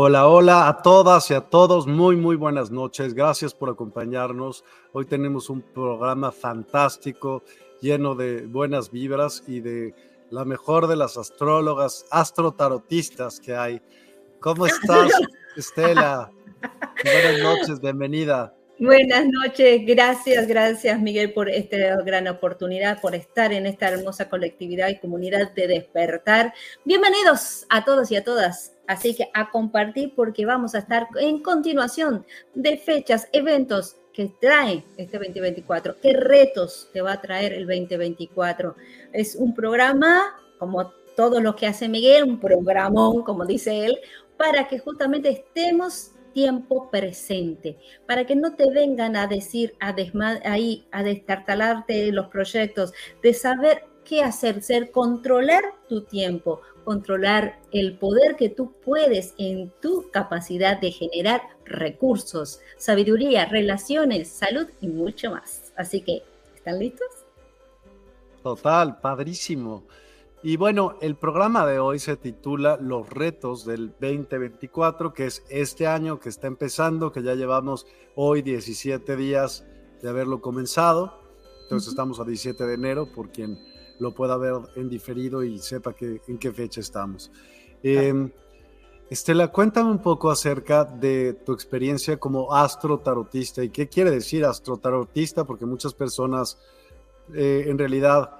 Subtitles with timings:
[0.00, 1.88] Hola, hola a todas y a todos.
[1.88, 3.14] Muy, muy buenas noches.
[3.14, 4.64] Gracias por acompañarnos.
[4.92, 7.42] Hoy tenemos un programa fantástico,
[7.80, 9.92] lleno de buenas vibras y de
[10.30, 13.82] la mejor de las astrólogas, astrotarotistas que hay.
[14.38, 15.10] ¿Cómo estás,
[15.56, 16.30] Estela?
[17.02, 18.54] buenas noches, bienvenida.
[18.78, 24.90] Buenas noches, gracias, gracias Miguel por esta gran oportunidad, por estar en esta hermosa colectividad
[24.90, 26.54] y comunidad de despertar.
[26.84, 31.40] Bienvenidos a todos y a todas Así que a compartir porque vamos a estar en
[31.42, 37.66] continuación de fechas, eventos que trae este 2024, qué retos te va a traer el
[37.66, 38.74] 2024.
[39.12, 40.22] Es un programa,
[40.58, 43.98] como todo lo que hace Miguel, un programón, como dice él,
[44.38, 47.76] para que justamente estemos tiempo presente,
[48.06, 49.94] para que no te vengan a decir, a
[50.44, 57.98] ahí, a destartalarte los proyectos, de saber qué hacer, ser controlar tu tiempo, controlar el
[57.98, 65.32] poder que tú puedes en tu capacidad de generar recursos, sabiduría, relaciones, salud y mucho
[65.32, 65.70] más.
[65.76, 66.22] Así que,
[66.56, 67.06] ¿están listos?
[68.42, 69.84] Total, padrísimo.
[70.42, 75.86] Y bueno, el programa de hoy se titula Los retos del 2024, que es este
[75.86, 79.66] año que está empezando, que ya llevamos hoy 17 días
[80.00, 81.20] de haberlo comenzado.
[81.64, 83.58] Entonces estamos a 17 de enero, por quien
[83.98, 87.30] lo pueda ver en diferido y sepa que, en qué fecha estamos.
[87.82, 88.30] Em,
[89.10, 95.44] Estela, cuéntame un poco acerca de tu experiencia como astrotarotista y qué quiere decir astrotarotista,
[95.44, 96.58] porque muchas personas
[97.34, 98.38] eh, en realidad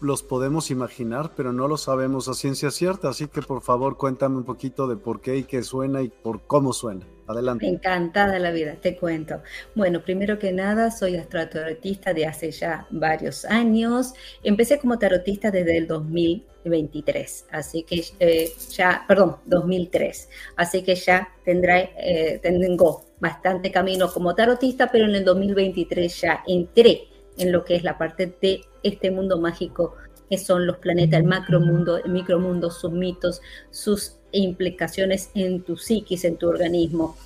[0.00, 3.08] los podemos imaginar, pero no lo sabemos a ciencia cierta.
[3.08, 6.42] Así que por favor cuéntame un poquito de por qué y qué suena y por
[6.42, 7.06] cómo suena.
[7.26, 7.66] Adelante.
[7.66, 9.42] Encantada la vida, te cuento.
[9.74, 14.14] Bueno, primero que nada, soy astrotarotista de hace ya varios años.
[14.42, 20.28] Empecé como tarotista desde el 2023, así que eh, ya, perdón, 2003.
[20.56, 26.44] Así que ya tendré, eh, tengo bastante camino como tarotista, pero en el 2023 ya
[26.46, 27.08] entré
[27.38, 29.94] en lo que es la parte de este mundo mágico
[30.28, 33.40] que son los planetas, el macromundo, el micromundo, sus mitos,
[33.70, 37.16] sus implicaciones en tu psiquis, en tu organismo.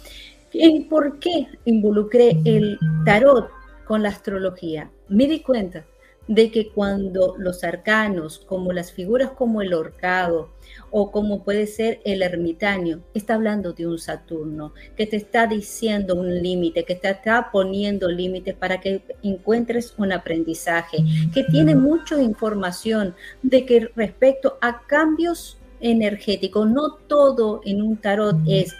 [0.52, 3.48] ¿Y por qué involucré el tarot
[3.86, 4.90] con la astrología?
[5.08, 5.84] Me di cuenta
[6.30, 10.50] de que cuando los arcanos, como las figuras como el horcado
[10.92, 16.14] o como puede ser el ermitaño, está hablando de un Saturno, que te está diciendo
[16.14, 20.98] un límite, que te está poniendo límites para que encuentres un aprendizaje,
[21.34, 26.66] que tiene mucha información de que respecto a cambios energético.
[26.66, 28.74] No todo en un tarot es,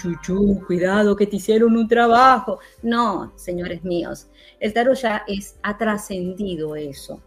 [0.00, 2.58] chuchu, cuidado que te hicieron un trabajo.
[2.82, 4.28] No, señores míos,
[4.60, 7.20] el tarot ya es, ha trascendido eso.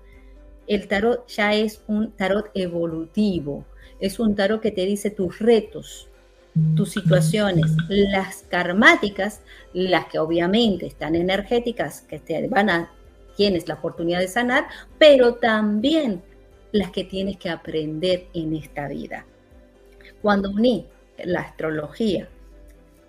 [0.67, 3.65] El tarot ya es un tarot evolutivo.
[3.99, 6.09] Es un tarot que te dice tus retos,
[6.75, 9.41] tus situaciones, las karmáticas,
[9.73, 12.91] las que obviamente están energéticas, que te van a,
[13.37, 14.67] tienes la oportunidad de sanar,
[14.97, 16.21] pero también
[16.77, 19.25] las que tienes que aprender en esta vida.
[20.21, 20.85] Cuando uní
[21.23, 22.27] la astrología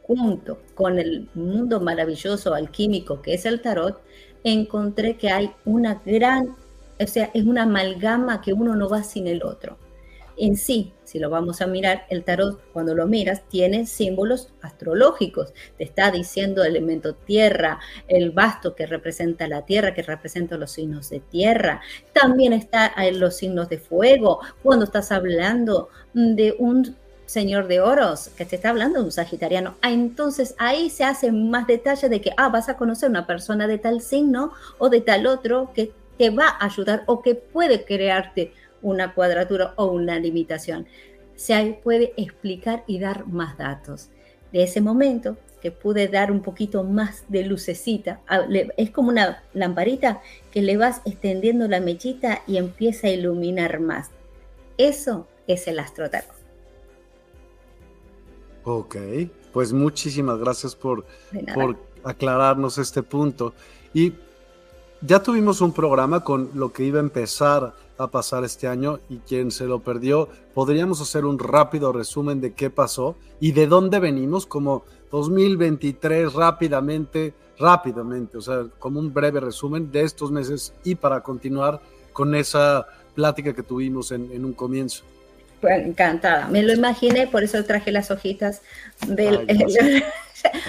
[0.03, 4.01] junto con el mundo maravilloso alquímico que es el tarot,
[4.45, 6.57] encontré que hay una gran,
[7.01, 9.79] o sea, es una amalgama que uno no va sin el otro
[10.37, 15.55] en sí, si lo vamos a mirar, el tarot cuando lo miras tiene símbolos astrológicos.
[15.79, 20.73] Te está diciendo el elemento tierra, el basto que representa la tierra, que representa los
[20.73, 21.81] signos de tierra.
[22.13, 24.41] También está los signos de fuego.
[24.63, 29.77] Cuando estás hablando de un señor de oros, que te está hablando de un sagitariano,
[29.83, 33.67] ah, entonces ahí se hace más detalle de que, ah, vas a conocer una persona
[33.67, 37.85] de tal signo o de tal otro que te va a ayudar o que puede
[37.85, 38.53] crearte
[38.87, 40.87] una cuadratura o una limitación.
[41.35, 44.11] Se puede explicar y dar más datos.
[44.53, 48.21] De ese momento que pude dar un poquito más de lucecita,
[48.77, 50.23] es como una lamparita
[50.53, 54.11] que le vas extendiendo la mechita y empieza a iluminar más.
[54.79, 56.37] Eso es el astrotarot.
[58.63, 58.97] Ok,
[59.53, 61.07] pues muchísimas gracias por,
[61.55, 63.53] por aclararnos este punto.
[63.93, 64.13] Y
[65.01, 69.19] ya tuvimos un programa con lo que iba a empezar a pasar este año y
[69.19, 73.99] quien se lo perdió, podríamos hacer un rápido resumen de qué pasó y de dónde
[73.99, 80.95] venimos como 2023 rápidamente, rápidamente, o sea, como un breve resumen de estos meses y
[80.95, 81.81] para continuar
[82.13, 85.05] con esa plática que tuvimos en, un comienzo.
[85.61, 88.63] Pues, encantada, me lo imaginé, por eso traje las hojitas
[89.07, 89.47] del...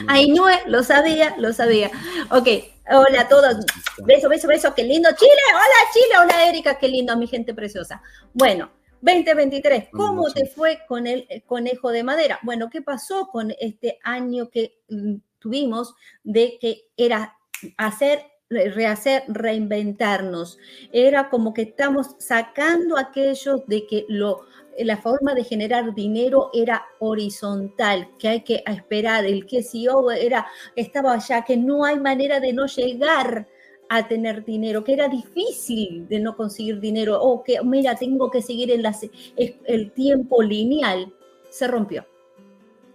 [0.08, 1.92] Ay, no, lo sabía, lo sabía.
[2.32, 2.48] Ok,
[2.90, 3.66] hola a todos.
[4.06, 5.10] Beso, beso, beso, qué lindo.
[5.18, 8.02] Chile, hola Chile, hola Erika, qué lindo, mi gente preciosa.
[8.34, 12.40] Bueno, 2023, ¿cómo te fue con el conejo de madera?
[12.44, 17.36] Bueno, ¿qué pasó con este año que mm, tuvimos de que era
[17.78, 20.58] hacer rehacer, reinventarnos.
[20.92, 24.46] Era como que estamos sacando aquello de que lo
[24.86, 30.48] la forma de generar dinero era horizontal, que hay que esperar, el que CEO era,
[30.76, 33.48] estaba allá, que no hay manera de no llegar
[33.90, 38.42] a tener dinero, que era difícil de no conseguir dinero, o que, mira, tengo que
[38.42, 38.84] seguir en
[39.66, 41.14] el tiempo lineal,
[41.50, 42.06] se rompió.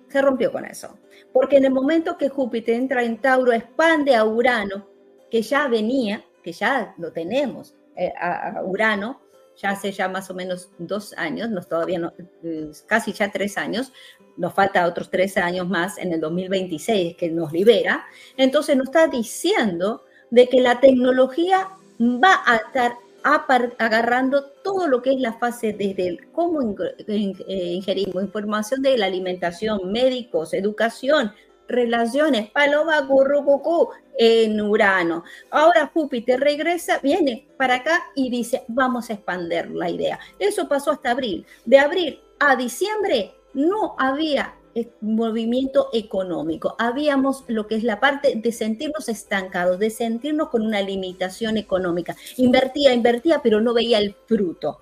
[0.09, 0.99] Se rompió con eso.
[1.33, 4.87] Porque en el momento que Júpiter entra en Tauro, expande a Urano,
[5.31, 9.23] que ya venía, que ya lo tenemos, eh, a Urano,
[9.57, 12.13] ya hace ya más o menos dos años, nos todavía no,
[12.43, 13.93] eh, casi ya tres años,
[14.37, 18.05] nos falta otros tres años más en el 2026 que nos libera,
[18.37, 21.69] entonces nos está diciendo de que la tecnología
[22.01, 26.61] va a estar agarrando todo lo que es la fase desde el cómo
[27.07, 27.35] eh,
[27.75, 31.33] ingerimos información de la alimentación, médicos, educación,
[31.73, 33.89] relaciones, paloma, currucucú,
[34.19, 35.25] en Urano.
[35.51, 40.19] Ahora Júpiter regresa, viene para acá y dice, vamos a expandir la idea.
[40.39, 41.47] Eso pasó hasta abril.
[41.65, 44.55] De abril a diciembre no había
[45.01, 46.77] movimiento económico.
[46.79, 52.17] Habíamos lo que es la parte de sentirnos estancados, de sentirnos con una limitación económica.
[52.37, 54.79] Invertía, invertía, pero no veía el fruto.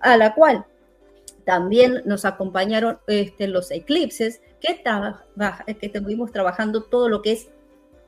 [0.00, 0.66] A la cual
[1.44, 7.48] también nos acompañaron este, los eclipses que, que estuvimos trabajando todo lo que es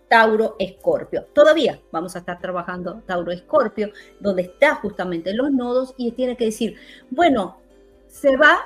[0.09, 1.27] Tauro Escorpio.
[1.33, 6.47] Todavía vamos a estar trabajando Tauro Escorpio, donde está justamente los nodos y tiene que
[6.47, 6.77] decir,
[7.11, 7.59] bueno,
[8.07, 8.59] se va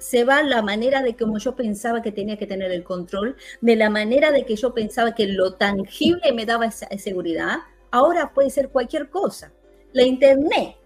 [0.00, 3.76] se va la manera de como yo pensaba que tenía que tener el control, de
[3.76, 7.58] la manera de que yo pensaba que lo tangible me daba esa seguridad,
[7.90, 9.52] ahora puede ser cualquier cosa.
[9.92, 10.79] La internet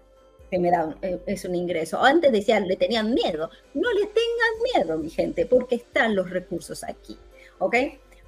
[0.49, 2.01] que me da es un ingreso.
[2.01, 3.49] Antes decían, le tenían miedo.
[3.73, 7.17] No le tengan miedo, mi gente, porque están los recursos aquí.
[7.59, 7.75] ¿Ok?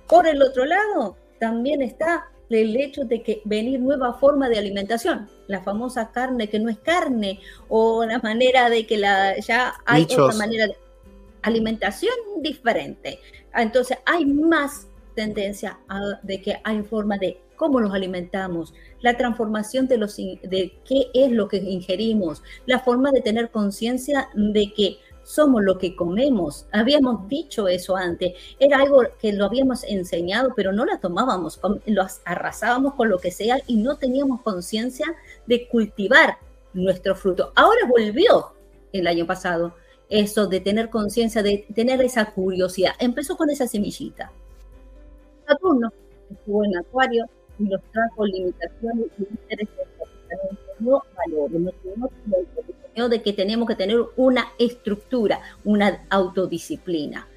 [0.07, 5.29] Por el otro lado, también está el hecho de que venir nueva forma de alimentación,
[5.47, 10.03] la famosa carne que no es carne, o la manera de que la, ya hay
[10.03, 10.77] otra manera de
[11.41, 13.19] alimentación diferente.
[13.53, 15.79] Entonces hay más tendencia
[16.23, 21.31] de que hay forma de cómo nos alimentamos, la transformación de, los, de qué es
[21.31, 26.67] lo que ingerimos, la forma de tener conciencia de que somos lo que comemos.
[26.71, 32.07] Habíamos dicho eso antes, era algo que lo habíamos enseñado, pero no la tomábamos, lo
[32.23, 35.05] arrasábamos con lo que sea y no teníamos conciencia
[35.45, 36.37] de cultivar
[36.73, 37.51] nuestro fruto.
[37.55, 38.53] Ahora volvió
[38.93, 39.73] el año pasado
[40.09, 42.93] eso de tener conciencia, de tener esa curiosidad.
[42.99, 44.31] Empezó con esa semillita.
[45.45, 45.91] Saturno
[46.29, 47.25] estuvo en Acuario
[47.59, 49.87] y nos trajo limitaciones y intereses
[50.79, 51.73] no valores,
[52.95, 57.27] no de que tenemos que tener una estructura, una autodisciplina.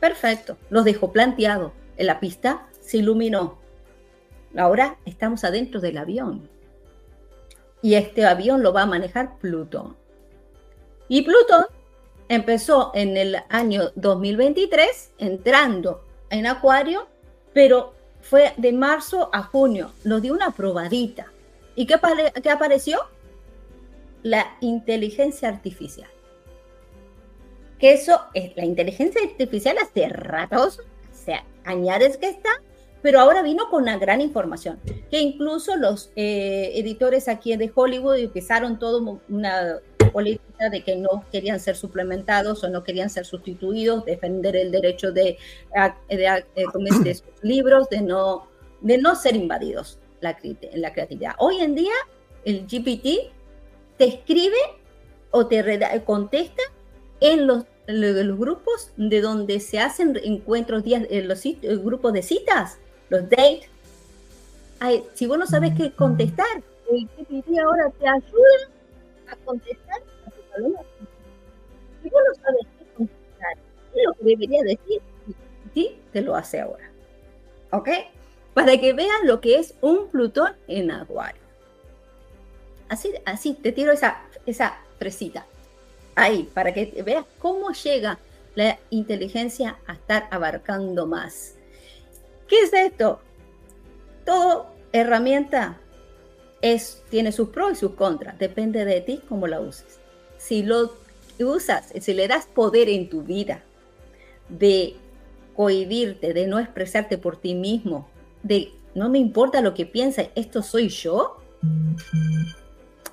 [0.00, 1.72] Perfecto, los dejó planteado.
[1.96, 3.58] En la pista se iluminó.
[4.56, 6.48] Ahora estamos adentro del avión.
[7.82, 9.96] Y este avión lo va a manejar Plutón.
[11.08, 11.66] Y Plutón
[12.28, 17.06] empezó en el año 2023 entrando en Acuario,
[17.52, 21.30] pero fue de marzo a junio, nos dio una probadita.
[21.74, 21.96] ¿Y qué,
[22.42, 23.00] qué apareció?
[24.22, 26.08] La inteligencia artificial.
[27.78, 32.50] Que eso es la inteligencia artificial hace ratos, hace añades que está,
[33.02, 34.78] pero ahora vino con una gran información,
[35.10, 39.80] que incluso los eh, editores aquí de Hollywood empezaron todo una
[40.12, 45.10] política de que no querían ser suplementados o no querían ser sustituidos, defender el derecho
[45.10, 45.36] de,
[46.08, 46.44] de,
[47.04, 48.46] de, sus libros, de no,
[48.80, 50.36] de no ser invadidos la,
[50.74, 51.32] la creatividad.
[51.38, 51.94] Hoy en día
[52.44, 53.32] el GPT
[53.96, 54.56] te escribe
[55.30, 55.62] o te
[56.04, 56.62] contesta
[57.20, 61.42] en los, los, grupos de donde se hacen encuentros, días, en los
[61.82, 62.78] grupos de citas,
[63.12, 63.68] los dates.
[65.14, 68.70] si vos no sabes qué contestar, el GPT ahora te ayuda
[69.28, 70.80] a contestar a tu paloma.
[72.02, 73.52] Si vos no sabes qué contestar,
[73.94, 75.02] es lo que debería decir,
[75.74, 76.90] sí, te lo hace ahora.
[77.70, 77.88] ¿Ok?
[78.54, 81.42] Para que vean lo que es un Plutón en Acuario.
[82.88, 85.46] Así, así, te tiro esa, esa fresita.
[86.14, 88.18] Ahí, para que veas cómo llega
[88.54, 91.56] la inteligencia a estar abarcando más.
[92.52, 93.18] ¿Qué es esto?
[94.26, 95.80] Todo herramienta
[96.60, 98.38] es, tiene sus pros y sus contras.
[98.38, 100.00] Depende de ti cómo la uses.
[100.36, 100.92] Si lo
[101.40, 103.62] usas, si le das poder en tu vida
[104.50, 104.96] de
[105.56, 108.06] cohibirte, de no expresarte por ti mismo,
[108.42, 111.38] de no me importa lo que piensa, esto soy yo,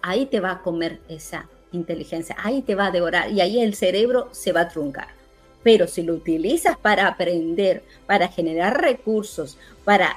[0.01, 3.73] ahí te va a comer esa inteligencia, ahí te va a devorar y ahí el
[3.73, 5.18] cerebro se va a truncar.
[5.63, 10.15] Pero si lo utilizas para aprender, para generar recursos, para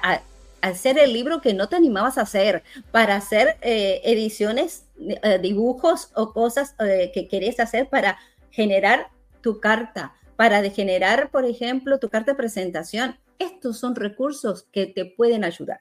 [0.63, 6.11] hacer el libro que no te animabas a hacer, para hacer eh, ediciones, eh, dibujos
[6.15, 8.19] o cosas eh, que querías hacer para
[8.51, 9.09] generar
[9.41, 13.19] tu carta, para generar, por ejemplo, tu carta de presentación.
[13.39, 15.81] Estos son recursos que te pueden ayudar.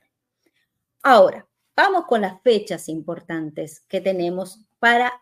[1.03, 5.13] Ahora, vamos con las fechas importantes que tenemos para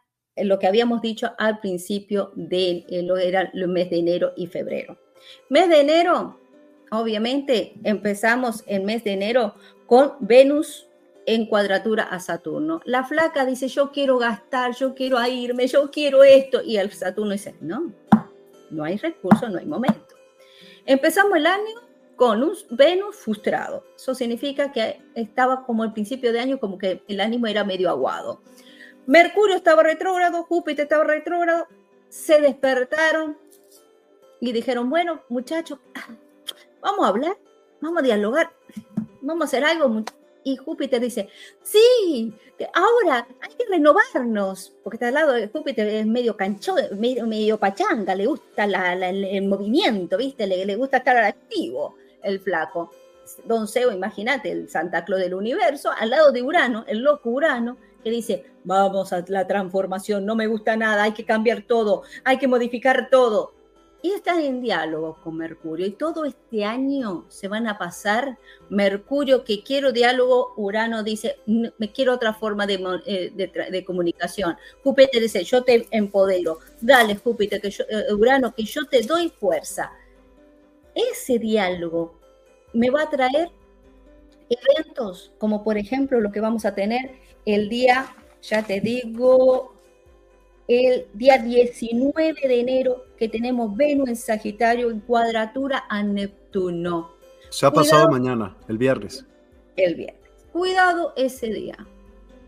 [0.44, 4.98] lo que habíamos dicho al principio de lo era el mes de enero y febrero.
[5.50, 6.40] Mes de enero,
[6.92, 9.56] obviamente, empezamos el mes de enero
[9.86, 10.88] con Venus
[11.26, 12.82] en cuadratura a Saturno.
[12.86, 16.62] La flaca dice, yo quiero gastar, yo quiero irme, yo quiero esto.
[16.64, 17.94] Y el Saturno dice, no,
[18.72, 20.16] no hay recursos, no hay momento.
[20.86, 23.86] Empezamos el año con un Venus frustrado.
[23.96, 27.90] Eso significa que estaba como el principio de año, como que el ánimo era medio
[27.90, 28.42] aguado.
[29.06, 31.68] Mercurio estaba retrógrado, Júpiter estaba retrógrado,
[32.10, 33.38] se despertaron
[34.40, 35.80] y dijeron, bueno, muchachos,
[36.82, 37.38] vamos a hablar,
[37.82, 38.52] vamos a dialogar,
[39.22, 40.04] vamos a hacer algo.
[40.44, 41.30] Y Júpiter dice,
[41.62, 42.34] sí,
[42.74, 47.58] ahora hay que renovarnos, porque está al lado de Júpiter, es medio cancho, medio, medio
[47.58, 50.48] pachanga, le gusta el, movimiento, ¿viste?
[50.48, 52.92] Le, le gusta estar activo el flaco.
[53.46, 57.78] Don Seo, imagínate, el Santa Claus del universo, al lado de Urano, el loco Urano,
[58.04, 62.38] que dice, vamos a la transformación, no me gusta nada, hay que cambiar todo, hay
[62.38, 63.54] que modificar todo.
[64.02, 65.86] Y está en diálogo con Mercurio.
[65.86, 68.38] Y todo este año se van a pasar.
[68.70, 72.76] Mercurio, que quiero diálogo, Urano dice, me quiero otra forma de,
[73.06, 74.56] eh, de, comunicación.
[74.86, 76.60] Júpiter dice, yo te empodero.
[76.80, 79.92] Dale, Júpiter, que yo, eh, Urano, que yo te doy fuerza
[81.12, 82.20] ese diálogo
[82.74, 83.50] me va a traer
[84.50, 87.12] eventos, como por ejemplo lo que vamos a tener
[87.46, 89.74] el día, ya te digo,
[90.68, 97.12] el día 19 de enero, que tenemos Venus en Sagitario en cuadratura a Neptuno.
[97.50, 99.26] Se ha pasado mañana, el viernes.
[99.76, 100.22] El viernes.
[100.52, 101.78] Cuidado ese día.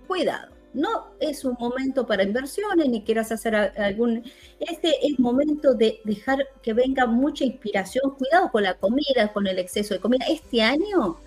[0.07, 4.23] Cuidado no es un momento para inversiones ni quieras hacer algún...
[4.59, 8.15] Este es momento de dejar que venga mucha inspiración.
[8.17, 10.25] Cuidado con la comida, con el exceso de comida.
[10.29, 11.17] Este año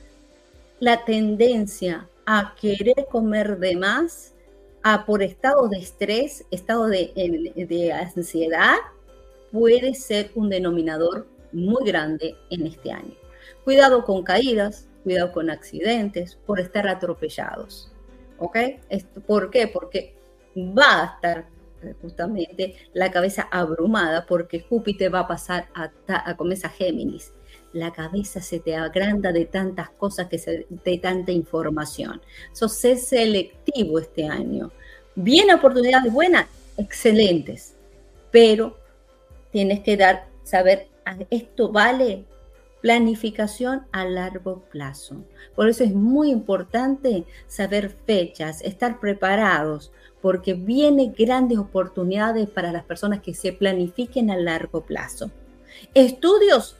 [0.80, 4.34] la tendencia a querer comer de más,
[4.82, 8.76] a por estado de estrés, estado de, ansiedad,
[9.50, 13.14] puede ser un denominador muy grande en este año.
[13.64, 17.90] Cuidado con caídas, cuidado con accidentes, por estar atropellados.
[18.38, 18.58] ¿Ok?
[19.26, 19.68] ¿Por qué?
[19.68, 20.14] Porque
[20.56, 21.46] va a estar
[21.84, 27.32] eh, justamente la cabeza abrumada porque Júpiter va a pasar a, a, esa Géminis.
[27.74, 32.22] La cabeza se te agranda de tantas cosas, que se, de tanta información.
[32.52, 34.72] So, sé selectivo este año.
[35.14, 36.46] Bien oportunidades buenas,
[36.78, 37.74] excelentes,
[38.30, 38.78] pero
[39.52, 42.24] tienes que dar, saber, ah, esto vale
[42.80, 45.16] planificación a largo plazo.
[45.54, 49.90] Por eso es muy importante saber fechas, estar preparados,
[50.20, 55.30] porque vienen grandes oportunidades para las personas que se planifiquen a largo plazo.
[55.94, 56.76] Estudios,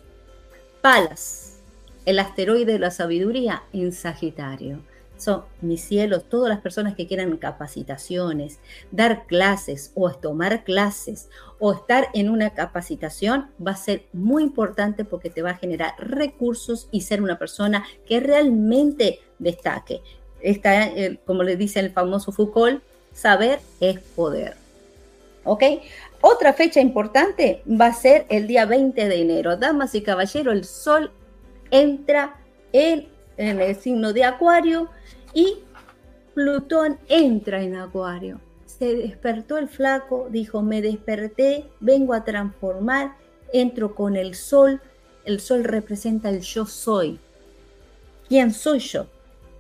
[0.84, 1.60] Palas,
[2.04, 4.80] el asteroide de la sabiduría en Sagitario
[5.16, 8.58] son mis cielos, todas las personas que quieran capacitaciones,
[8.90, 15.06] dar clases o tomar clases o estar en una capacitación va a ser muy importante
[15.06, 20.02] porque te va a generar recursos y ser una persona que realmente destaque.
[20.42, 22.82] Está, eh, como le dice el famoso Foucault,
[23.14, 24.58] saber es poder.
[25.44, 25.62] ¿Ok?
[26.26, 29.58] Otra fecha importante va a ser el día 20 de enero.
[29.58, 31.10] Damas y caballeros, el sol
[31.70, 32.40] entra
[32.72, 34.88] en el signo de Acuario
[35.34, 35.58] y
[36.32, 38.40] Plutón entra en Acuario.
[38.64, 43.16] Se despertó el flaco, dijo, me desperté, vengo a transformar,
[43.52, 44.80] entro con el sol.
[45.26, 47.20] El sol representa el yo soy.
[48.30, 49.08] ¿Quién soy yo?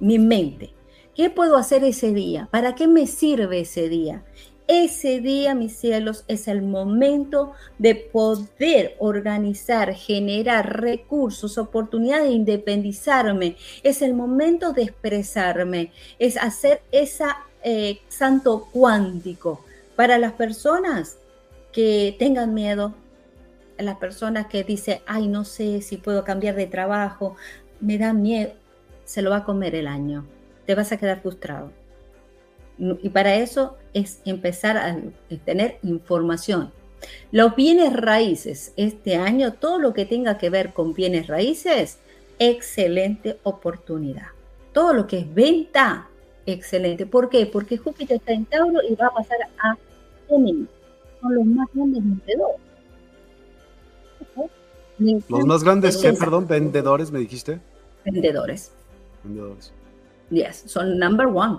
[0.00, 0.72] Mi mente.
[1.14, 2.48] ¿Qué puedo hacer ese día?
[2.50, 4.24] ¿Para qué me sirve ese día?
[4.66, 13.56] Ese día, mis cielos, es el momento de poder organizar, generar recursos, oportunidades de independizarme.
[13.82, 17.24] Es el momento de expresarme, es hacer ese
[17.62, 19.62] eh, santo cuántico
[19.96, 21.18] para las personas
[21.70, 22.94] que tengan miedo,
[23.76, 27.36] las personas que dicen, ay, no sé si puedo cambiar de trabajo,
[27.80, 28.52] me da miedo,
[29.04, 30.24] se lo va a comer el año,
[30.64, 31.83] te vas a quedar frustrado
[32.78, 34.96] y para eso es empezar a
[35.44, 36.72] tener información.
[37.30, 41.98] Los bienes raíces, este año, todo lo que tenga que ver con bienes raíces,
[42.38, 44.28] excelente oportunidad.
[44.72, 46.08] Todo lo que es venta,
[46.46, 47.06] excelente.
[47.06, 47.46] ¿Por qué?
[47.46, 49.76] Porque Júpiter está en Tauro y va a pasar a
[50.28, 50.68] Géminis.
[51.20, 52.60] Son los más grandes vendedores.
[55.28, 56.12] Los más grandes, ¿qué?
[56.12, 57.60] Perdón, vendedores, me dijiste.
[58.04, 58.72] Vendedores.
[59.22, 59.72] Vendedores.
[60.30, 61.58] Yes, son number one.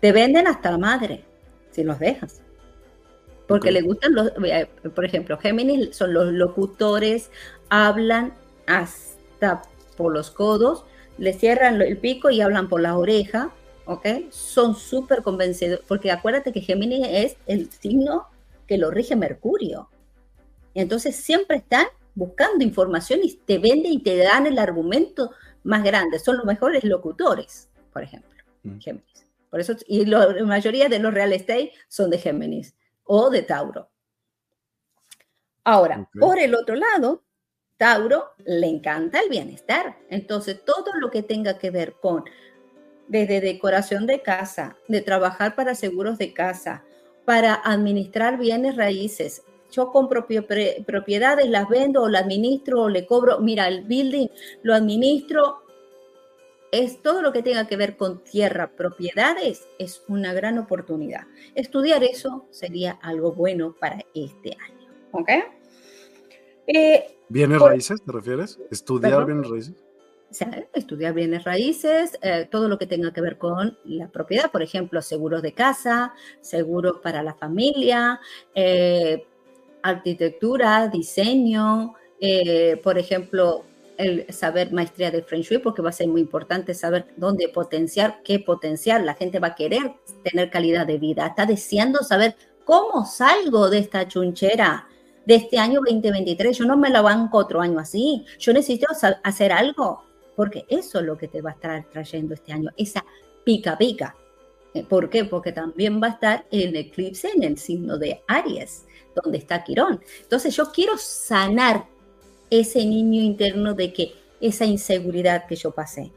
[0.00, 1.24] Te venden hasta la madre
[1.70, 2.40] si los dejas.
[3.46, 7.30] Porque le gustan los, eh, por ejemplo, Géminis son los locutores,
[7.68, 8.32] hablan
[8.66, 9.62] hasta
[9.96, 10.84] por los codos,
[11.18, 13.50] le cierran el pico y hablan por la oreja,
[13.86, 14.06] ¿ok?
[14.30, 18.28] Son súper convencidos, porque acuérdate que Géminis es el signo
[18.68, 19.88] que lo rige Mercurio.
[20.74, 25.32] Entonces siempre están buscando información y te venden y te dan el argumento
[25.64, 26.20] más grande.
[26.20, 28.30] Son los mejores locutores, por ejemplo,
[28.62, 28.78] mm.
[28.78, 29.29] Géminis.
[29.50, 33.90] Por eso, y la mayoría de los real estate son de Géminis o de Tauro.
[35.64, 37.24] Ahora, por el otro lado,
[37.76, 39.98] Tauro le encanta el bienestar.
[40.08, 42.24] Entonces, todo lo que tenga que ver con
[43.08, 46.84] desde decoración de casa, de trabajar para seguros de casa,
[47.24, 49.42] para administrar bienes raíces.
[49.72, 50.26] Yo compro
[50.86, 53.40] propiedades, las vendo o las administro o le cobro.
[53.40, 54.28] Mira, el building
[54.62, 55.62] lo administro
[56.72, 61.26] es todo lo que tenga que ver con tierra, propiedades, es una gran oportunidad.
[61.54, 64.88] Estudiar eso sería algo bueno para este año.
[65.12, 65.28] ¿Ok?
[66.66, 68.58] Eh, ¿Bienes raíces te refieres?
[68.70, 69.74] ¿Estudiar bienes raíces?
[70.74, 75.02] estudiar bienes raíces, eh, todo lo que tenga que ver con la propiedad, por ejemplo,
[75.02, 78.20] seguros de casa, seguros para la familia,
[78.54, 79.26] eh,
[79.82, 81.94] arquitectura, diseño,
[82.84, 83.64] por ejemplo,
[84.00, 88.22] el saber maestría de French Shui, porque va a ser muy importante saber dónde potenciar,
[88.24, 89.02] qué potenciar.
[89.04, 92.34] La gente va a querer tener calidad de vida, está deseando saber
[92.64, 94.88] cómo salgo de esta chunchera
[95.26, 96.56] de este año 2023.
[96.56, 98.24] Yo no me la banco otro año así.
[98.38, 98.86] Yo necesito
[99.22, 100.04] hacer algo,
[100.36, 103.04] porque eso es lo que te va a estar trayendo este año, esa
[103.44, 104.16] pica pica.
[104.74, 105.24] Eh, ¿Por qué?
[105.24, 110.00] Porque también va a estar el eclipse en el signo de Aries, donde está Quirón.
[110.22, 111.86] Entonces yo quiero sanar
[112.50, 116.12] ese niño interno de que esa inseguridad que yo pasé,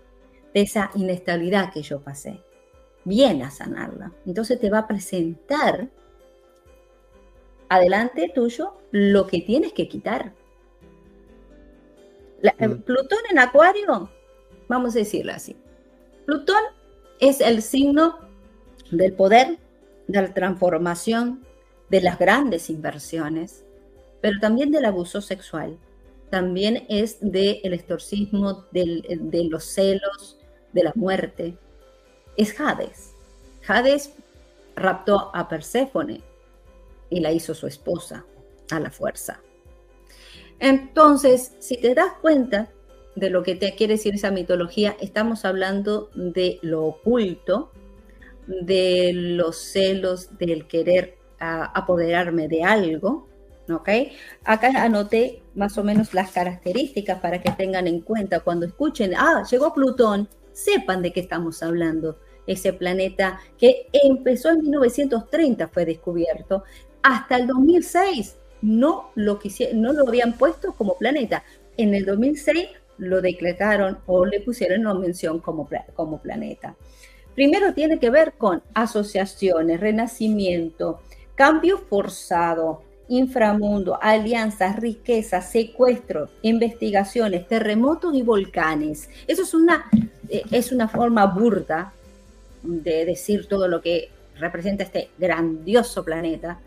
[0.53, 2.39] de esa inestabilidad que yo pasé.
[3.05, 4.13] Viene a sanarla.
[4.25, 5.89] Entonces te va a presentar
[7.69, 10.33] adelante tuyo lo que tienes que quitar.
[12.41, 12.81] Mm.
[12.81, 14.09] Plutón en Acuario,
[14.67, 15.55] vamos a decirlo así.
[16.25, 16.61] Plutón
[17.19, 18.19] es el signo
[18.91, 19.57] del poder,
[20.07, 21.45] de la transformación,
[21.89, 23.65] de las grandes inversiones,
[24.21, 25.77] pero también del abuso sexual
[26.33, 30.39] también es del el exorcismo, de los celos,
[30.71, 31.55] de la muerte.
[32.37, 33.13] Es Hades.
[33.67, 34.15] Hades
[34.75, 36.21] raptó a Perséfone
[37.11, 38.25] y la hizo su esposa
[38.71, 39.41] a la fuerza.
[40.57, 42.71] Entonces, si te das cuenta
[43.15, 47.71] de lo que te quiere decir esa mitología, estamos hablando de lo oculto,
[48.47, 53.27] de los celos, del querer apoderarme de algo,
[53.69, 53.89] ¿ok?
[54.45, 59.43] Acá anoté más o menos las características para que tengan en cuenta cuando escuchen, ah,
[59.49, 62.19] llegó Plutón, sepan de qué estamos hablando.
[62.45, 66.63] Ese planeta que empezó en 1930 fue descubierto,
[67.01, 69.39] hasta el 2006 no lo,
[69.73, 71.43] no lo habían puesto como planeta.
[71.77, 76.75] En el 2006 lo decretaron o le pusieron una mención como, como planeta.
[77.35, 81.01] Primero tiene que ver con asociaciones, renacimiento,
[81.35, 89.09] cambio forzado, inframundo, alianzas, riquezas, secuestros, investigaciones, terremotos y volcanes.
[89.27, 89.89] Eso es una,
[90.29, 91.93] eh, es una forma burda
[92.63, 96.59] de decir todo lo que representa este grandioso planeta,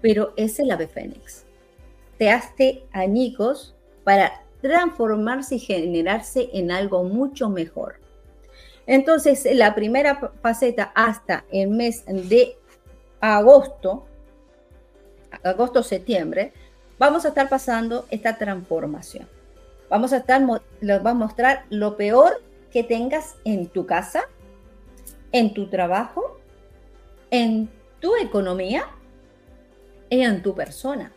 [0.00, 1.44] pero es el ave fénix.
[2.18, 7.96] Te hace añicos para transformarse y generarse en algo mucho mejor.
[8.86, 12.56] Entonces, la primera faceta hasta el mes de
[13.20, 14.06] agosto,
[15.42, 16.52] agosto-septiembre,
[16.98, 19.28] vamos a estar pasando esta transformación.
[19.88, 24.24] Vamos a estar, va a mostrar lo peor que tengas en tu casa,
[25.32, 26.38] en tu trabajo,
[27.30, 27.70] en
[28.00, 28.88] tu economía
[30.10, 31.12] y en tu persona.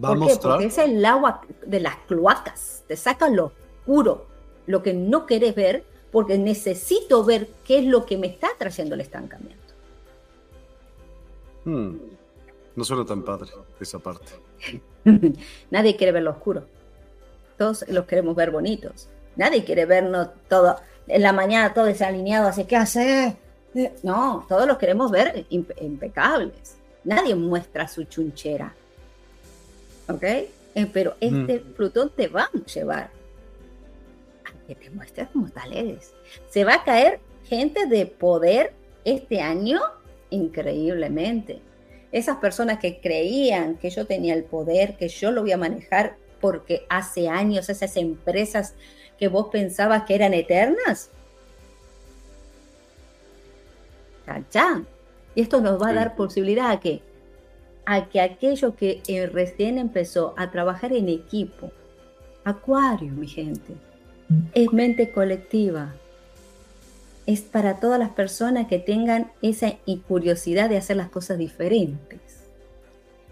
[0.00, 0.36] ¿Por qué?
[0.40, 4.26] Porque es el agua de las cloacas, te saca lo oscuro,
[4.66, 8.94] lo que no quieres ver, porque necesito ver qué es lo que me está trayendo
[8.94, 9.74] el estancamiento.
[11.64, 11.96] Hmm.
[12.78, 14.30] No suena tan padre esa parte.
[15.72, 16.64] Nadie quiere ver lo oscuro.
[17.56, 19.08] Todos los queremos ver bonitos.
[19.34, 20.76] Nadie quiere vernos todo
[21.08, 23.36] en la mañana todo desalineado, así que hace.
[24.04, 26.76] No, todos los queremos ver impecables.
[27.02, 28.72] Nadie muestra su chunchera.
[30.08, 30.22] ¿Ok?
[30.22, 30.48] Eh,
[30.92, 33.10] pero este Plutón te va a llevar
[34.44, 36.12] a que te muestres como tal eres.
[36.48, 38.72] Se va a caer gente de poder
[39.04, 39.80] este año
[40.30, 41.60] increíblemente.
[42.10, 46.16] Esas personas que creían que yo tenía el poder, que yo lo voy a manejar
[46.40, 48.74] porque hace años esas empresas
[49.18, 51.10] que vos pensabas que eran eternas.
[54.24, 54.86] ¡Chachán!
[55.34, 57.02] Y esto nos va a dar posibilidad a que,
[57.84, 61.70] a que aquello que eh, recién empezó a trabajar en equipo,
[62.44, 63.74] Acuario, mi gente,
[64.54, 65.94] es mente colectiva,
[67.28, 69.74] es para todas las personas que tengan esa
[70.08, 72.20] curiosidad de hacer las cosas diferentes.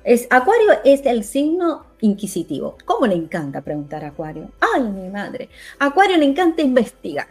[0.05, 2.77] Es, Acuario es el signo inquisitivo.
[2.85, 4.51] ¿Cómo le encanta preguntar a Acuario?
[4.61, 5.49] Ay, mi madre.
[5.79, 7.27] Acuario le encanta investigar.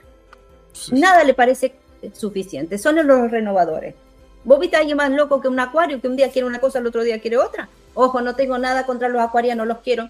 [0.91, 1.75] Nada le parece
[2.13, 2.79] suficiente.
[2.79, 3.93] Son los renovadores.
[4.43, 6.79] ¿Vos viste a alguien más loco que un acuario que un día quiere una cosa,
[6.79, 7.69] el otro día quiere otra?
[7.93, 10.09] Ojo, no tengo nada contra los acuarianos, los quiero.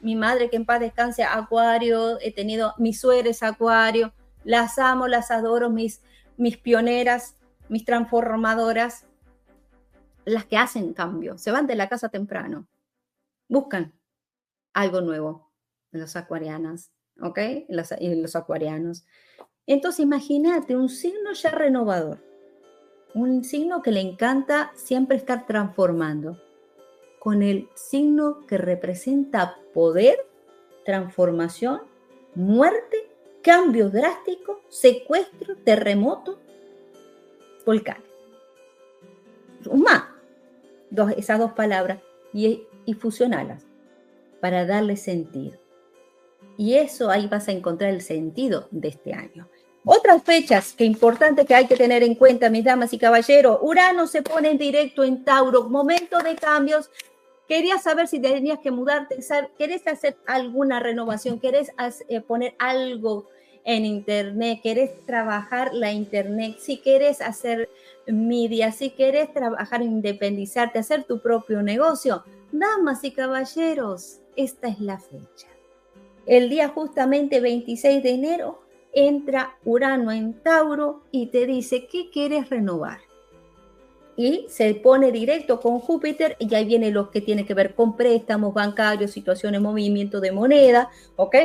[0.00, 2.18] Mi madre, que en paz descanse, acuario.
[2.22, 4.10] He tenido mis sueres acuario
[4.46, 6.00] las amo, las adoro, mis,
[6.36, 7.36] mis pioneras,
[7.68, 9.06] mis transformadoras,
[10.24, 12.68] las que hacen cambio, se van de la casa temprano,
[13.48, 13.92] buscan
[14.72, 15.50] algo nuevo
[15.92, 17.38] en los acuarianas, ¿ok?
[17.68, 19.04] Los, los acuarianos.
[19.66, 22.22] Entonces imagínate un signo ya renovador,
[23.14, 26.40] un signo que le encanta siempre estar transformando,
[27.18, 30.18] con el signo que representa poder,
[30.84, 31.80] transformación,
[32.36, 33.10] muerte
[33.46, 36.40] cambios drásticos, secuestro, terremoto,
[37.64, 38.02] volcán.
[39.62, 40.16] Suma
[40.90, 42.00] dos, esas dos palabras
[42.32, 43.62] y, y fusionalas
[44.40, 45.60] para darle sentido.
[46.58, 49.48] Y eso ahí vas a encontrar el sentido de este año.
[49.84, 54.08] Otras fechas que importante que hay que tener en cuenta, mis damas y caballeros, Urano
[54.08, 56.90] se pone en directo en Tauro, momento de cambios,
[57.48, 59.18] Quería saber si tenías que mudarte,
[59.56, 61.72] querés hacer alguna renovación, querés
[62.08, 63.28] eh, poner algo
[63.66, 67.68] en Internet, querés trabajar la Internet, si querés hacer
[68.06, 75.00] media, si querés trabajar, independizarte, hacer tu propio negocio, damas y caballeros, esta es la
[75.00, 75.48] fecha.
[76.26, 82.48] El día justamente 26 de enero entra Urano en Tauro y te dice, ¿qué quieres
[82.48, 83.00] renovar?
[84.18, 87.96] y se pone directo con Júpiter y ahí viene lo que tiene que ver con
[87.98, 91.36] préstamos bancarios, situaciones, movimiento de moneda, ¿ok?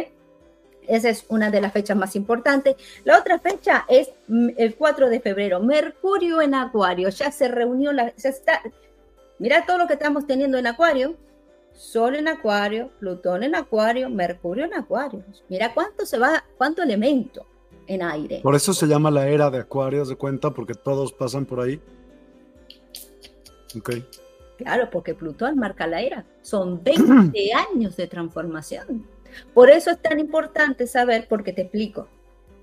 [0.88, 2.76] Esa es una de las fechas más importantes.
[3.04, 5.60] La otra fecha es mm, el 4 de febrero.
[5.60, 7.10] Mercurio en Acuario.
[7.10, 8.62] Ya se reunió, la, ya está.
[9.40, 11.16] Mira todo lo que estamos teniendo en Acuario.
[11.74, 15.24] Sol en Acuario, Plutón en Acuario, Mercurio en Acuario.
[15.50, 17.46] Mira cuánto se va, cuánto elemento
[17.88, 18.42] en aire.
[18.44, 21.82] Por eso se llama la era de Acuario, de cuenta, porque todos pasan por ahí.
[23.78, 23.92] Ok.
[24.58, 26.26] Claro, porque Plutón marca la era.
[26.42, 29.08] Son 20 años de transformación.
[29.54, 32.08] Por eso es tan importante saber, porque te explico.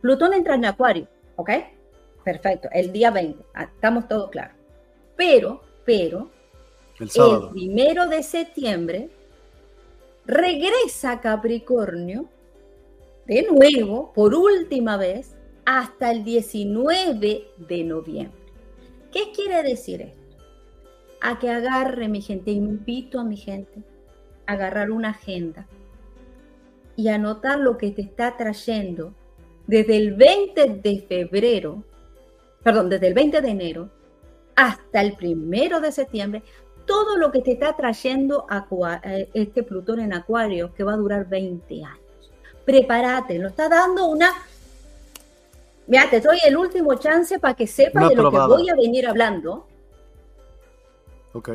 [0.00, 1.50] Plutón entra en Acuario, ¿ok?
[2.24, 4.54] Perfecto, el día 20, ah, estamos todos claros.
[5.16, 6.30] Pero, pero,
[7.00, 9.08] el, el primero de septiembre
[10.26, 12.28] regresa a Capricornio
[13.26, 18.40] de nuevo, por última vez, hasta el 19 de noviembre.
[19.12, 20.18] ¿Qué quiere decir esto?
[21.20, 23.82] A que agarre, mi gente, invito a mi gente
[24.46, 25.66] a agarrar una agenda
[26.98, 29.14] y anotar lo que te está trayendo
[29.68, 31.84] desde el 20 de febrero,
[32.64, 33.88] perdón, desde el 20 de enero
[34.56, 36.42] hasta el primero de septiembre,
[36.86, 38.46] todo lo que te está trayendo
[39.04, 42.32] eh, este Plutón en Acuario, que va a durar 20 años.
[42.64, 44.32] Prepárate, lo está dando una
[45.86, 49.06] Mira, te doy el último chance para que sepas de lo que voy a venir
[49.06, 49.68] hablando.
[51.32, 51.50] Ok.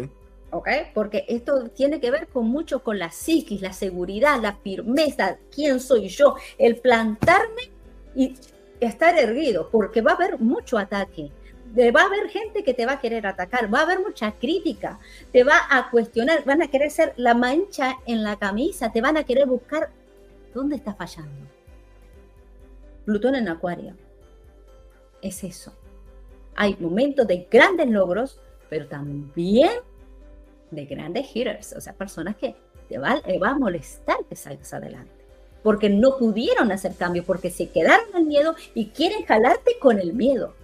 [0.54, 5.39] Ok, porque esto tiene que ver con mucho con la psiquis, la seguridad, la firmeza,
[5.50, 7.72] quién soy yo, el plantarme
[8.16, 8.36] y
[8.80, 11.32] estar erguido, porque va a haber mucho ataque.
[11.76, 15.00] Va a haber gente que te va a querer atacar, va a haber mucha crítica,
[15.32, 19.18] te va a cuestionar, van a querer ser la mancha en la camisa, te van
[19.18, 19.89] a querer buscar
[20.54, 21.48] dónde está fallando.
[23.06, 23.96] Plutón en Acuario
[25.20, 25.74] es eso.
[26.56, 28.39] Hay momentos de grandes logros,
[28.70, 29.72] pero también
[30.75, 32.55] de grandes hitters, o sea, personas que
[32.89, 35.12] te va, va a molestar que salgas adelante,
[35.63, 40.13] porque no pudieron hacer cambio, porque se quedaron en miedo y quieren jalarte con el
[40.13, 40.55] miedo.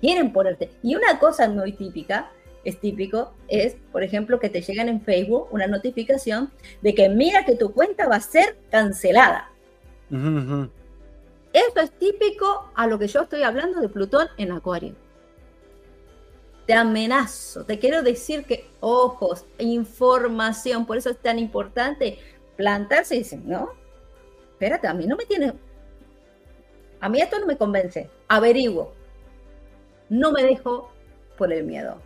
[0.00, 0.70] Quieren ponerte.
[0.82, 2.30] Y una cosa muy típica,
[2.64, 6.50] es típico, es, por ejemplo, que te llegan en Facebook una notificación
[6.82, 9.50] de que mira que tu cuenta va a ser cancelada.
[11.52, 14.94] Esto es típico a lo que yo estoy hablando de Plutón en Acuario.
[16.66, 22.18] Te amenazo, te quiero decir que ojos, información, por eso es tan importante
[22.56, 23.70] plantarse y decir, no,
[24.52, 25.54] espérate, a mí no me tiene,
[27.00, 28.92] a mí esto no me convence, averiguo,
[30.08, 30.90] no me dejo
[31.38, 32.00] por el miedo.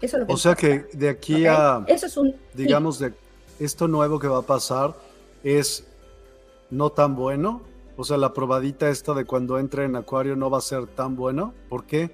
[0.00, 3.12] Eso es lo que o sea que de aquí a, eso es un, digamos, de
[3.58, 4.94] esto nuevo que va a pasar,
[5.42, 5.84] es
[6.70, 7.62] no tan bueno?
[8.00, 11.16] O sea, la probadita esta de cuando entre en Acuario no va a ser tan
[11.16, 11.52] bueno.
[11.68, 12.10] ¿Por qué?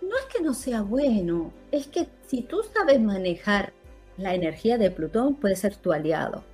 [0.00, 3.72] No es que no sea bueno, es que si tú sabes manejar
[4.16, 6.44] la energía de Plutón, puede ser tu aliado.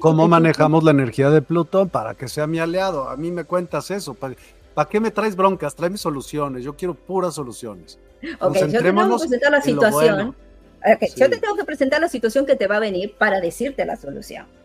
[0.00, 3.08] ¿Cómo, manejamos la energía de Plutón para que sea mi aliado?
[3.08, 4.12] A mí me cuentas eso.
[4.12, 4.34] ¿Para,
[4.90, 5.74] qué me traes broncas?
[5.74, 6.62] Tráeme soluciones.
[6.62, 7.98] Yo quiero puras soluciones.
[8.38, 10.36] Ok, yo te tengo que presentar la situación.
[11.16, 13.96] Yo te tengo que presentar la situación que te va a venir para decirte la
[13.96, 14.57] solución.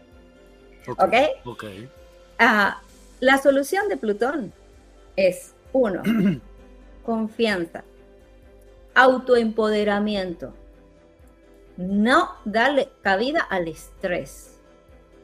[0.87, 1.13] ¿Ok?
[1.45, 1.63] Ok.
[2.39, 2.81] Ah,
[3.19, 4.53] la solución de Plutón
[5.15, 6.01] es, uno,
[7.05, 7.83] confianza,
[8.95, 10.53] autoempoderamiento,
[11.77, 14.59] no darle cabida al estrés,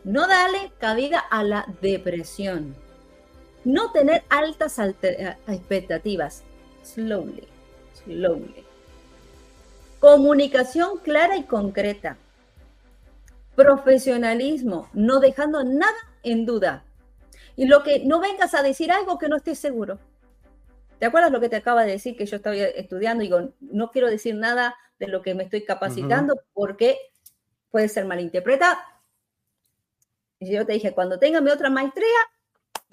[0.03, 2.75] no darle cabida a la depresión,
[3.65, 6.43] no tener altas eh, expectativas,
[6.83, 7.47] slowly,
[8.03, 8.69] slowly
[9.99, 12.15] Comunicación clara y concreta.
[13.59, 16.85] Profesionalismo, no dejando nada en duda.
[17.57, 19.99] Y lo que no vengas a decir algo que no estés seguro.
[20.97, 23.21] ¿Te acuerdas lo que te acaba de decir que yo estaba estudiando?
[23.21, 26.99] Digo, no quiero decir nada de lo que me estoy capacitando porque
[27.69, 28.77] puede ser malinterpretado.
[30.39, 32.07] Y yo te dije, cuando tenga mi otra maestría,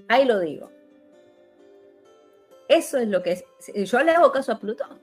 [0.09, 0.73] ahí lo digo.
[2.67, 3.45] Eso es lo que es.
[3.89, 5.01] Yo le hago caso a Plutón.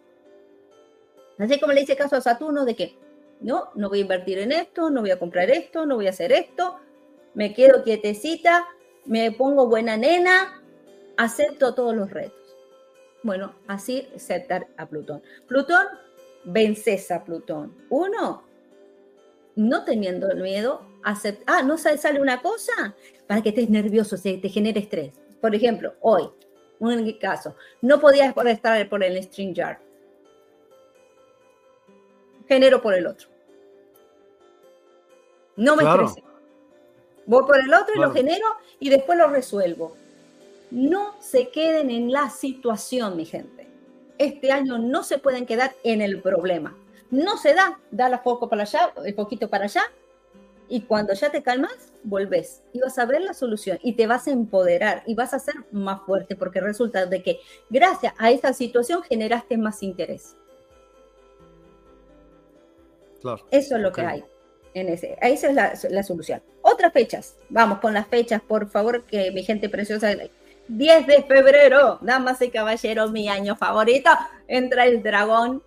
[1.39, 2.97] Así como le hice caso a Saturno de que
[3.43, 6.11] no, no voy a invertir en esto, no voy a comprar esto, no voy a
[6.11, 6.79] hacer esto,
[7.33, 8.67] me quedo quietecita,
[9.05, 10.61] me pongo buena nena,
[11.17, 12.39] acepto todos los retos.
[13.21, 15.21] Bueno, así aceptar a Plutón.
[15.47, 15.87] Plutón,
[16.43, 17.73] vences a Plutón.
[17.89, 18.43] Uno,
[19.55, 21.43] no teniendo miedo, acepta.
[21.47, 22.95] Ah, no sale una cosa
[23.27, 25.13] para que estés nervioso, se te genere estrés.
[25.39, 26.29] Por ejemplo, hoy,
[26.79, 29.79] un caso, no podías estar por el string jar
[32.47, 33.32] genero por el otro.
[35.55, 36.13] No me claro.
[37.25, 38.45] Voy por el otro y lo genero
[38.79, 39.95] y después lo resuelvo.
[40.71, 43.67] No se queden en la situación, mi gente.
[44.17, 46.75] Este año no se pueden quedar en el problema.
[47.11, 49.83] No se da, da la foco para allá, el poquito para allá,
[50.67, 54.27] y cuando ya te calmas, volvés y vas a ver la solución y te vas
[54.27, 57.39] a empoderar y vas a ser más fuerte porque resulta de que
[57.69, 60.35] gracias a esta situación generaste más interés.
[63.51, 64.23] Eso es lo que hay.
[64.73, 65.17] En ese.
[65.21, 66.41] Esa es la, solución.
[66.61, 67.37] Otras fechas.
[67.49, 70.09] Vamos con las fechas, por favor, que mi gente preciosa
[70.67, 74.09] 10 de febrero, damas y caballeros, mi año favorito,
[74.47, 75.61] entra el dragón.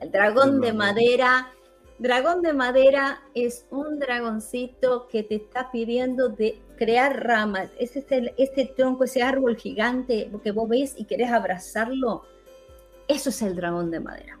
[0.00, 1.52] El dragón de madera.
[1.98, 7.70] Dragón de madera es un dragoncito que te está pidiendo de crear ramas.
[7.80, 12.22] Ese es el, este tronco, ese árbol gigante que vos ves y querés abrazarlo.
[13.08, 14.38] Eso es el dragón de madera.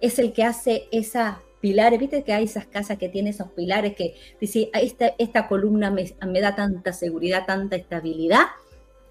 [0.00, 3.94] Es el que hace esa pilares, viste que hay esas casas que tienen esos pilares
[3.94, 8.46] que dice, esta, esta columna me, da tanta seguridad, tanta estabilidad.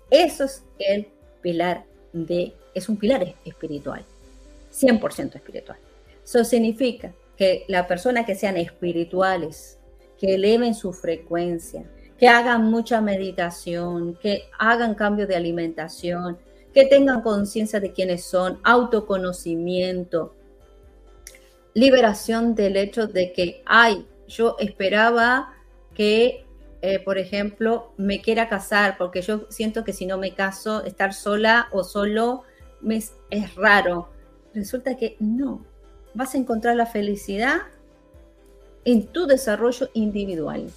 [0.10, 1.08] Eso es el
[1.42, 4.04] pilar de, es un pilar espiritual,
[4.74, 5.78] 100% espiritual.
[6.24, 9.78] Eso significa que las personas que sean espirituales,
[10.20, 11.86] que eleven su frecuencia,
[12.18, 16.38] que hagan mucha meditación, que hagan cambio de alimentación,
[16.74, 20.36] que tengan conciencia de quiénes son, autoconocimiento,
[21.74, 25.54] liberación del hecho de que, ay, yo esperaba
[25.94, 26.46] que,
[26.82, 31.14] eh, por ejemplo, me quiera casar, porque yo siento que si no me caso, estar
[31.14, 32.44] sola o solo
[32.82, 32.98] me,
[33.30, 34.10] es raro.
[34.54, 35.66] Resulta que no,
[36.14, 37.58] vas a encontrar la felicidad
[38.86, 40.70] en tu desarrollo individual.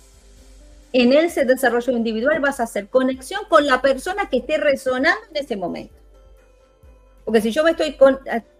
[0.92, 5.42] En ese desarrollo individual vas a hacer conexión con la persona que esté resonando en
[5.42, 6.01] ese momento.
[7.24, 7.96] Porque si yo me estoy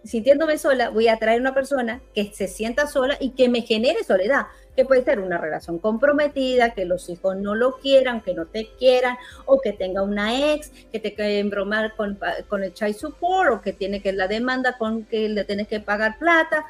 [0.05, 4.03] sintiéndome sola, voy a traer una persona que se sienta sola y que me genere
[4.05, 8.45] soledad, que puede ser una relación comprometida, que los hijos no lo quieran, que no
[8.45, 12.95] te quieran, o que tenga una ex, que te quiera embromar con, con el child
[12.95, 16.65] support, o que tiene que la demanda con que le tienes que pagar plata.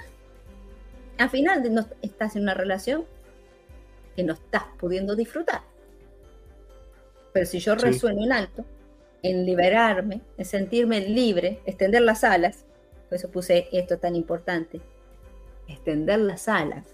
[1.19, 3.05] Al final no, estás en una relación
[4.15, 5.61] que no estás pudiendo disfrutar.
[7.33, 8.65] Pero si yo resueno en alto,
[9.23, 12.65] en liberarme, en sentirme libre, extender las alas,
[13.07, 14.81] por eso puse esto tan importante,
[15.67, 16.85] extender las alas,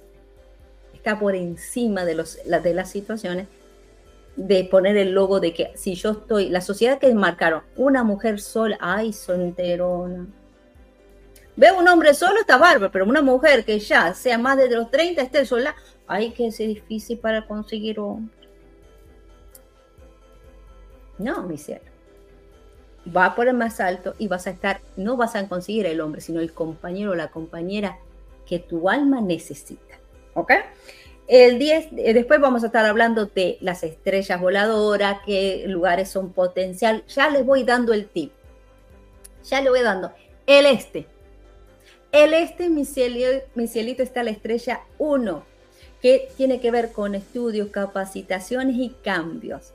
[0.94, 3.48] está por encima de, los, de las situaciones,
[4.36, 8.40] de poner el logo de que si yo estoy, la sociedad que marcaron, una mujer
[8.40, 10.28] sola, ay, solterona.
[11.56, 14.92] Veo un hombre solo, está bárbaro, pero una mujer que ya sea más de los
[14.92, 15.76] 30, esté sola,
[16.08, 18.38] ay, que es difícil para conseguir hombre.
[21.18, 21.89] No, mi cielo
[23.16, 26.22] va por el más alto y vas a estar, no vas a conseguir el hombre,
[26.22, 28.00] sino el compañero o la compañera
[28.46, 30.00] que tu alma necesita.
[30.34, 30.52] ¿Ok?
[31.28, 36.34] El 10, eh, después vamos a estar hablando de las estrellas voladoras, qué lugares son
[36.34, 37.04] potencial.
[37.08, 38.32] Ya les voy dando el tip.
[39.48, 40.12] Ya le voy dando.
[40.48, 41.06] El este.
[42.12, 42.84] El este, mi
[43.54, 45.44] mi cielito está la estrella 1,
[46.02, 49.74] que tiene que ver con estudios, capacitaciones y cambios.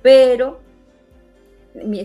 [0.00, 0.60] Pero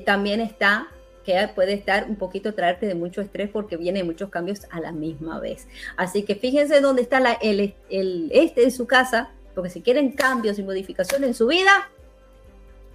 [0.05, 0.87] también está
[1.25, 4.91] que puede estar un poquito traerte de mucho estrés porque vienen muchos cambios a la
[4.91, 5.67] misma vez.
[5.97, 10.11] Así que fíjense dónde está la, el, el, este de su casa, porque si quieren
[10.11, 11.89] cambios y modificaciones en su vida,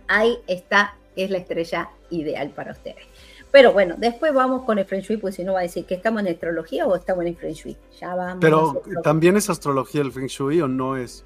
[0.09, 3.05] ahí está, es la estrella ideal para ustedes.
[3.51, 5.95] Pero bueno, después vamos con el Feng Shui, pues si no va a decir que
[5.95, 7.77] estamos en astrología o estamos en Feng Shui.
[8.01, 8.39] Ya vamos.
[8.41, 11.25] Pero también es astrología el Feng Shui o no es.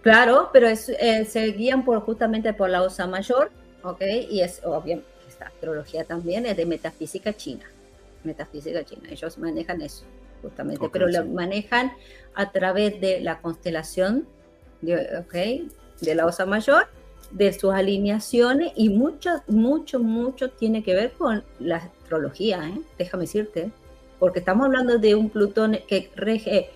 [0.00, 3.50] Claro, pero es, eh, se guían por, justamente por la osa mayor,
[3.84, 4.02] ¿ok?
[4.30, 7.64] Y es obvio, esta astrología también es de metafísica china,
[8.24, 10.04] metafísica china, ellos manejan eso,
[10.42, 11.92] justamente, pero lo manejan
[12.34, 14.26] a través de la constelación,
[14.80, 15.22] de,
[16.00, 16.88] De la Osa Mayor,
[17.30, 22.80] de sus alineaciones y mucho, mucho, mucho tiene que ver con la astrología, ¿eh?
[22.98, 23.70] déjame decirte,
[24.18, 26.70] porque estamos hablando de un Plutón que rege,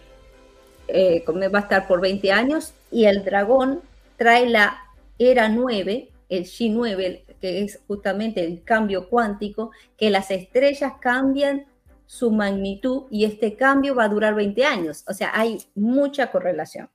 [0.89, 3.83] eh, va a estar por 20 años y el dragón
[4.17, 4.79] trae la
[5.19, 11.67] era 9 el G9, que es justamente el cambio cuántico, que las estrellas cambian
[12.07, 15.05] su magnitud y este cambio va a durar 20 años.
[15.07, 16.91] O sea, hay mucha correlación.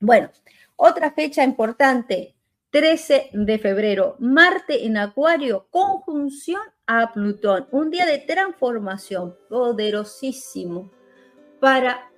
[0.00, 0.30] Bueno,
[0.76, 2.34] otra fecha importante,
[2.70, 10.90] 13 de febrero, Marte en Acuario, conjunción a Plutón, un día de transformación poderosísimo
[11.60, 12.10] para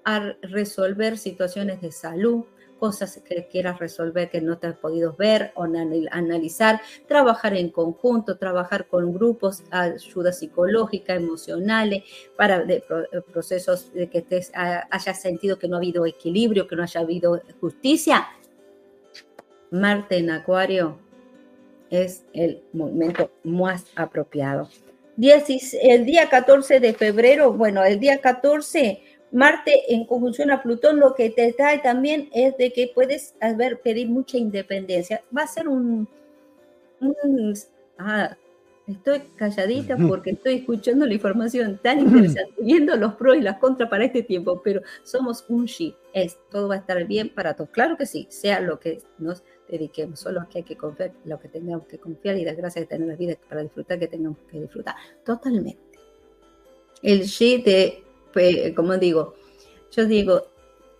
[0.43, 2.45] resolver situaciones de salud,
[2.79, 8.39] cosas que quieras resolver que no te has podido ver o analizar, trabajar en conjunto,
[8.39, 12.05] trabajar con grupos, ayuda psicológica, emocionales,
[12.37, 12.83] para de,
[13.33, 17.43] procesos de que te hayas sentido que no ha habido equilibrio, que no haya habido
[17.61, 18.27] justicia.
[19.71, 20.99] Marte en Acuario
[21.91, 24.69] es el momento más apropiado.
[25.21, 31.15] El día 14 de febrero, bueno, el día 14 Marte en conjunción a Plutón lo
[31.15, 35.23] que te trae también es de que puedes ver, pedir mucha independencia.
[35.37, 36.09] Va a ser un...
[37.99, 38.37] ah,
[38.87, 43.91] estoy calladita porque estoy escuchando la información tan interesante, viendo los pros y las contras
[43.91, 47.71] para este tiempo, pero somos un shi, es, todo va a estar bien para todos.
[47.71, 51.49] Claro que sí, sea lo que nos dediquemos, solo que hay que confiar, lo que
[51.49, 54.61] tengamos que confiar y dar gracias de tener la vida para disfrutar, que tengamos que
[54.61, 54.95] disfrutar.
[55.25, 55.79] Totalmente.
[57.03, 58.03] El G de,
[58.75, 59.35] como digo,
[59.91, 60.47] yo digo,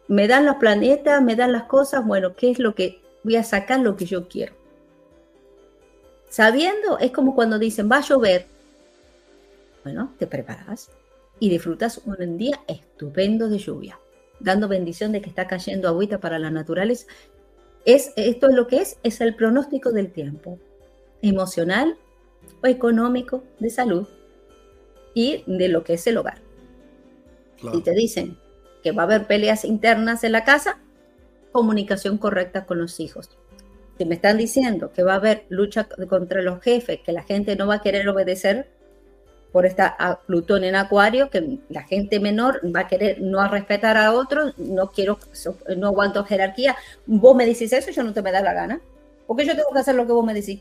[0.09, 3.45] me dan los planetas, me dan las cosas, bueno, ¿qué es lo que voy a
[3.45, 4.55] sacar lo que yo quiero?
[6.31, 8.47] Sabiendo, es como cuando dicen, va a llover.
[9.85, 10.91] Bueno, te preparas
[11.41, 13.99] y disfrutas un día estupendo de lluvia,
[14.41, 17.07] dando bendición de que está cayendo agüita para las naturales.
[17.85, 20.59] Es, esto es lo que es, es el pronóstico del tiempo,
[21.23, 21.97] emocional
[22.63, 24.07] o económico, de salud
[25.15, 26.48] y de lo que es el hogar.
[27.61, 28.39] Si te dicen
[28.83, 30.79] que va a haber peleas internas en la casa,
[31.53, 33.31] comunicación correcta con los hijos.
[33.99, 37.57] Si me están diciendo que va a haber lucha contra los jefes, que la gente
[37.57, 38.69] no va a querer obedecer
[39.51, 44.13] por esta Plutón en Acuario, que la gente menor va a querer no respetar a
[44.13, 45.19] otros, no quiero,
[45.77, 46.77] no aguanto jerarquía.
[47.07, 48.81] Vos me decís eso, yo no te me da la gana,
[49.27, 50.61] porque yo tengo que hacer lo que vos me decís.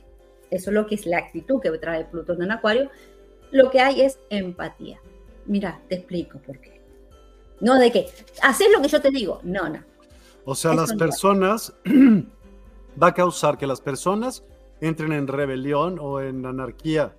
[0.50, 2.89] Eso es lo que es la actitud que trae Plutón en Acuario.
[3.52, 5.00] Lo que hay es empatía.
[5.45, 6.76] Mira, te explico por qué.
[7.60, 8.10] No de que
[8.41, 9.39] haces lo que yo te digo.
[9.43, 9.84] No, no.
[10.45, 11.74] O sea, las personas
[13.01, 14.43] va a causar que las personas
[14.80, 17.14] entren en rebelión o en anarquía.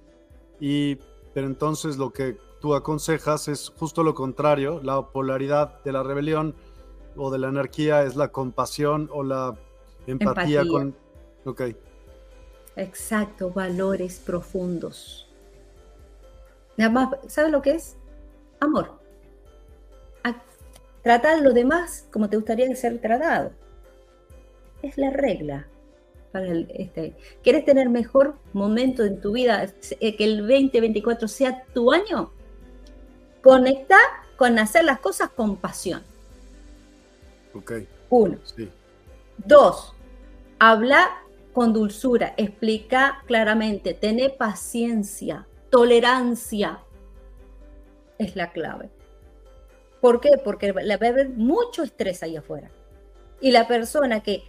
[0.61, 0.97] Y,
[1.35, 6.55] pero entonces lo que tú aconsejas es justo lo contrario, la polaridad de la rebelión
[7.17, 9.57] o de la anarquía es la compasión o la
[10.07, 10.97] empatía, con...
[11.45, 11.63] Ok.
[12.77, 15.29] Exacto, valores profundos.
[16.77, 17.97] Nada más, ¿sabes lo que es?
[18.61, 18.99] Amor.
[21.09, 23.53] Tratar a los demás como te gustaría ser tratado
[24.83, 25.67] es la regla
[26.33, 27.17] para el, este.
[27.43, 29.73] ¿Quieres tener mejor momento en tu vida?
[30.01, 32.31] Eh, que el 2024 sea tu año.
[33.43, 33.97] Conecta
[34.37, 36.03] con hacer las cosas con pasión.
[37.55, 37.73] Ok.
[38.11, 38.37] Uno.
[38.45, 38.69] Sí.
[39.39, 39.95] Dos,
[40.59, 41.23] habla
[41.55, 46.81] con dulzura, explica claramente, tener paciencia, tolerancia.
[48.19, 48.91] Es la clave.
[50.01, 50.31] ¿Por qué?
[50.43, 52.71] Porque va a haber mucho estrés ahí afuera.
[53.41, 54.43] Y la persona que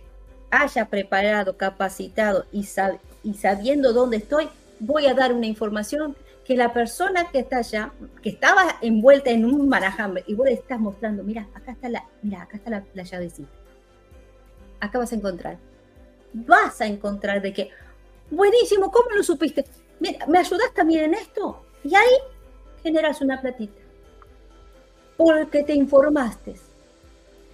[0.52, 2.68] haya preparado, capacitado y,
[3.24, 7.92] y sabiendo dónde estoy, voy a dar una información que la persona que está allá,
[8.24, 12.06] que estaba envuelta en un marajambre, y vos le estás mostrando, mira, acá está la,
[12.24, 13.50] mira, acá está la, la llavecita.
[14.80, 15.58] Acá vas a encontrar.
[16.34, 17.70] Vas a encontrar de que,
[18.32, 19.66] buenísimo, ¿cómo lo supiste?
[20.00, 21.64] Mira, ¿me ayudas también en esto?
[21.84, 22.18] Y ahí
[22.82, 23.82] generas una platita.
[25.20, 26.56] Porque te informaste.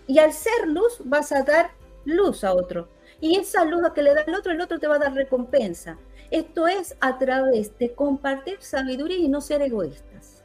[0.05, 1.72] Y al ser luz vas a dar
[2.05, 2.88] luz a otro.
[3.20, 5.97] Y esa luz que le da el otro, el otro te va a dar recompensa.
[6.30, 10.43] Esto es a través de compartir sabiduría y no ser egoístas.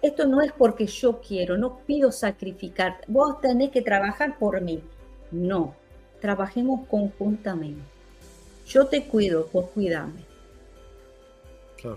[0.00, 2.96] Esto no es porque yo quiero, no pido sacrificar.
[3.06, 4.82] Vos tenés que trabajar por mí.
[5.30, 5.74] No,
[6.22, 7.82] trabajemos conjuntamente.
[8.66, 10.24] Yo te cuido, vos cuidame.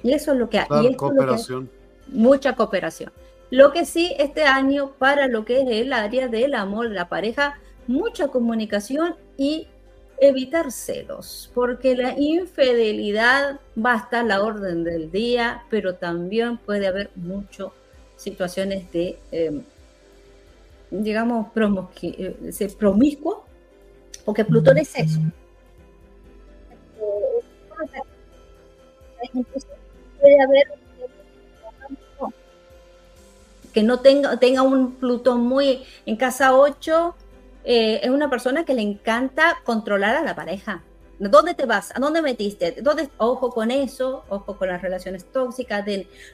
[0.03, 0.95] Y eso es lo que hay.
[0.97, 1.69] cooperación.
[2.09, 3.13] mucha cooperación.
[3.53, 7.59] Lo que sí, este año, para lo que es el área del amor, la pareja,
[7.85, 9.67] mucha comunicación y
[10.17, 16.87] evitar celos, porque la infidelidad va a estar la orden del día, pero también puede
[16.87, 17.67] haber muchas
[18.15, 19.61] situaciones de, em,
[20.89, 21.45] digamos,
[22.01, 23.45] eh, promiscuo,
[24.25, 25.19] porque Plutón es eso.
[30.19, 30.82] Puede haber
[33.73, 37.15] que no tenga, tenga un Plutón muy en casa 8
[37.65, 40.83] eh, es una persona que le encanta controlar a la pareja.
[41.19, 41.95] ¿Dónde te vas?
[41.95, 42.75] ¿A dónde metiste?
[42.81, 43.09] ¿Dónde?
[43.17, 45.85] Ojo con eso, ojo con las relaciones tóxicas,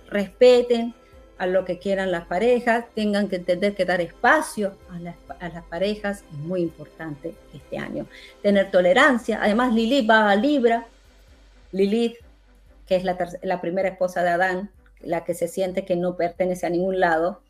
[0.07, 0.95] respeten
[1.37, 5.49] a lo que quieran las parejas, tengan que entender que dar espacio a las, a
[5.49, 8.07] las parejas es muy importante este año.
[8.41, 9.39] Tener tolerancia.
[9.41, 10.87] Además, Lilith va a Libra.
[11.71, 12.17] Lilith,
[12.87, 14.71] que es la, la primera esposa de Adán,
[15.01, 17.41] la que se siente que no pertenece a ningún lado,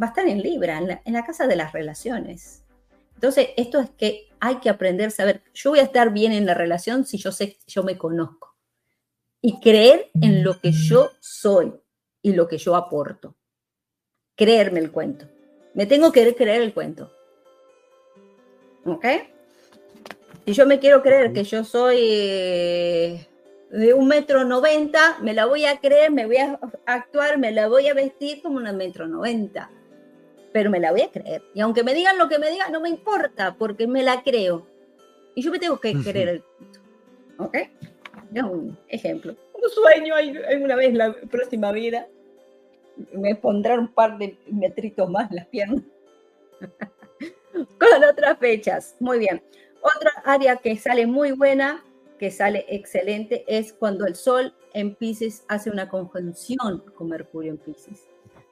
[0.00, 2.60] va a estar en Libra, en la casa de las relaciones
[3.20, 6.46] entonces, esto es que hay que aprender a saber, yo voy a estar bien en
[6.46, 8.56] la relación si yo sé, yo me conozco.
[9.42, 11.74] Y creer en lo que yo soy
[12.22, 13.36] y lo que yo aporto.
[14.36, 15.26] Creerme el cuento.
[15.74, 17.12] Me tengo que creer el cuento.
[18.86, 19.04] ¿Ok?
[20.46, 23.26] Si yo me quiero creer que yo soy eh,
[23.70, 27.68] de un metro noventa, me la voy a creer, me voy a actuar, me la
[27.68, 29.70] voy a vestir como una metro noventa
[30.52, 31.42] pero me la voy a creer.
[31.54, 34.66] Y aunque me digan lo que me digan, no me importa, porque me la creo.
[35.34, 36.44] Y yo me tengo que creer el
[37.38, 37.56] ¿Ok?
[38.34, 39.34] Es un ejemplo.
[39.54, 42.06] Un sueño en una vez la próxima vida.
[43.12, 45.82] Me pondrán un par de metritos más las piernas.
[47.52, 48.96] Con otras fechas.
[49.00, 49.42] Muy bien.
[49.80, 51.82] Otra área que sale muy buena,
[52.20, 57.56] que sale excelente, es cuando el Sol en Pisces hace una conjunción con Mercurio en
[57.56, 58.02] Pisces.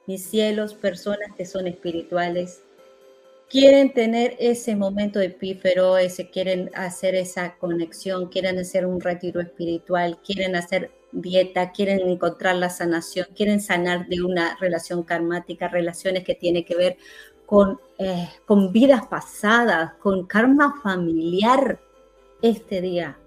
[0.07, 2.63] Mis cielos, personas que son espirituales,
[3.47, 10.17] quieren tener ese momento epífero, ese, quieren hacer esa conexión, quieren hacer un retiro espiritual,
[10.25, 16.33] quieren hacer dieta, quieren encontrar la sanación, quieren sanar de una relación karmática, relaciones que
[16.33, 16.97] tienen que ver
[17.45, 21.79] con, eh, con vidas pasadas, con karma familiar.
[22.41, 23.18] Este día,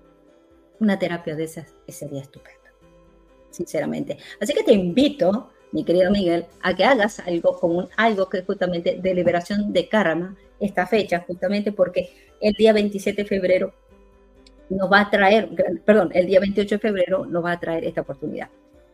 [0.83, 2.61] una terapia de esas sería estupendo,
[3.51, 4.19] sinceramente.
[4.41, 8.45] Así que te invito mi querido Miguel, a que hagas algo con algo que es
[8.45, 13.73] justamente de liberación de karma, esta fecha, justamente porque el día 27 de febrero
[14.69, 15.49] nos va a traer,
[15.85, 18.51] perdón, el día 28 de febrero nos va a traer esta oportunidad.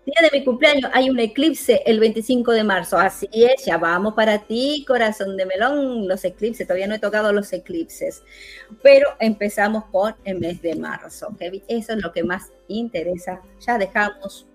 [0.08, 4.14] Día de mi cumpleaños hay un eclipse el 25 de marzo, así es, ya vamos
[4.14, 8.22] para ti, corazón de melón, los eclipses, todavía no he tocado los eclipses,
[8.82, 14.46] pero empezamos con el mes de marzo, eso es lo que más interesa, ya dejamos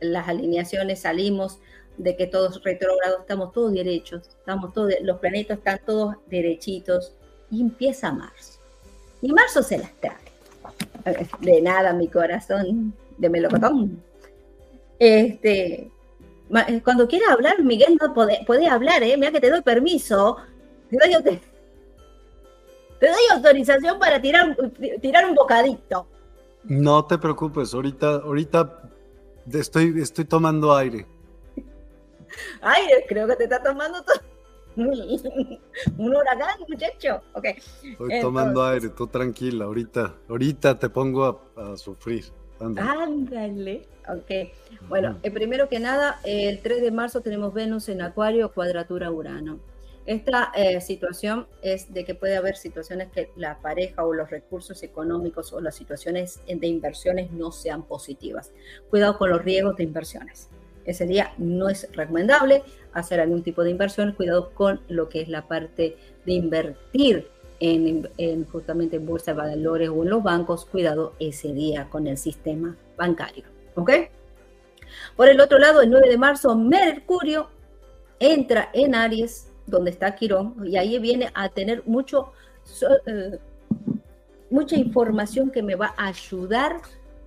[0.00, 1.60] las alineaciones salimos
[1.96, 7.12] de que todos retrógrados, estamos todos derechos, estamos todos, los planetas están todos derechitos
[7.48, 8.58] y empieza marzo.
[9.20, 10.16] Y marzo se las trae.
[11.38, 14.02] De nada, mi corazón de melocotón.
[15.04, 15.90] Este,
[16.68, 19.16] eh, cuando quiera hablar, Miguel no puede, puede hablar, ¿eh?
[19.16, 20.36] Mira que te doy permiso.
[20.90, 21.40] Te doy, te,
[23.00, 24.56] te doy autorización para tirar,
[25.00, 26.06] tirar un bocadito.
[26.64, 28.82] No te preocupes, ahorita, ahorita
[29.50, 31.06] Estoy, estoy tomando aire.
[32.60, 34.16] Aire, creo que te está tomando todo.
[34.76, 37.20] un huracán, muchacho.
[37.34, 37.56] Okay.
[37.82, 39.66] Estoy tomando aire, tú tranquila.
[39.66, 42.24] Ahorita, ahorita te pongo a, sufrir.
[42.60, 43.86] Ándale.
[44.08, 44.50] Ok.
[44.88, 49.60] Bueno, eh, primero que nada, el 3 de marzo tenemos Venus en Acuario, cuadratura Urano.
[50.04, 54.82] Esta eh, situación es de que puede haber situaciones que la pareja o los recursos
[54.82, 58.50] económicos o las situaciones de inversiones no sean positivas.
[58.90, 60.48] Cuidado con los riesgos de inversiones.
[60.84, 64.12] Ese día no es recomendable hacer algún tipo de inversión.
[64.12, 65.96] Cuidado con lo que es la parte
[66.26, 67.28] de invertir
[67.60, 70.66] en, en justamente en bolsa de valores o en los bancos.
[70.66, 73.51] Cuidado ese día con el sistema bancario.
[73.74, 73.90] ¿Ok?
[75.16, 77.50] Por el otro lado, el 9 de marzo, Mercurio
[78.18, 82.32] entra en Aries donde está Quirón, y ahí viene a tener mucho,
[83.06, 83.38] eh,
[84.50, 86.80] mucha información que me va a ayudar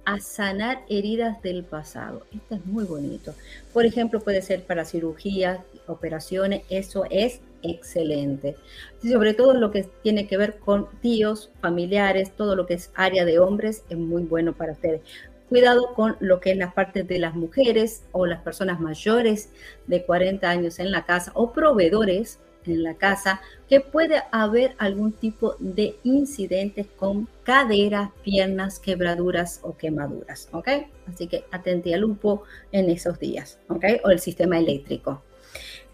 [0.05, 2.25] a sanar heridas del pasado.
[2.33, 3.33] Esto es muy bonito.
[3.73, 8.55] Por ejemplo, puede ser para cirugías, operaciones, eso es excelente.
[9.01, 13.25] Sobre todo lo que tiene que ver con tíos, familiares, todo lo que es área
[13.25, 15.01] de hombres es muy bueno para ustedes.
[15.49, 19.49] Cuidado con lo que es la parte de las mujeres o las personas mayores
[19.87, 25.11] de 40 años en la casa o proveedores en la casa, que puede haber algún
[25.11, 30.67] tipo de incidentes con caderas, piernas, quebraduras o quemaduras, ¿ok?
[31.07, 33.85] Así que atente al lupo en esos días, ¿ok?
[34.03, 35.21] O el sistema eléctrico.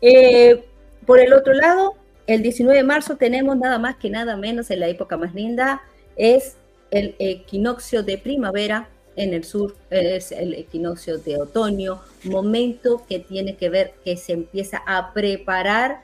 [0.02, 0.64] Eh,
[1.06, 1.96] por el otro lado,
[2.28, 5.82] el 19 de marzo tenemos nada más que nada menos en la época más linda,
[6.16, 6.58] es
[6.92, 13.56] el equinoccio de primavera en el sur es el equinoccio de otoño, momento que tiene
[13.56, 16.02] que ver que se empieza a preparar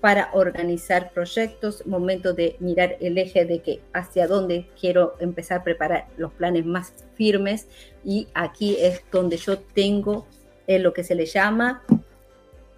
[0.00, 5.64] para organizar proyectos, momento de mirar el eje de que hacia dónde quiero empezar a
[5.64, 7.66] preparar los planes más firmes.
[8.02, 10.26] Y aquí es donde yo tengo
[10.66, 11.82] lo que se le llama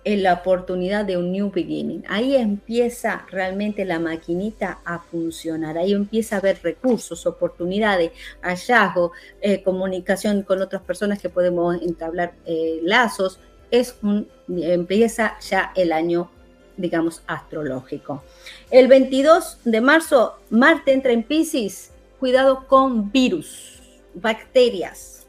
[0.05, 2.05] en la oportunidad de un new beginning.
[2.09, 9.63] Ahí empieza realmente la maquinita a funcionar, ahí empieza a haber recursos, oportunidades, hallazgos, eh,
[9.63, 13.39] comunicación con otras personas que podemos entablar eh, lazos.
[13.71, 16.31] Es un, empieza ya el año,
[16.77, 18.23] digamos, astrológico.
[18.71, 21.91] El 22 de marzo, Marte entra en Pisces.
[22.19, 23.81] Cuidado con virus,
[24.15, 25.27] bacterias.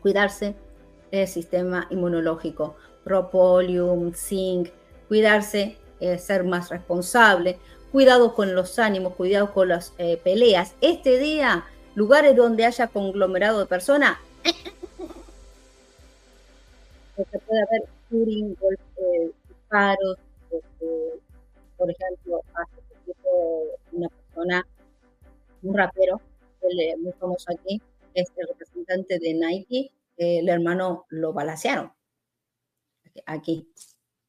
[0.00, 0.54] Cuidarse
[1.10, 4.68] el sistema inmunológico propolium, zinc,
[5.08, 7.58] cuidarse, eh, ser más responsable,
[7.92, 10.74] cuidado con los ánimos, cuidado con las eh, peleas.
[10.80, 14.18] Este día, lugares donde haya conglomerado de personas,
[17.16, 18.56] se puede haber shooting,
[18.96, 20.16] eh, disparos,
[20.50, 21.20] este,
[21.76, 23.28] por ejemplo, hace poquito
[23.92, 24.66] una persona,
[25.62, 26.20] un rapero,
[26.98, 27.80] muy famoso aquí,
[28.14, 31.90] es el representante de Nike, el hermano lo balacearon
[33.26, 33.68] aquí.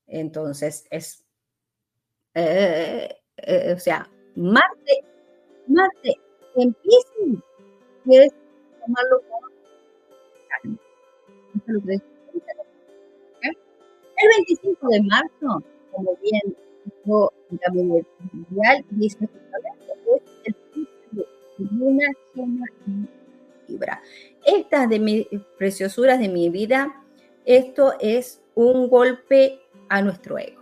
[0.08, 1.26] Entonces es,
[2.34, 5.04] eh, eh, o sea, Marte,
[5.68, 6.14] Marte
[6.56, 7.12] empieza
[8.10, 8.34] es
[8.82, 9.48] tomarlo como
[14.24, 16.56] El 25 de marzo, como bien
[16.86, 19.30] dijo la mundial, dice
[20.44, 20.56] es
[21.72, 22.66] luna llena
[23.68, 24.02] Libra.
[24.46, 25.28] Estas de mis
[25.58, 27.06] preciosuras de mi vida,
[27.46, 30.62] esto es un golpe a nuestro ego.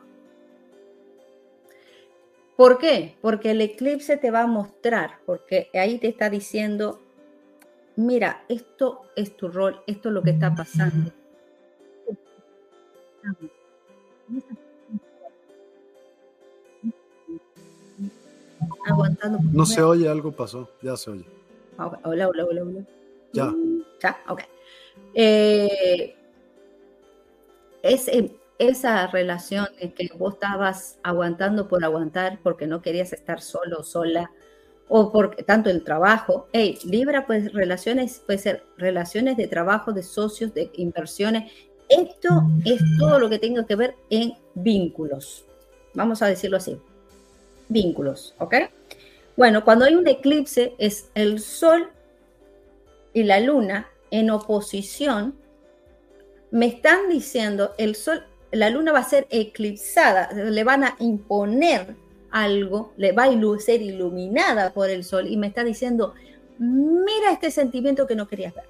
[2.55, 3.15] ¿Por qué?
[3.21, 6.99] Porque el eclipse te va a mostrar, porque ahí te está diciendo,
[7.95, 11.11] mira, esto es tu rol, esto es lo que está pasando.
[18.85, 19.39] Aguantando.
[19.53, 21.25] No se oye, algo pasó, ya se oye.
[21.77, 22.85] Hola, hola, hola, hola.
[23.31, 23.55] Ya.
[24.01, 24.41] Ya, ok.
[25.13, 26.18] Eh,
[27.83, 28.09] es,
[28.57, 33.83] esa relación en que vos estabas aguantando por aguantar porque no querías estar solo o
[33.83, 34.31] sola,
[34.89, 36.47] o por tanto el trabajo.
[36.51, 41.51] Hey, Libra, pues relaciones, puede ser relaciones de trabajo, de socios, de inversiones.
[41.87, 45.45] Esto es todo lo que tenga que ver en vínculos.
[45.93, 46.77] Vamos a decirlo así.
[47.69, 48.55] Vínculos, ¿ok?
[49.37, 51.89] Bueno, cuando hay un eclipse es el sol
[53.13, 55.35] y la luna en oposición.
[56.51, 61.95] Me están diciendo el sol la luna va a ser eclipsada, le van a imponer
[62.31, 66.13] algo, le va a ser iluminada por el sol y me está diciendo,
[66.57, 68.65] mira este sentimiento que no querías ver.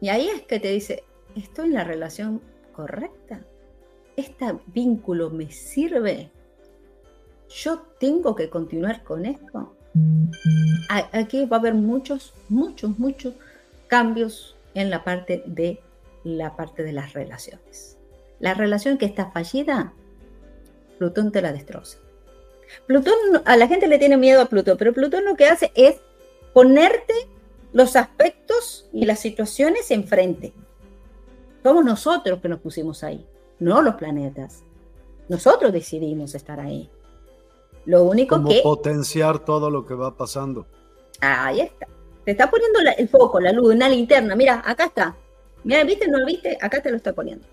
[0.00, 1.04] Y ahí es que te dice,
[1.36, 2.40] estoy en la relación
[2.72, 3.40] correcta.
[4.16, 6.30] Este vínculo me sirve.
[7.48, 9.76] Yo tengo que continuar con esto.
[10.88, 13.34] Aquí va a haber muchos, muchos, muchos
[13.86, 15.80] cambios en la parte de
[16.24, 17.98] la parte de las relaciones.
[18.38, 19.92] La relación que está fallida,
[20.98, 21.98] Plutón te la destroza.
[22.86, 23.14] Plutón,
[23.44, 25.96] a la gente le tiene miedo a Plutón, pero Plutón lo que hace es
[26.52, 27.14] ponerte
[27.72, 30.52] los aspectos y las situaciones enfrente.
[31.62, 33.26] Somos nosotros que nos pusimos ahí,
[33.58, 34.62] no los planetas.
[35.28, 36.90] Nosotros decidimos estar ahí.
[37.84, 38.60] Lo único Como que...
[38.62, 40.66] potenciar todo lo que va pasando.
[41.20, 41.86] Ahí está.
[42.24, 44.36] Te está poniendo el foco, la luz, una linterna.
[44.36, 45.16] Mira, acá está.
[45.64, 46.08] Mira, ¿viste?
[46.08, 46.56] ¿No lo viste?
[46.60, 47.46] Acá te lo estoy poniendo.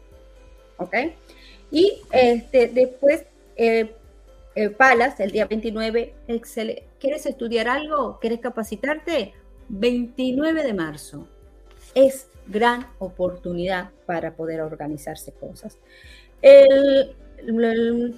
[0.77, 0.95] ¿Ok?
[1.71, 3.95] Y este, después, eh,
[4.55, 6.13] eh, Palas, el día 29,
[6.99, 8.19] ¿quieres estudiar algo?
[8.19, 9.33] ¿Quieres capacitarte?
[9.69, 11.27] 29 de marzo.
[11.95, 15.77] Es gran oportunidad para poder organizarse cosas.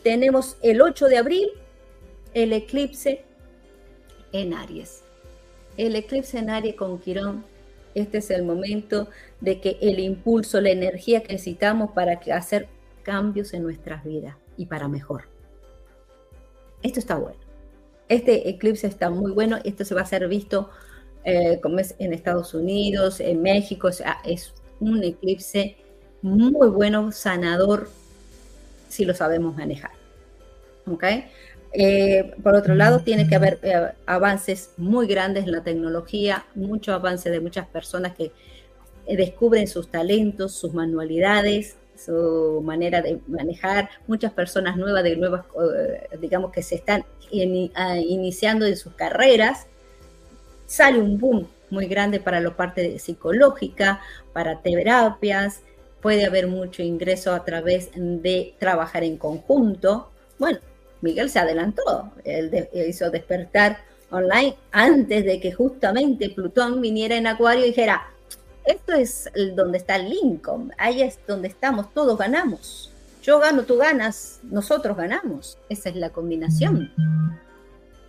[0.03, 1.49] tenemos el 8 de abril,
[2.33, 3.23] el eclipse
[4.31, 5.03] en Aries.
[5.81, 7.43] El eclipse en Aries con Quirón
[7.95, 9.07] este es el momento
[9.39, 12.67] de que el impulso, la energía que necesitamos para hacer
[13.01, 15.23] cambios en nuestras vidas y para mejor.
[16.83, 17.39] Esto está bueno.
[18.09, 19.57] Este eclipse está muy bueno.
[19.63, 20.69] Esto se va a ser visto
[21.23, 23.89] eh, como es en Estados Unidos, en México.
[24.23, 25.77] es un eclipse
[26.21, 27.89] muy bueno, sanador,
[28.87, 29.93] si lo sabemos manejar.
[30.85, 31.05] ¿Ok?
[31.73, 36.93] Eh, por otro lado, tiene que haber eh, avances muy grandes en la tecnología, mucho
[36.93, 38.31] avance de muchas personas que
[39.05, 45.45] eh, descubren sus talentos, sus manualidades, su manera de manejar, muchas personas nuevas, de nuevas,
[46.19, 47.05] digamos que se están
[47.75, 49.67] ah, iniciando en sus carreras.
[50.65, 54.01] Sale un boom muy grande para la parte psicológica,
[54.33, 55.61] para terapias,
[56.01, 60.09] puede haber mucho ingreso a través de trabajar en conjunto.
[60.39, 60.59] Bueno,
[61.01, 63.79] Miguel se adelantó, él, hizo despertar
[64.11, 68.07] online antes de que justamente Plutón viniera en Acuario y dijera,
[68.65, 72.91] esto es donde está Lincoln, ahí es donde estamos, todos ganamos.
[73.23, 75.57] Yo gano, tú ganas, nosotros ganamos.
[75.69, 76.91] Esa es la combinación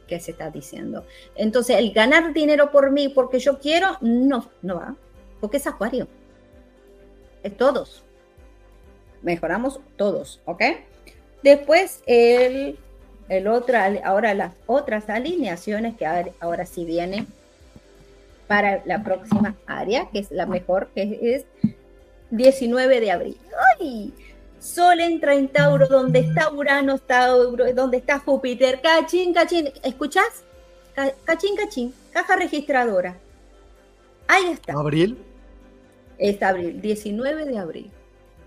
[0.07, 1.05] que se está diciendo.
[1.35, 4.97] Entonces, el ganar dinero por mí porque yo quiero, no, no va,
[5.41, 6.09] porque es Acuario.
[7.43, 8.03] Es todos.
[9.21, 10.63] Mejoramos todos, ¿ok?
[11.43, 12.79] Después, el,
[13.29, 13.47] el
[14.05, 16.07] ahora las otras alineaciones que
[16.41, 17.27] ahora, sí vienen
[18.47, 21.45] para la próxima área, que es la mejor, que es
[22.31, 23.37] 19 de abril.
[23.79, 24.13] ¡Ay!
[24.61, 28.81] Sol entra en Tauro, donde está Urano, está donde está Júpiter.
[28.81, 29.71] Cachín, cachín.
[29.83, 30.45] ¿Escuchás?
[31.25, 31.93] Cachín, cachín.
[32.13, 33.17] Caja registradora.
[34.29, 34.75] Ahí está.
[34.75, 35.19] ¿Abril?
[36.19, 37.91] Es abril, 19 de abril.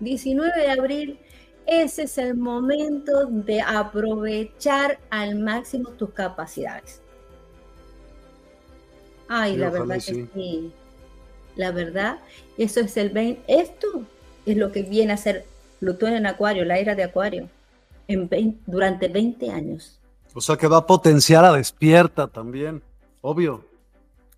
[0.00, 1.18] 19 de abril
[1.66, 7.00] ese es el momento de aprovechar al máximo tus capacidades.
[9.28, 10.72] Ay, la verdad que sí.
[11.56, 12.18] La verdad,
[12.58, 13.42] eso es el 20.
[13.48, 14.02] Esto
[14.44, 15.46] es lo que viene a ser
[15.80, 17.48] Plutón en Acuario, la era de Acuario,
[18.08, 19.98] en durante 20 años.
[20.34, 22.82] O sea que va a potenciar a despierta también,
[23.22, 23.64] obvio.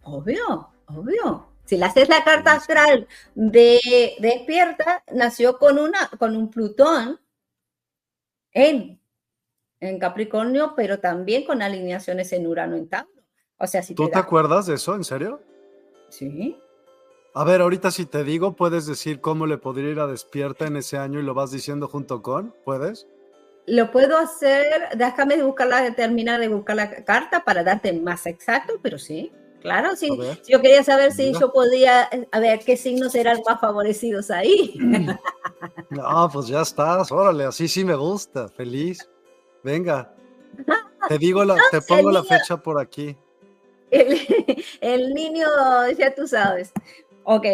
[0.04, 1.44] Obvio, obvio.
[1.68, 7.20] Si le haces la carta astral de, despierta, nació con, una, con un Plutón
[8.52, 8.98] en
[9.80, 13.22] en Capricornio, pero también con alineaciones en Urano en Tauro.
[13.58, 14.94] O sea, si ¿Tú te, acuerdas de eso?
[14.94, 15.42] ¿En serio?
[16.08, 16.58] Sí.
[17.34, 20.76] A ver, ahorita si te digo, ¿puedes decir cómo le podría ir a despierta en
[20.78, 22.54] ese año y lo vas diciendo junto con?
[22.64, 23.06] ¿Puedes?
[23.66, 28.98] Lo puedo hacer, déjame buscar terminar de buscar la carta para darte más exacto, pero
[28.98, 29.30] sí,
[29.60, 30.08] claro, sí.
[30.48, 34.74] Yo quería saber si yo podía, a ver, qué signos eran más favorecidos ahí.
[35.90, 39.08] No, pues ya estás, órale, así sí me gusta, feliz.
[39.62, 40.14] Venga,
[41.08, 43.16] te digo, la, te pongo la fecha por aquí.
[44.80, 45.46] El, niño,
[45.96, 46.72] ya tú sabes.
[47.24, 47.46] Ok.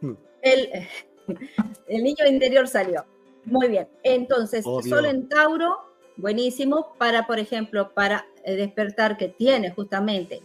[0.00, 0.14] Hmm.
[0.42, 0.68] El,
[1.88, 3.04] el niño interior salió.
[3.44, 3.88] Muy bien.
[4.02, 5.78] Entonces, Sol en Tauro,
[6.16, 10.42] buenísimo para, por ejemplo, para eh, despertar que tiene justamente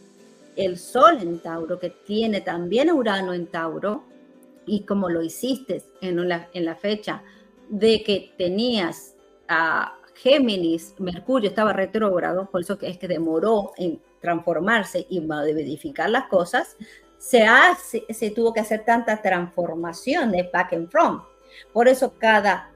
[0.55, 4.03] el Sol en Tauro, que tiene también Urano en Tauro,
[4.65, 7.23] y como lo hiciste en la, en la fecha
[7.69, 9.15] de que tenías
[9.47, 16.27] a Géminis, Mercurio estaba retrógrado, por eso es que demoró en transformarse y modificar las
[16.27, 16.77] cosas,
[17.17, 21.23] se, hace, se tuvo que hacer tanta transformación de back and front.
[21.71, 22.71] Por eso cada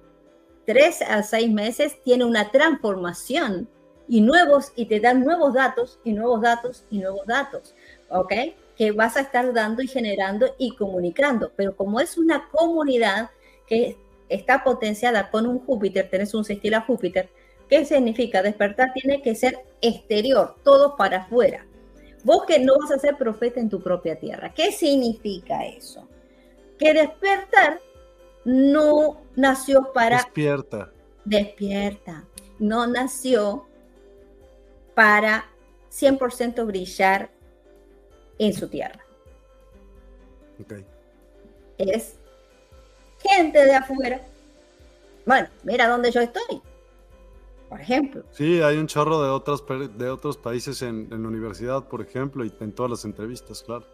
[0.65, 3.69] tres a seis meses tiene una transformación
[4.07, 7.75] y nuevos, y te dan nuevos datos y nuevos datos y nuevos datos,
[8.09, 8.33] ¿ok?
[8.75, 11.51] Que vas a estar dando y generando y comunicando.
[11.55, 13.31] Pero como es una comunidad
[13.67, 13.97] que
[14.29, 17.29] está potenciada con un Júpiter, tenés un sextil a Júpiter,
[17.69, 18.41] ¿qué significa?
[18.41, 21.65] Despertar tiene que ser exterior, todo para afuera.
[22.23, 24.53] Vos que no vas a ser profeta en tu propia tierra.
[24.53, 26.07] ¿Qué significa eso?
[26.77, 27.79] Que despertar
[28.43, 30.17] no nació para...
[30.17, 30.91] Despierta.
[31.25, 32.25] Despierta.
[32.59, 33.67] No nació
[34.97, 35.45] para
[35.91, 37.29] 100% brillar
[38.39, 39.05] en su tierra.
[40.63, 40.83] Okay.
[41.77, 42.15] Es
[43.19, 44.19] gente de afuera.
[45.23, 46.63] Bueno, mira dónde yo estoy.
[47.69, 48.23] Por ejemplo.
[48.31, 49.63] Sí, hay un chorro de otros,
[49.97, 53.85] de otros países en, en la universidad, por ejemplo, y en todas las entrevistas, claro.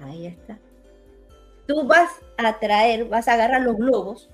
[0.00, 0.58] Ahí está
[1.70, 4.28] tú vas a traer, vas a agarrar los globos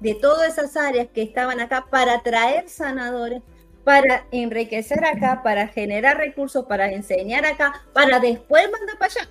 [0.00, 3.42] de todas esas áreas que estaban acá para traer sanadores,
[3.84, 9.30] para enriquecer acá, para generar recursos, para enseñar acá, para después mandar para allá.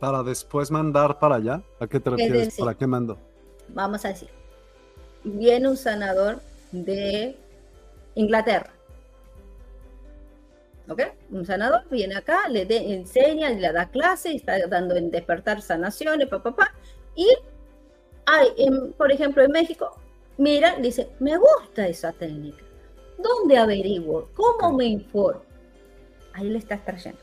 [0.00, 1.62] Para después mandar para allá.
[1.78, 2.56] ¿A qué te refieres?
[2.56, 3.18] ¿Para qué mando?
[3.68, 4.30] Vamos a decir,
[5.24, 6.40] viene un sanador
[6.72, 7.36] de
[8.14, 8.72] Inglaterra
[11.30, 16.50] un sanador viene acá, le enseña, le da clase, está dando en despertar sanaciones, papá,
[16.50, 16.74] papá.
[17.20, 17.36] Y
[18.24, 18.48] hay,
[18.96, 19.94] por ejemplo, en México,
[20.38, 22.64] mira, dice, me gusta esa técnica.
[23.18, 24.30] ¿Dónde averiguo?
[24.32, 25.42] ¿Cómo me informo?
[26.32, 27.20] Ahí le estás trayendo.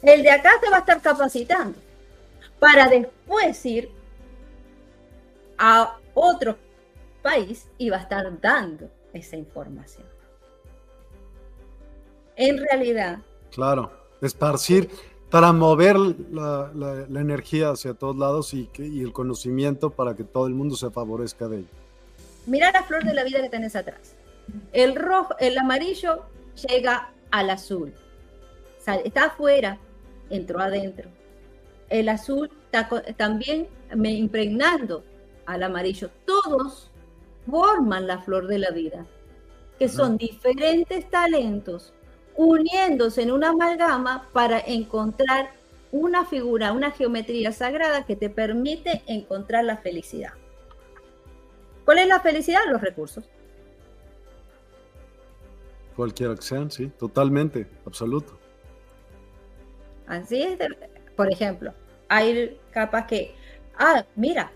[0.00, 1.76] El de acá te va a estar capacitando
[2.60, 3.90] para después ir
[5.58, 6.56] a otro
[7.20, 10.06] país y va a estar dando esa información
[12.36, 13.18] en realidad.
[13.50, 13.90] Claro,
[14.20, 14.88] esparcir
[15.32, 15.96] para mover
[16.30, 20.90] la, energía hacia todos lados y, y, el conocimiento para que todo el mundo se
[20.90, 21.68] favorezca de ello.
[22.44, 24.14] Mira la flor de la vida que tenés atrás.
[24.74, 26.24] El rojo, el amarillo
[26.68, 27.94] llega al azul.
[29.04, 29.78] está afuera,
[30.28, 31.08] entró adentro.
[31.88, 35.02] El azul está también me impregnando
[35.46, 36.10] al amarillo.
[36.26, 36.90] Todos
[37.50, 39.06] forman la flor de la vida,
[39.78, 41.94] que son diferentes talentos
[42.36, 45.50] uniéndose en una amalgama para encontrar
[45.90, 50.32] una figura, una geometría sagrada que te permite encontrar la felicidad.
[51.84, 52.60] ¿Cuál es la felicidad?
[52.70, 53.24] Los recursos.
[55.96, 58.38] Cualquier que sí, totalmente, absoluto.
[60.06, 60.58] Así es,
[61.14, 61.74] por ejemplo,
[62.08, 63.34] hay capas que,
[63.78, 64.50] ah, mira,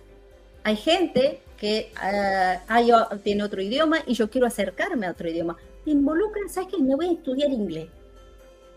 [0.65, 5.57] hay gente que uh, tiene otro idioma y yo quiero acercarme a otro idioma
[5.87, 6.83] te involucran, ¿sabes qué?
[6.83, 7.89] Me voy a estudiar inglés.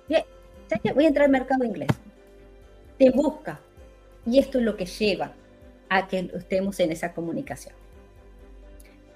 [0.07, 0.93] ¿Sabes qué?
[0.93, 1.89] Voy a entrar al mercado inglés.
[2.99, 3.60] Te busca.
[4.28, 5.34] Y esto es lo que lleva
[5.89, 7.74] a que estemos en esa comunicación.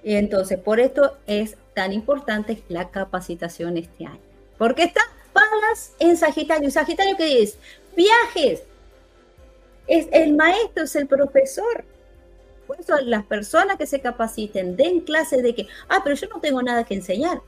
[0.01, 4.19] Entonces, por esto es tan importante la capacitación este año.
[4.57, 6.71] Porque está pagas en Sagitario.
[6.71, 7.59] ¿Sagitario qué es?
[7.95, 8.63] Viajes.
[9.85, 11.85] Es el maestro, es el profesor.
[12.65, 16.39] Por eso las personas que se capaciten den clases de que, ah, pero yo no
[16.39, 17.41] tengo nada que enseñar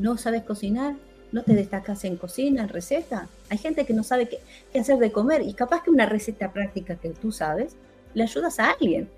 [0.00, 0.96] no sabes cocinar,
[1.30, 3.28] no te destacas en cocina, en receta.
[3.50, 4.40] Hay gente que no sabe qué,
[4.78, 7.76] hacer de comer y capaz que una receta práctica que tú sabes,
[8.14, 9.08] le ayudas a alguien.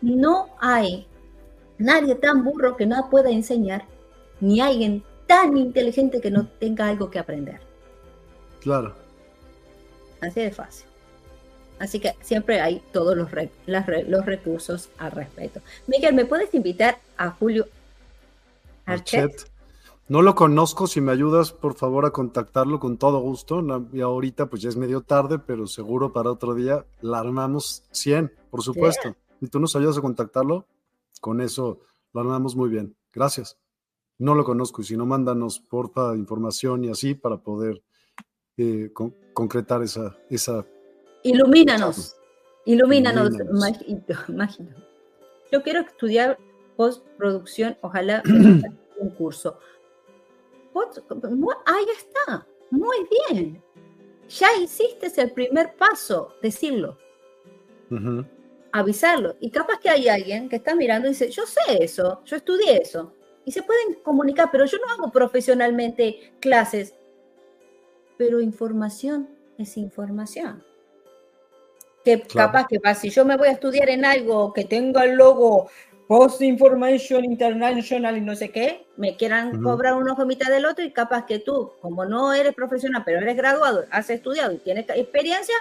[0.00, 1.06] No hay
[1.78, 3.84] nadie tan burro que no pueda enseñar,
[4.40, 7.60] ni alguien tan inteligente que no tenga algo que aprender.
[8.60, 8.94] Claro.
[10.20, 10.86] Así de fácil.
[11.78, 13.28] Así que siempre hay todos los,
[13.66, 15.60] los recursos al respecto.
[15.86, 17.66] Miguel, ¿me puedes invitar a Julio
[18.84, 19.48] Archet?
[20.08, 23.62] No lo conozco, si me ayudas por favor a contactarlo con todo gusto.
[23.92, 28.32] Y ahorita pues ya es medio tarde, pero seguro para otro día la armamos 100,
[28.50, 29.14] por supuesto.
[29.42, 30.66] Y tú nos ayudas a contactarlo,
[31.20, 31.80] con eso
[32.14, 32.96] lo armamos muy bien.
[33.12, 33.58] Gracias.
[34.16, 37.82] No lo conozco y si no, mándanos porfa información y así para poder
[38.56, 38.90] eh,
[39.34, 40.66] concretar esa, esa...
[41.22, 42.16] Ilumínanos,
[42.64, 43.30] ilumínanos,
[44.28, 44.70] imagino.
[45.52, 46.38] Yo quiero estudiar
[46.76, 48.22] postproducción, ojalá
[48.98, 49.58] un curso
[51.66, 53.62] ahí está, muy bien.
[54.28, 56.98] Ya hiciste el primer paso, decirlo.
[58.72, 59.36] Avisarlo.
[59.40, 62.82] Y capaz que hay alguien que está mirando y dice, yo sé eso, yo estudié
[62.82, 63.14] eso.
[63.44, 66.94] Y se pueden comunicar, pero yo no hago profesionalmente clases.
[68.18, 70.62] Pero información es información.
[72.04, 75.70] Que capaz que si yo me voy a estudiar en algo que tenga el logo
[76.08, 80.82] Post Information International y no sé qué, me quieran cobrar un ojo mitad del otro
[80.82, 84.86] y capaz que tú, como no eres profesional, pero eres graduado, has estudiado y tienes
[84.88, 85.54] experiencia,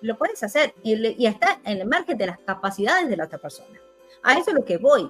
[0.00, 0.74] lo puedes hacer.
[0.82, 3.78] Y, está en el margen de las capacidades de la otra persona.
[4.24, 5.08] A eso es lo que voy,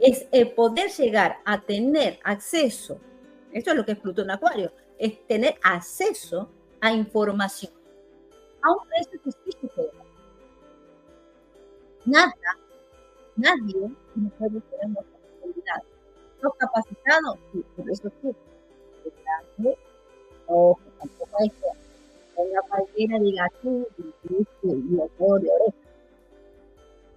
[0.00, 2.98] es el poder llegar a tener acceso,
[3.52, 6.50] esto es lo que es Plutón Acuario, es tener acceso
[6.80, 7.72] a información.
[8.60, 9.82] A un precio específico.
[12.04, 12.34] Nada
[13.36, 15.82] nadie no puede tener nuestra responsabilidad.
[16.42, 18.34] Los capacitados, sí, por eso sí.
[20.48, 21.66] O tampoco hay que
[22.34, 23.86] ponga cualquiera diga tú,
[24.62, 25.76] y otro de oreja.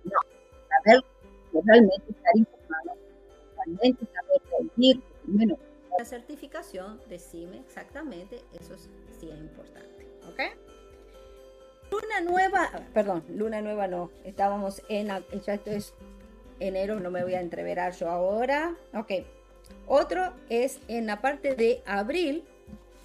[0.05, 0.19] No,
[0.69, 1.03] saber
[1.53, 2.97] realmente estar informado,
[3.57, 5.57] realmente saber decir, primero,
[5.97, 10.07] la certificación de CIME, exactamente, eso sí es importante.
[10.29, 10.39] ¿Ok?
[11.91, 15.93] Luna nueva, perdón, luna nueva no, estábamos en, ya esto es
[16.59, 18.75] enero, no me voy a entreverar yo ahora.
[18.93, 19.11] Ok,
[19.87, 22.43] otro es en la parte de abril,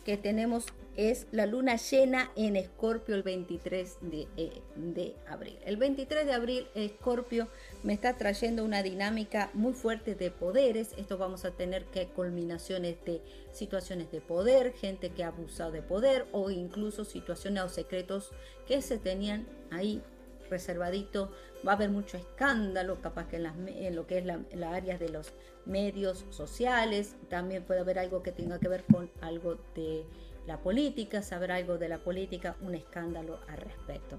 [0.04, 3.98] que tenemos es la luna llena en Escorpio el 23
[4.36, 5.58] eh, de, abril.
[5.64, 7.48] El 23 de abril Escorpio
[7.82, 10.92] me está trayendo una dinámica muy fuerte de poderes.
[10.96, 15.82] Esto vamos a tener que culminaciones de situaciones de poder, gente que ha abusado de
[15.82, 18.30] poder o incluso situaciones o secretos
[18.66, 20.02] que se tenían ahí
[20.50, 21.30] reservadito.
[21.66, 25.08] Va a haber mucho escándalo, capaz que en, lo que es la, la área de
[25.08, 25.32] los
[25.66, 27.16] medios sociales.
[27.28, 30.04] También puede haber algo que tenga que ver con algo de
[30.46, 34.18] la política, saber algo de la política, un escándalo al respecto.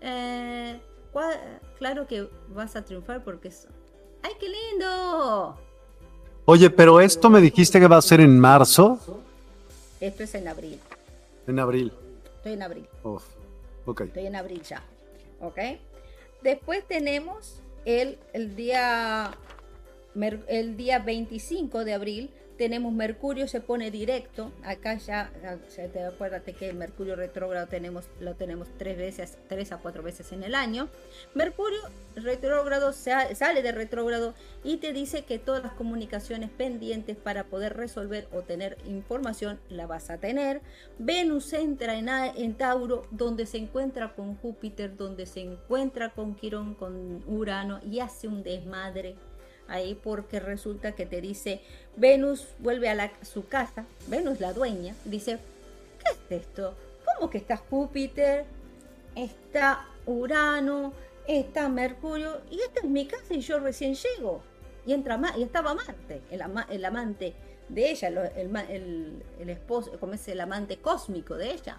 [0.00, 0.80] Eh,
[1.78, 3.68] claro que vas a triunfar porque es...
[4.22, 5.58] ¡Ay, qué lindo!
[6.44, 8.98] Oye, pero esto me dijiste que va a ser en marzo.
[10.00, 10.80] Esto es en abril.
[11.46, 11.92] En abril.
[12.36, 12.88] Estoy en abril.
[13.84, 14.08] okay.
[14.08, 14.82] Estoy en abril ya.
[15.42, 15.58] ¿Ok?
[16.42, 19.32] Después tenemos el, el, día,
[20.46, 25.30] el día 25 de abril, tenemos Mercurio se pone directo, acá ya,
[25.92, 30.42] te acuérdate que Mercurio retrógrado tenemos, lo tenemos tres veces, tres a cuatro veces en
[30.42, 30.88] el año.
[31.34, 31.80] Mercurio
[32.14, 34.34] retrógrado sale de retrógrado
[34.64, 39.86] y te dice que todas las comunicaciones pendientes para poder resolver o tener información la
[39.86, 40.60] vas a tener.
[40.98, 46.74] Venus entra en, en Tauro, donde se encuentra con Júpiter, donde se encuentra con Quirón,
[46.74, 49.16] con Urano y hace un desmadre
[49.68, 51.60] ahí porque resulta que te dice,
[51.96, 55.38] Venus vuelve a su casa, Venus la dueña, dice,
[55.98, 56.74] ¿qué es esto?
[57.04, 58.44] ¿Cómo que está Júpiter?
[59.14, 60.92] Está Urano,
[61.26, 64.42] está Mercurio, y esta es mi casa y yo recién llego.
[64.84, 67.34] Y, entra, y estaba Marte, el, el amante
[67.68, 71.78] de ella, el, el, esposo, como es el amante cósmico de ella.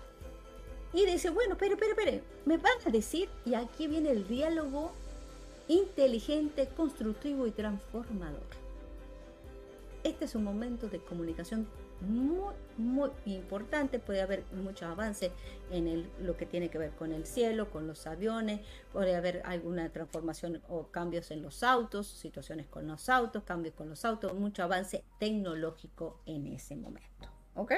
[0.93, 4.93] Y dice, bueno, pero, pero, pero, me van a decir, y aquí viene el diálogo
[5.67, 8.63] inteligente, constructivo y transformador.
[10.03, 11.67] Este es un momento de comunicación
[12.01, 13.99] muy, muy importante.
[13.99, 15.31] Puede haber muchos avances
[15.71, 18.61] en lo que tiene que ver con el cielo, con los aviones.
[18.91, 23.89] Puede haber alguna transformación o cambios en los autos, situaciones con los autos, cambios con
[23.89, 27.29] los autos, mucho avance tecnológico en ese momento.
[27.55, 27.73] ¿Ok?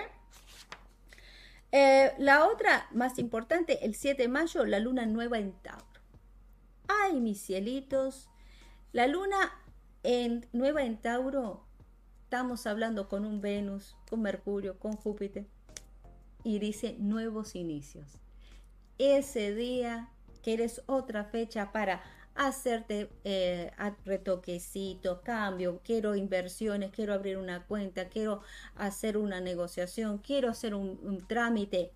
[1.71, 5.94] Eh, la otra más importante, el 7 de mayo, la luna nueva en Tauro.
[6.87, 8.29] Ay, mis cielitos.
[8.91, 9.51] La luna
[10.03, 11.65] en nueva en Tauro,
[12.23, 15.45] estamos hablando con un Venus, con Mercurio, con Júpiter.
[16.43, 18.19] Y dice nuevos inicios.
[18.97, 20.09] Ese día
[20.43, 22.03] quieres otra fecha para
[22.35, 23.71] hacerte eh,
[24.05, 28.41] retoquecitos, cambio, quiero inversiones, quiero abrir una cuenta, quiero
[28.75, 31.91] hacer una negociación, quiero hacer un trámite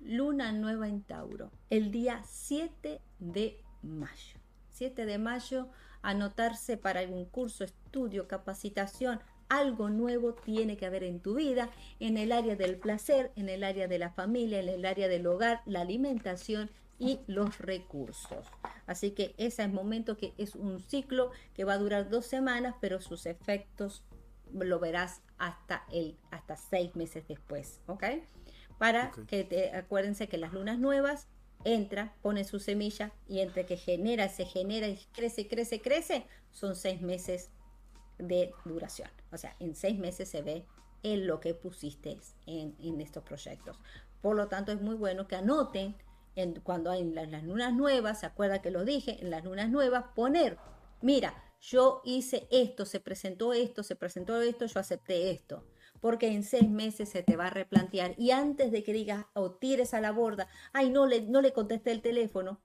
[0.00, 4.38] luna nueva en Tauro, el día 7 de mayo.
[4.70, 5.68] 7 de mayo,
[6.02, 11.70] anotarse para algún curso, estudio, capacitación, algo nuevo tiene que haber en tu vida,
[12.00, 15.26] en el área del placer, en el área de la familia, en el área del
[15.26, 18.46] hogar, la alimentación y los recursos.
[18.86, 22.74] Así que ese es momento que es un ciclo que va a durar dos semanas,
[22.80, 24.04] pero sus efectos
[24.52, 28.04] lo verás hasta el hasta seis meses después, ¿ok?
[28.78, 31.28] Para que te acuérdense que las lunas nuevas
[31.64, 36.76] entra, pone su semilla y entre que genera, se genera y crece, crece, crece, son
[36.76, 37.50] seis meses
[38.18, 39.10] de duración.
[39.32, 40.64] O sea, en seis meses se ve
[41.02, 43.78] en lo que pusiste en, en estos proyectos.
[44.20, 45.96] Por lo tanto, es muy bueno que anoten
[46.34, 49.70] en, cuando hay las, las lunas nuevas, se acuerda que lo dije, en las lunas
[49.70, 50.58] nuevas, poner,
[51.00, 55.64] mira, yo hice esto, se presentó esto, se presentó esto, yo acepté esto.
[56.00, 58.14] Porque en seis meses se te va a replantear.
[58.16, 61.52] Y antes de que digas o tires a la borda, ay, no le, no le
[61.52, 62.60] contesté el teléfono.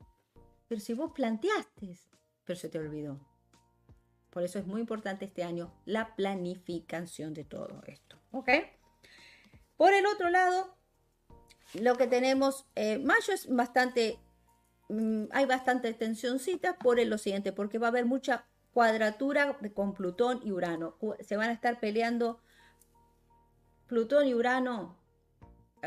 [0.68, 1.98] Pero si vos planteaste,
[2.46, 3.20] pero se te olvidó.
[4.30, 8.18] Por eso es muy importante este año la planificación de todo esto.
[8.32, 8.50] ¿Ok?
[9.78, 10.76] Por el otro lado,
[11.74, 14.20] lo que tenemos, eh, mayo es bastante,
[14.90, 20.40] mm, hay bastante tensioncita por lo siguiente, porque va a haber mucha cuadratura con Plutón
[20.44, 20.98] y Urano.
[21.22, 22.40] Se van a estar peleando
[23.94, 24.98] Plutón y Urano,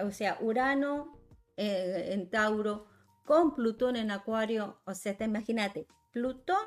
[0.00, 1.18] o sea, Urano
[1.56, 2.86] eh, en Tauro
[3.24, 6.64] con Plutón en Acuario, o sea, imagínate, Plutón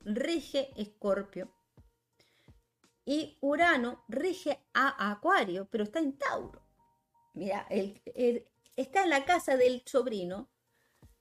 [0.00, 1.50] rige Escorpio
[3.06, 6.60] y Urano rige a Acuario, pero está en Tauro.
[7.32, 7.66] Mira,
[8.76, 10.50] está en la casa del sobrino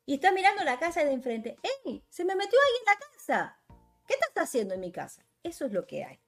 [0.05, 1.55] y está mirando la casa de enfrente.
[1.85, 2.03] ¡Ey!
[2.09, 3.59] Se me metió alguien en la casa.
[4.05, 5.25] ¿Qué estás haciendo en mi casa?
[5.43, 6.24] Eso es lo que hay.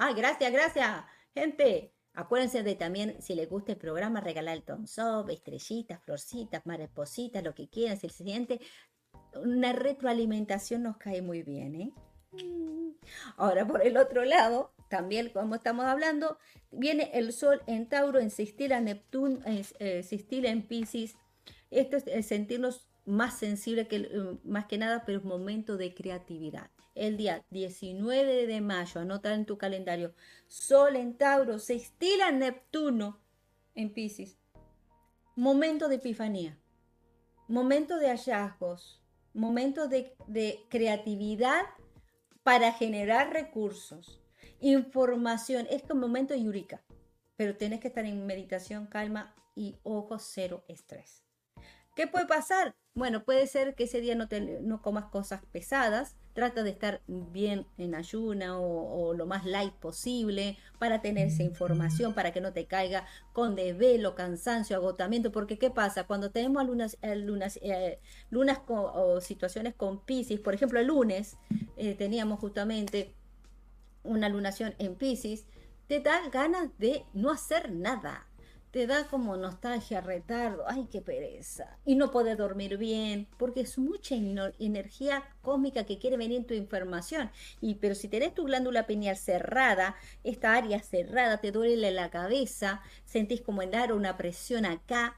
[0.00, 1.92] Ay, gracias, gracias, gente.
[2.14, 7.54] Acuérdense de también, si les gusta el programa, regalar el tonsop, estrellitas, florcitas, maripositas, lo
[7.54, 7.98] que quieran.
[7.98, 8.60] Si el siguiente,
[9.34, 11.92] una retroalimentación nos cae muy bien, ¿eh?
[12.32, 12.90] Mm.
[13.36, 16.38] Ahora, por el otro lado, también como estamos hablando,
[16.70, 21.16] viene el Sol en Tauro, en Sistila, Neptuno, eh, Sistila en Pisces.
[21.70, 26.70] Esto es sentirnos más sensible que eh, más que nada, pero es momento de creatividad.
[26.94, 30.14] El día 19 de mayo, anota en tu calendario,
[30.46, 33.20] Sol en Tauro, se estila Neptuno
[33.74, 34.38] en Pisces.
[35.36, 36.58] Momento de epifanía,
[37.46, 39.00] momento de hallazgos,
[39.32, 40.16] momento de,
[40.68, 41.62] creatividad
[42.42, 44.20] para generar recursos,
[44.60, 45.66] información.
[45.70, 46.82] Es como momento de Yurika,
[47.36, 51.22] pero tienes que estar en meditación, calma y ojo cero estrés.
[51.94, 52.74] ¿Qué puede pasar?
[52.94, 54.28] Bueno, puede ser que ese día no,
[54.62, 60.56] no comas cosas pesadas, trata de estar bien en ayuna o, lo más light posible
[60.78, 65.70] para tener esa información, para que no te caiga con desvelo, cansancio, agotamiento, porque ¿qué
[65.70, 66.04] pasa?
[66.04, 67.98] Cuando tenemos lunas, eh, lunas, eh,
[68.30, 71.38] lunas o situaciones con Pisces, por ejemplo el lunes
[71.76, 73.16] eh, teníamos justamente
[74.04, 75.44] una lunación en Pisces,
[75.88, 78.27] te da ganas de no hacer nada,
[78.70, 81.78] te da como nostalgia, retardo, ay, qué pereza.
[81.84, 86.54] Y no puedes dormir bien, porque es mucha energía cósmica que quiere venir en tu
[86.54, 87.30] información.
[87.60, 92.82] Y, pero si tenés tu glándula pineal cerrada, esta área cerrada, te duele la cabeza,
[93.04, 95.16] sentís como en dar una presión acá,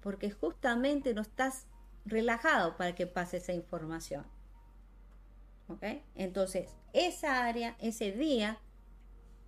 [0.00, 1.66] porque justamente no estás
[2.06, 4.24] relajado para que pase esa información.
[5.68, 5.84] ¿Ok?
[6.14, 8.58] Entonces, esa área, ese día,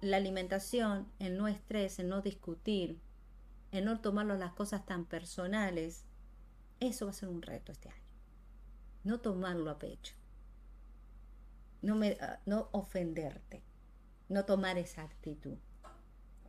[0.00, 2.98] la alimentación, el no estrés, el no discutir,
[3.72, 6.04] en no tomarlo las cosas tan personales,
[6.80, 8.02] eso va a ser un reto este año.
[9.04, 10.14] No tomarlo a pecho.
[11.82, 13.62] No, me, ah, no ofenderte.
[14.28, 15.56] No tomar esa actitud.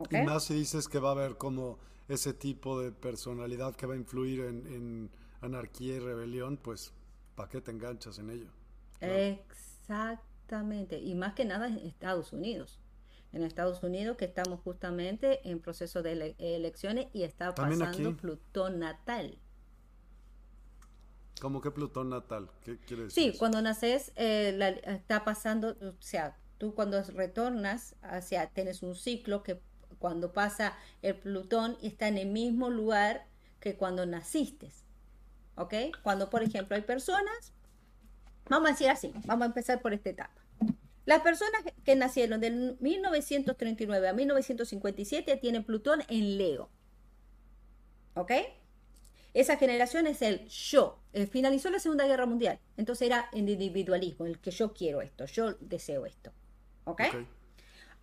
[0.10, 3.94] Y más si dices que va a haber como ese tipo de personalidad que va
[3.94, 5.12] a influir en,
[5.42, 6.94] anarquía y rebelión, pues
[7.36, 8.50] ¿para qué te enganchas en ello?
[9.00, 11.00] Exactamente.
[11.00, 12.80] Y más que nada en Estados Unidos
[13.32, 19.38] en Estados Unidos, que estamos justamente en proceso de elecciones y está pasando Plutón natal.
[21.40, 22.50] ¿Cómo que Plutón natal?
[22.64, 23.32] ¿Qué quiere decir?
[23.32, 29.44] Sí, cuando naces eh, está pasando, o sea, tú cuando retornas hacia, tienes un ciclo
[29.44, 29.62] que
[30.00, 33.28] cuando pasa el Plutón está en el mismo lugar
[33.60, 34.72] que cuando naciste.
[35.56, 35.74] ¿Ok?
[36.04, 37.54] Cuando, por ejemplo, hay personas,
[38.50, 40.39] vamos a decir así, vamos a empezar por esta etapa.
[41.10, 46.70] Las personas que nacieron de 1939 a 1957 tienen Plutón en Leo.
[48.14, 48.32] ¿Ok?
[49.34, 51.00] Esa generación es el yo.
[51.14, 52.60] Eh, finalizó la Segunda Guerra Mundial.
[52.78, 56.32] Entonces era el individualismo, el que yo quiero esto, yo deseo esto.
[56.84, 57.02] ¿Ok?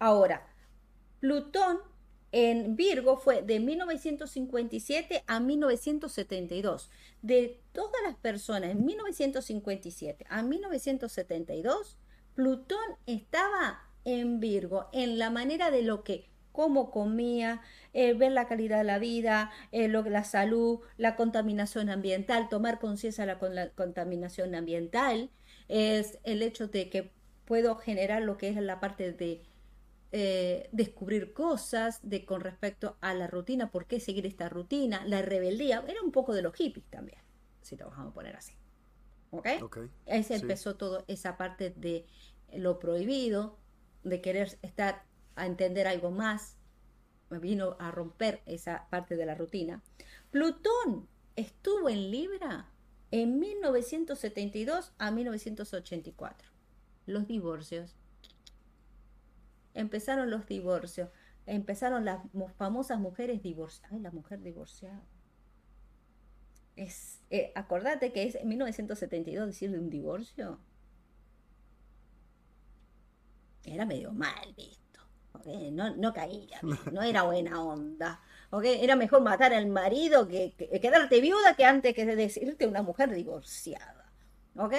[0.01, 0.45] Ahora,
[1.21, 1.79] Plutón
[2.33, 6.91] en Virgo fue de 1957 a 1972.
[7.23, 11.99] De todas las personas en 1957 a 1972,
[12.37, 17.63] Plutón estaba en Virgo, en la manera de lo que cómo comía,
[17.95, 23.27] eh, ver la calidad de la vida, eh, la salud, la contaminación ambiental, tomar conciencia
[23.27, 25.31] de la, contaminación ambiental,
[25.69, 27.11] es el hecho de que
[27.47, 29.43] puedo generar lo que es la parte de
[30.13, 35.23] eh, descubrir cosas de con respecto a la rutina, por qué seguir esta rutina, la
[35.23, 37.19] rebeldía, era un poco de los hippies también,
[37.63, 38.53] si lo vamos a poner así.
[39.31, 39.47] ¿Ok?
[39.63, 42.07] okay Ahí se empezó todo esa parte de
[42.53, 43.59] lo prohibido,
[44.05, 46.57] de querer estar a entender algo más,
[47.29, 49.83] me vino a romper esa parte de la rutina.
[50.31, 52.71] Plutón estuvo en Libra
[53.11, 56.49] en 1972 a 1984.
[57.07, 57.97] Los divorcios.
[59.75, 61.11] Empezaron los divorcios.
[61.47, 62.21] Empezaron las
[62.57, 63.93] famosas mujeres divorciadas.
[63.93, 65.05] Ay, la mujer divorciada.
[66.75, 70.61] Es, eh, acordate que es en 1972 decir de un divorcio.
[73.67, 75.01] Era medio mal visto.
[75.73, 76.59] No, no caía,
[76.93, 78.21] no era buena onda.
[78.65, 84.11] Era mejor matar al marido que, quedarte viuda que antes que decirte una mujer divorciada.
[84.57, 84.75] ¿Ok?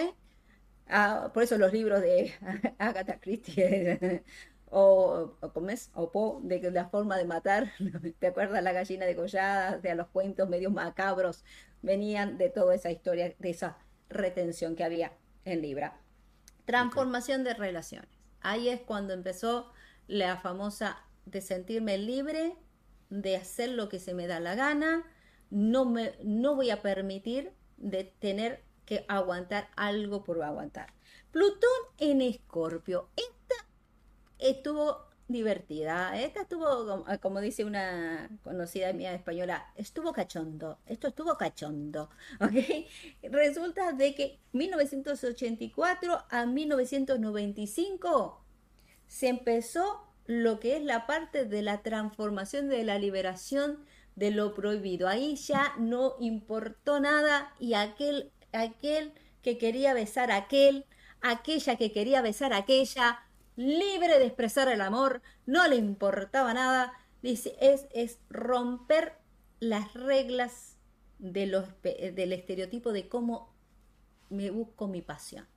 [0.88, 2.34] Ah, por eso los libros de
[2.80, 4.24] Agatha Christie
[4.70, 5.92] o, o, es?
[5.94, 7.72] o Po, de la forma de matar,
[8.20, 8.64] ¿te acuerdas?
[8.64, 11.44] La gallina degollada, de los cuentos medios macabros,
[11.82, 13.78] venían de toda esa historia, de esa
[14.10, 15.12] retención que había
[15.46, 16.00] en Libra.
[16.66, 18.16] Transformación de relaciones.
[18.42, 19.72] Ahí es cuando empezó
[20.08, 22.56] la famosa de sentirme libre,
[23.10, 25.06] de hacer lo que se me da la gana,
[25.50, 30.94] no, me, no voy a permitir de tener que aguantar algo por aguantar.
[31.32, 33.10] Plutón en Escorpio.
[33.16, 33.56] Esta
[34.40, 36.19] estuvo divertida.
[36.19, 40.80] Esta estuvo, como dice una conocida mía española, estuvo cachondo.
[40.86, 42.09] Esto estuvo cachondo.
[42.39, 42.88] ¿Ok?
[43.23, 48.43] Resulta de que 1984 a 1995
[49.07, 54.53] se empezó lo que es la parte de la transformación de la liberación de lo
[54.53, 55.07] prohibido.
[55.07, 60.86] Ahí ya no importó nada y aquel, aquel que quería besar a aquel,
[61.21, 63.26] aquella que quería besar a aquella,
[63.58, 66.93] libre de expresar el amor, no le importaba nada.
[67.22, 69.14] Dice, es, romper
[69.60, 70.78] las reglas
[71.20, 73.53] del estereotipo de cómo
[74.30, 75.47] me busco mi pasión.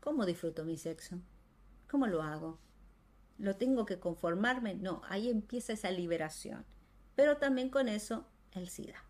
[0.00, 1.20] ¿Cómo disfruto mi sexo?
[1.88, 2.60] ¿Cómo lo hago?
[3.38, 4.74] ¿Lo tengo que conformarme?
[4.74, 6.66] No, ahí empieza esa liberación.
[7.16, 9.02] Pero también con eso el SIDA.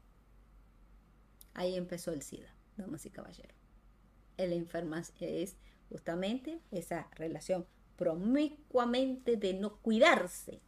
[1.55, 3.57] Ahí empezó el SIDA, damas y caballeros.
[4.36, 5.57] El enferma es
[5.88, 7.66] justamente esa relación
[8.01, 10.62] promiscuamente de no cuidarse.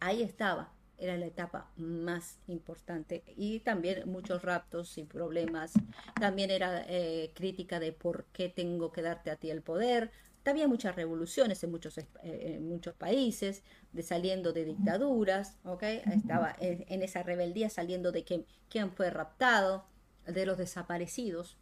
[0.00, 3.22] Ahí estaba, era la etapa más importante.
[3.36, 5.74] Y también muchos raptos y problemas.
[6.18, 10.10] También era eh, crítica de por qué tengo que darte a ti el poder,
[10.50, 16.02] había muchas revoluciones en muchos, eh, muchos países, de saliendo de dictaduras, ¿okay?
[16.12, 19.86] Estaba en, esa rebeldía saliendo de que, quién fue raptado,
[20.26, 21.56] de los desaparecidos,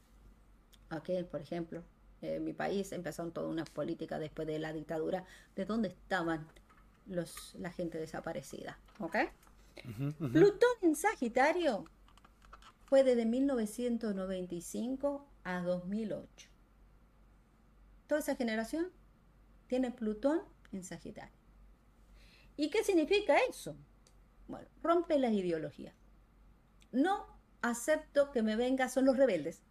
[0.91, 1.23] ¿okay?
[1.25, 1.85] Por ejemplo,
[2.23, 5.25] en mi país empezaron toda una política después de la dictadura,
[5.57, 6.47] de dónde estaban
[7.07, 9.29] los, la gente desaparecida, ¿okay?
[10.19, 11.85] Plutón en Sagitario
[12.87, 16.49] fue desde 1995 a 2008
[18.09, 18.91] toda esa generación
[19.69, 20.41] tiene Plutón
[20.73, 21.37] en Sagitario.
[22.57, 23.77] ¿Y qué significa eso?
[24.49, 25.95] Bueno, rompe las ideologías.
[26.91, 27.27] No
[27.61, 29.63] acepto que me vengan, son los rebeldes.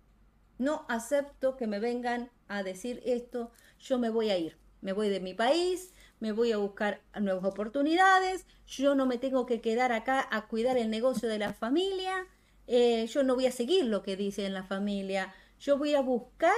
[0.57, 4.57] No acepto que me vengan a decir esto, yo me voy a ir.
[4.81, 9.45] Me voy de mi país, me voy a buscar nuevas oportunidades, yo no me tengo
[9.45, 12.27] que quedar acá a cuidar el negocio de la familia,
[12.67, 16.01] eh, yo no voy a seguir lo que dice en la familia, yo voy a
[16.01, 16.57] buscar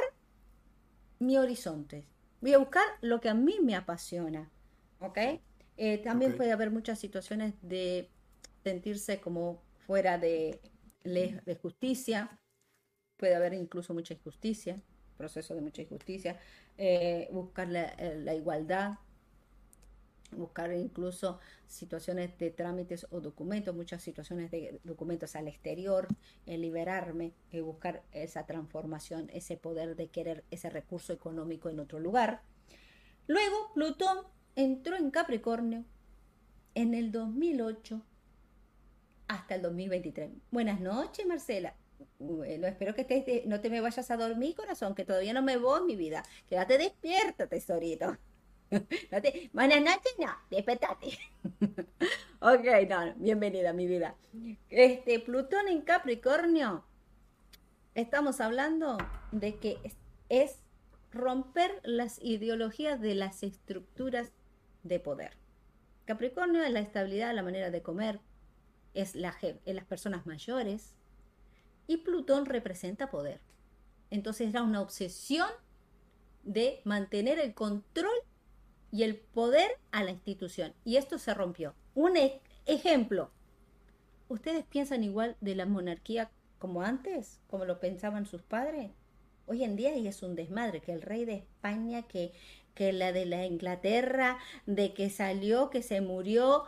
[1.20, 2.08] mi horizonte.
[2.42, 4.50] Voy a buscar lo que a mí me apasiona.
[5.00, 5.18] ¿Ok?
[5.78, 8.10] Eh, también puede haber muchas situaciones de
[8.64, 10.60] sentirse como fuera de,
[11.04, 12.39] de justicia.
[13.20, 14.82] Puede haber incluso mucha injusticia,
[15.18, 16.40] proceso de mucha injusticia.
[16.78, 18.94] Eh, buscar la, eh, la igualdad,
[20.32, 26.08] buscar incluso situaciones de trámites o documentos, muchas situaciones de documentos al exterior,
[26.46, 32.00] en liberarme, y buscar esa transformación, ese poder de querer ese recurso económico en otro
[32.00, 32.42] lugar.
[33.28, 34.20] Luego, Plutón
[34.56, 35.84] entró en Capricornio
[36.76, 38.02] en el 2008
[39.28, 40.32] hasta el 2023.
[40.52, 41.76] Buenas noches, Marcela.
[42.20, 45.84] Bueno, espero que no te me vayas a dormir, corazón, que todavía no me voy,
[45.86, 46.24] mi vida.
[46.48, 48.18] Quédate despierta, tesorito.
[49.54, 51.18] buenas noches, no, despertate.
[52.40, 54.16] ok, no, bienvenida mi vida.
[54.70, 56.84] Este, Plutón en Capricornio,
[57.96, 58.98] estamos hablando
[59.32, 59.78] de que
[60.30, 60.64] es
[61.12, 64.32] romper las ideologías de las estructuras
[64.84, 65.38] de poder.
[66.06, 68.20] Capricornio es la estabilidad, la manera de comer,
[68.94, 70.96] es, la, es las personas mayores
[71.90, 73.42] y Plutón representa poder.
[74.12, 75.50] Entonces era una obsesión
[76.44, 78.14] de mantener el control
[78.92, 80.76] y el poder a la institución.
[80.86, 81.74] Y esto se rompió.
[81.96, 83.32] Un e-, ejemplo.
[84.28, 86.30] ¿Ustedes piensan igual de la monarquía
[86.60, 87.40] como antes?
[87.48, 88.92] ¿Como lo pensaban sus padres?
[89.48, 92.34] Hoy en día es un desmadre, que el rey de España, que,
[92.76, 94.38] que la de la Inglaterra,
[94.68, 96.66] de que salió, que se murió,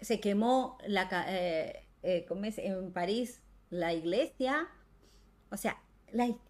[0.00, 3.40] se quemó la, eh, eh, en París
[3.70, 4.68] la iglesia.
[5.50, 5.82] O sea,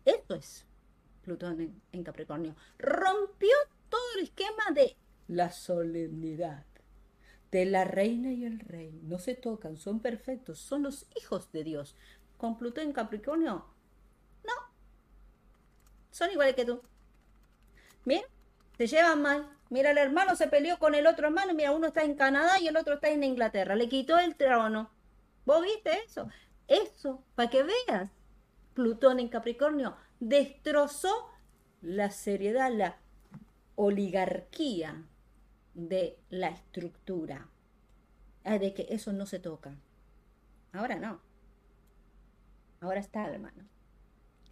[0.04, 0.66] esto es
[1.22, 2.54] Plutón en, Capricornio.
[2.78, 3.54] Rompió
[3.88, 4.96] todo el esquema de
[5.28, 6.66] la solemnidad
[7.50, 9.00] de la reina y el rey.
[9.04, 11.96] No se tocan, son perfectos, son los hijos de Dios.
[12.36, 13.64] Con Plutón en Capricornio,
[14.44, 14.52] no.
[16.10, 16.82] Son iguales que tú.
[18.04, 18.24] Mira,
[18.76, 19.48] se llevan mal.
[19.70, 21.54] Mira, el hermano se peleó con el otro hermano.
[21.54, 23.76] Mira, uno está en Canadá y el otro está en Inglaterra.
[23.76, 24.90] Le quitó el trono.
[25.44, 26.28] ¿Vos viste eso?
[26.68, 28.10] Eso, para que veas.
[28.74, 31.30] Plutón en Capricornio destrozó
[31.80, 32.96] la seriedad, la
[33.76, 35.04] oligarquía
[35.74, 37.48] de la estructura.
[38.42, 39.76] De que eso no se toca.
[40.72, 41.20] Ahora no.
[42.80, 43.64] Ahora está, hermano.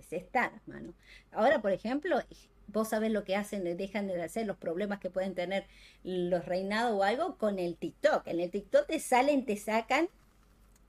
[0.01, 0.95] Se está, hermano.
[1.31, 2.19] Ahora, por ejemplo,
[2.69, 5.67] vos sabés lo que hacen, dejan de hacer, los problemas que pueden tener
[6.05, 8.27] los reinados o algo con el TikTok.
[8.27, 10.09] En el TikTok te salen, te sacan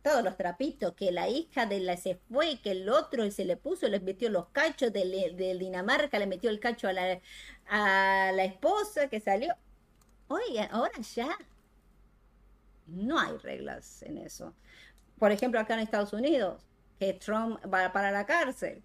[0.03, 3.55] todos los trapitos, que la hija de la se fue, que el otro se le
[3.55, 7.19] puso, le metió los cachos de, Dinamarca, le metió el cacho a la,
[7.67, 9.55] a la esposa que salió.
[10.27, 11.37] Oiga, ahora ya
[12.87, 14.53] no hay reglas en eso.
[15.17, 16.61] Por ejemplo, acá en Estados Unidos,
[16.99, 18.83] que Trump va para la cárcel.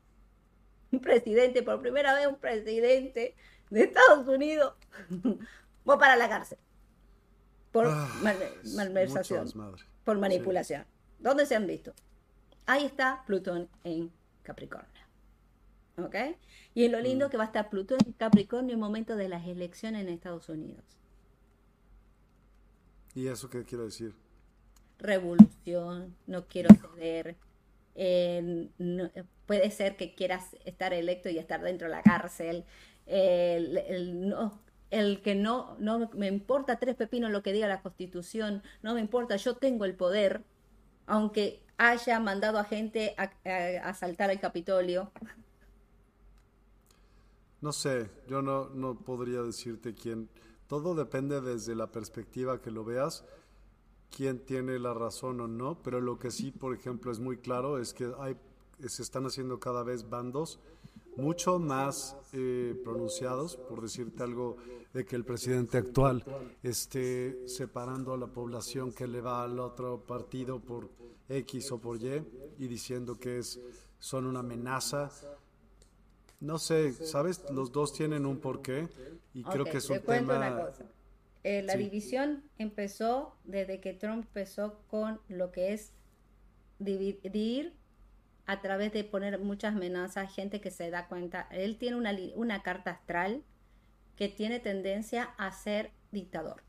[0.93, 3.35] Un presidente, por primera vez un presidente
[3.71, 4.75] de Estados Unidos
[5.89, 6.59] va para la cárcel.
[7.73, 8.09] Por ah,
[8.65, 9.53] malversación,
[10.05, 10.87] por manipulación.
[11.19, 11.93] ¿Dónde se han visto?
[12.67, 14.11] Ahí está Plutón en
[14.43, 14.89] Capricornio.
[15.97, 16.15] ¿Ok?
[16.75, 17.31] Y es lo lindo mm.
[17.31, 20.49] que va a estar Plutón en Capricornio en el momento de las elecciones en Estados
[20.49, 20.85] Unidos.
[23.15, 24.15] ¿Y eso qué quiero decir?
[24.99, 27.37] Revolución, no quiero ceder.
[27.97, 28.69] Eh,
[29.47, 32.65] puede ser que quieras estar electo y estar dentro de la cárcel.
[33.07, 38.63] el, no, el que no, no me importa tres pepinos lo que diga la constitución,
[38.83, 40.43] no me importa, yo tengo el poder,
[41.09, 43.31] aunque haya mandado a gente a,
[43.89, 45.11] asaltar el Capitolio?
[47.61, 50.29] No sé, yo no, no podría decirte quién.
[50.69, 53.25] Todo depende desde la perspectiva que lo veas,
[54.15, 57.79] quién tiene la razón o no, pero lo que sí, por ejemplo, es muy claro
[57.79, 58.13] es que
[58.87, 60.61] se están haciendo cada vez bandos
[61.19, 64.57] mucho más eh, pronunciados, por decirte algo,
[64.95, 66.25] de que el presidente actual
[66.63, 70.89] esté separando a la población que le va al otro partido por
[71.29, 72.23] X o por Y
[72.59, 73.61] y diciendo que es,
[73.99, 75.11] son una amenaza.
[76.41, 77.45] No sé, ¿sabes?
[77.51, 78.89] Los dos tienen un porqué
[79.35, 80.71] y creo que es un tema...
[81.45, 85.93] Eh, la división empezó desde que Trump empezó con lo que es
[86.79, 87.78] dividir
[88.49, 91.47] a través de poner muchas amenazas, gente que se da cuenta.
[91.51, 93.45] Él tiene una, una carta astral
[94.17, 96.65] que tiene tendencia a ser dictador.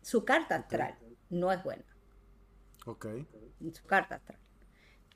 [0.00, 0.96] Su carta astral
[1.30, 1.84] no es buena.
[2.86, 3.06] Ok.
[3.72, 4.38] Su carta astral.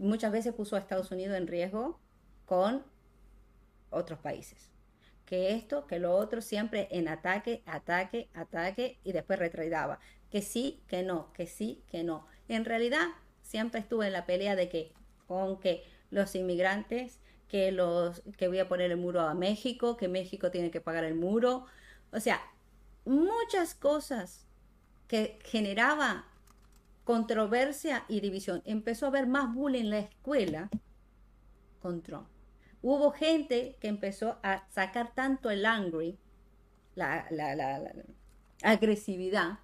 [0.00, 2.00] Muchas veces puso a Estados Unidos en riesgo
[2.46, 2.84] con
[3.90, 4.72] otros países.
[5.24, 10.00] Que esto, que lo otro, siempre en ataque, ataque, ataque y después retraidaba.
[10.30, 12.26] Que sí, que no, que sí, que no.
[12.48, 13.06] En realidad,
[13.42, 14.92] siempre estuve en la pelea de que,
[15.28, 20.08] con que los inmigrantes, que los que voy a poner el muro a México, que
[20.08, 21.66] México tiene que pagar el muro.
[22.12, 22.40] O sea,
[23.04, 24.46] muchas cosas
[25.06, 26.26] que generaba
[27.04, 28.62] controversia y división.
[28.66, 30.68] Empezó a haber más bullying en la escuela
[31.80, 32.28] con Trump.
[32.82, 36.18] Hubo gente que empezó a sacar tanto el angry,
[36.94, 37.80] la, la, la
[38.62, 39.58] agresividad,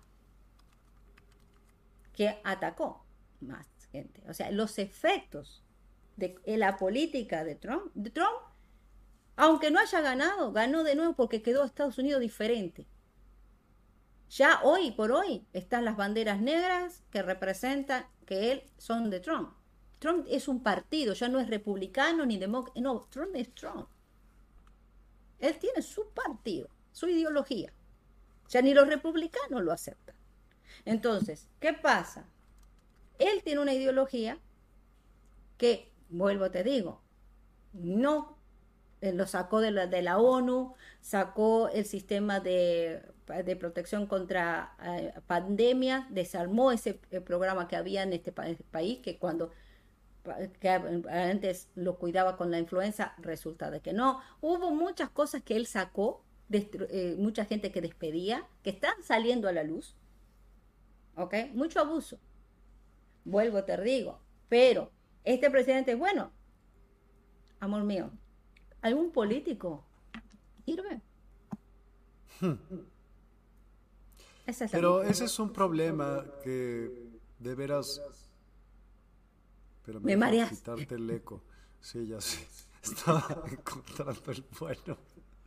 [2.15, 3.05] que atacó
[3.41, 4.23] más gente.
[4.29, 5.64] O sea, los efectos
[6.16, 8.39] de, la política de Trump, de Trump,
[9.36, 12.86] aunque no haya ganado, ganó de nuevo porque quedó Estados Unidos diferente.
[14.31, 19.55] Ya hoy por hoy están las banderas negras que representan que él son de Trump.
[19.99, 23.89] Trump es un partido, ya no es republicano ni demócrata, no, Trump es Trump.
[25.39, 27.73] Él tiene su partido, su ideología.
[28.49, 30.15] Ya ni los republicanos lo aceptan.
[30.85, 32.28] Entonces, ¿qué pasa?
[33.19, 34.39] Él tiene una ideología
[35.57, 37.01] que, vuelvo te digo,
[37.72, 38.36] no
[39.05, 43.02] eh, lo sacó de la, de la ONU, sacó el sistema de,
[43.60, 49.18] protección contra eh, pandemia, desarmó ese eh, programa que había en este, este país, que
[49.18, 49.52] cuando
[51.10, 54.22] antes lo cuidaba con la influenza, resulta de que no.
[54.40, 56.24] Hubo muchas cosas que él sacó,
[57.18, 59.97] mucha gente que despedía, que están saliendo a la luz.
[61.16, 61.35] ¿Ok?
[61.52, 62.18] Mucho abuso.
[63.26, 64.18] Vuelvo, te digo.
[64.48, 64.90] Pero
[65.25, 66.31] este presidente, bueno,
[67.61, 68.11] amor mío,
[68.83, 69.85] algún político
[70.65, 71.01] sirve.
[74.71, 76.91] Pero ese es un problema que
[77.39, 78.01] de veras.
[79.85, 81.43] Pero me, me quitarte el eco.
[81.81, 82.47] Sí, ya sé.
[82.83, 84.99] Estaba encontrando el bueno.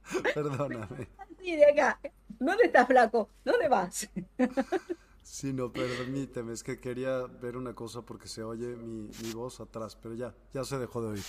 [0.33, 1.07] Perdóname.
[1.39, 1.99] Sí, de acá.
[2.39, 3.29] ¿Dónde estás, flaco?
[3.43, 4.09] ¿Dónde vas?
[5.29, 9.95] Sí, no, permíteme, es que quería ver una cosa porque se oye mi, voz atrás,
[9.95, 11.23] pero ya, ya se dejó de oír.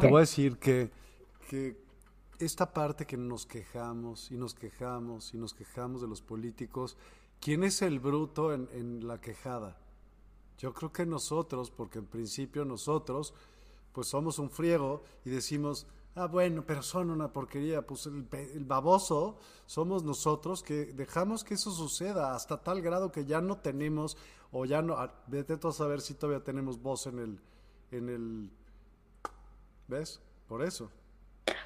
[0.00, 0.90] Te voy a decir que
[1.50, 1.76] que
[2.38, 6.96] esta parte que nos quejamos y nos quejamos y nos quejamos de los políticos,
[7.40, 9.76] ¿quién es el bruto en, la quejada?
[10.58, 13.34] Yo creo que nosotros, porque en principio nosotros,
[13.92, 15.88] pues somos un friego y decimos,
[16.20, 21.70] ah, bueno, pero son una porquería, pues el, baboso somos nosotros que dejamos que eso
[21.70, 24.16] suceda hasta tal grado que ya no tenemos,
[24.52, 27.38] o ya no, vete a saber si todavía tenemos voz en el,
[27.90, 28.50] en el,
[29.88, 30.20] ¿ves?
[30.48, 30.90] Por eso.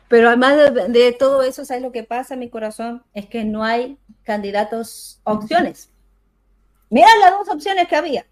[0.09, 3.03] Pero además de, todo eso, ¿sabes lo que pasa, mi corazón?
[3.15, 5.91] Es que no hay candidatos, opciones.
[6.91, 8.27] Mira las dos opciones que había.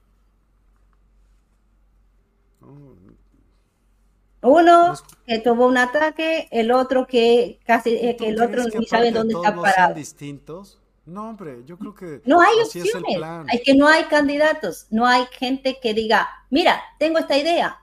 [4.43, 4.95] Uno
[5.25, 9.35] que tuvo un ataque, el otro que casi eh, que el otro ni sabe dónde
[9.35, 9.95] está parado.
[9.95, 10.81] distintos?
[11.05, 13.17] No, hombre, yo creo que no hay opciones.
[13.17, 17.79] Es, es que no hay candidatos, no hay gente que diga, mira, tengo esta idea.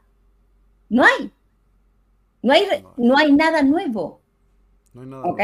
[0.90, 1.32] No hay.
[2.42, 2.68] No hay,
[2.98, 4.22] no hay nada nuevo.
[4.94, 5.42] No hay nada ¿Ok?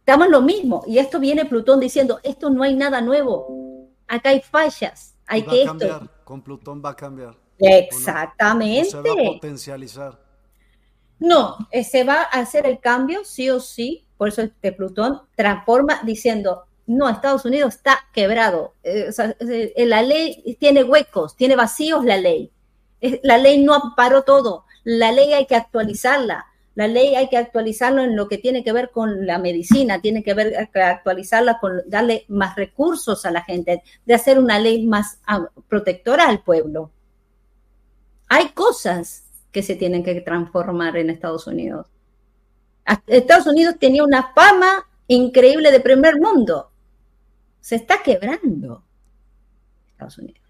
[0.00, 0.84] Estamos en lo mismo.
[0.86, 3.88] Y esto viene Plutón diciendo, esto no hay nada nuevo.
[4.06, 5.16] Acá hay fallas.
[5.26, 6.10] Hay que cambiar.
[6.24, 7.43] Con Plutón va a cambiar.
[7.58, 8.90] Exactamente.
[8.90, 10.24] se va a potencializar.
[11.18, 14.06] No, eh, se va a hacer el cambio sí o sí.
[14.16, 18.74] Por eso este Plutón transforma diciendo, no, Estados Unidos está quebrado.
[18.82, 19.10] Eh,
[19.40, 22.50] eh, la ley tiene huecos, tiene vacíos la ley.
[23.22, 24.64] La ley no amparó todo.
[24.84, 26.46] La ley hay que actualizarla.
[26.74, 30.24] La ley hay que actualizarla en lo que tiene que ver con la medicina, tiene
[30.24, 35.20] que ver actualizarla con darle más recursos a la gente, de hacer una ley más
[35.26, 36.90] ah, protectora al pueblo.
[38.34, 41.86] Hay cosas que se tienen que transformar en Estados Unidos.
[43.06, 46.68] Estados Unidos tenía una fama increíble de primer mundo.
[47.60, 48.82] Se está quebrando
[49.92, 50.40] Estados Unidos.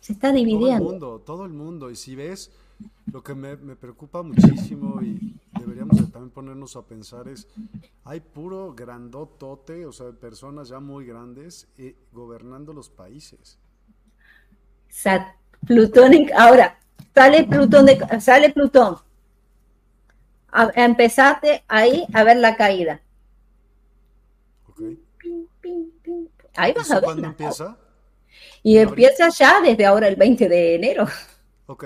[0.00, 0.78] Se está dividiendo.
[0.78, 1.88] Todo el mundo, todo el mundo.
[1.88, 2.50] Y si ves,
[3.12, 7.46] lo que me, preocupa muchísimo y deberíamos también ponernos a pensar es,
[8.02, 13.56] hay puro grandotote, o sea, personas ya muy grandes eh, gobernando los países.
[15.64, 16.78] Plutón, ahora,
[17.18, 18.98] sale Plutón, de, sale Plutón.
[20.52, 23.00] A, empezate ahí a ver la caída.
[26.54, 27.04] Ahí vas a ver.
[27.04, 27.76] ¿Cuándo empieza?
[28.62, 31.06] Y empieza ya desde ahora el 20 de enero.
[31.66, 31.84] Ok.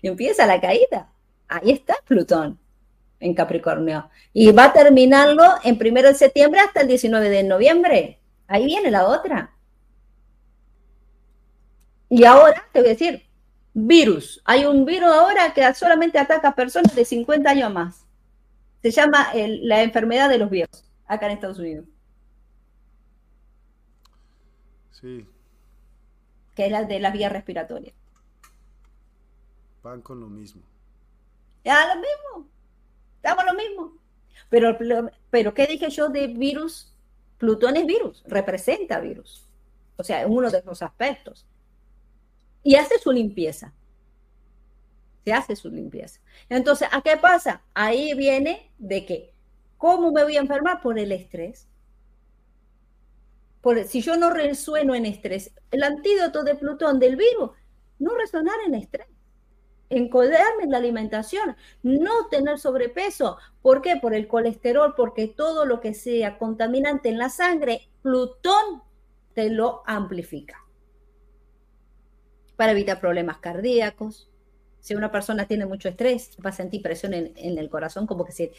[0.00, 1.10] Y empieza la caída.
[1.48, 2.58] Ahí está Plutón
[3.20, 4.08] en Capricornio.
[4.32, 8.20] Y va a terminarlo en primero de septiembre hasta el 19 de noviembre.
[8.46, 9.52] Ahí viene la otra.
[12.08, 13.27] Y ahora te voy a decir,
[13.86, 14.40] virus.
[14.44, 18.06] Hay un virus ahora que solamente ataca a personas de 50 años más.
[18.82, 21.86] Se llama la enfermedad de los viejos, acá en Estados Unidos.
[24.90, 25.26] Sí.
[26.54, 27.94] Que es la de las vías respiratorias.
[29.82, 30.62] Van con lo mismo.
[31.64, 32.50] Ya lo mismo.
[33.16, 33.92] Estamos lo mismo.
[34.48, 34.76] Pero,
[35.30, 36.94] pero, ¿qué dije yo de virus?
[37.36, 39.46] Plutón es virus, representa virus.
[39.96, 41.46] O sea, es uno de los aspectos.
[42.62, 43.74] Y hace su limpieza.
[45.24, 46.20] Se hace su limpieza.
[46.48, 47.62] Entonces, ¿a qué pasa?
[47.74, 49.34] Ahí viene de que,
[49.76, 50.80] ¿cómo me voy a enfermar?
[50.80, 51.68] Por el estrés.
[53.60, 57.50] Por, si yo no resueno en estrés, el antídoto de Plutón del virus,
[57.98, 59.06] no resonar en estrés
[59.90, 63.38] encoderarme en la alimentación, no tener sobrepeso.
[63.62, 63.96] ¿Por qué?
[63.96, 68.82] Por el colesterol, porque todo lo que sea contaminante en la sangre, Plutón
[69.34, 70.64] te lo amplifica.
[72.58, 74.28] Para evitar problemas cardíacos,
[74.80, 78.32] Si una persona tiene mucho estrés, va a sentir presión en, el corazón, como que
[78.32, 78.50] si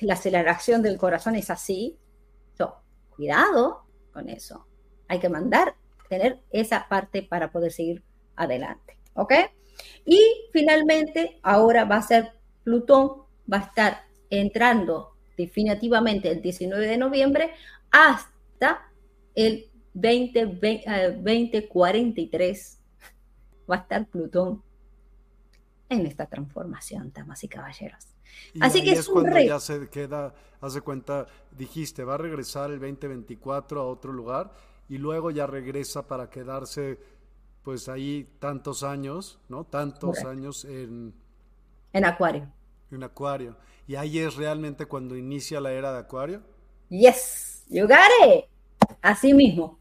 [0.00, 1.98] la aceleración del corazón es así.
[3.16, 4.66] cuidado con eso.
[5.08, 5.74] Hay que mandar,
[6.08, 8.04] tener esa parte para poder seguir
[8.36, 8.98] adelante.
[9.14, 9.32] ¿Ok?
[10.04, 10.20] Y
[10.52, 12.30] finalmente, ahora va a ser
[12.62, 17.50] Plutón, va a estar entrando definitivamente el 19 de noviembre
[17.90, 18.88] hasta
[19.34, 22.79] el 2043
[23.70, 24.62] va a estar Plutón
[25.88, 28.06] en esta transformación, damas y caballeros.
[28.60, 33.80] Así que es, cuando ya se queda, hace cuenta, dijiste, va a regresar el 2024
[33.80, 34.52] a otro lugar
[34.88, 36.98] y luego ya regresa para quedarse
[37.62, 39.64] pues ahí tantos años, ¿no?
[39.64, 41.12] Tantos años en...
[41.92, 42.48] En Acuario.
[42.90, 43.56] En Acuario.
[43.86, 46.42] ¿Y ahí es realmente cuando inicia la era de Acuario?
[46.88, 48.44] Yes, you got it.
[49.02, 49.79] Así mismo.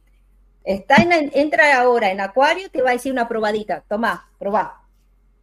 [0.63, 3.83] Está en, entra ahora en Acuario, te va a decir una probadita.
[3.87, 4.83] Toma, probá.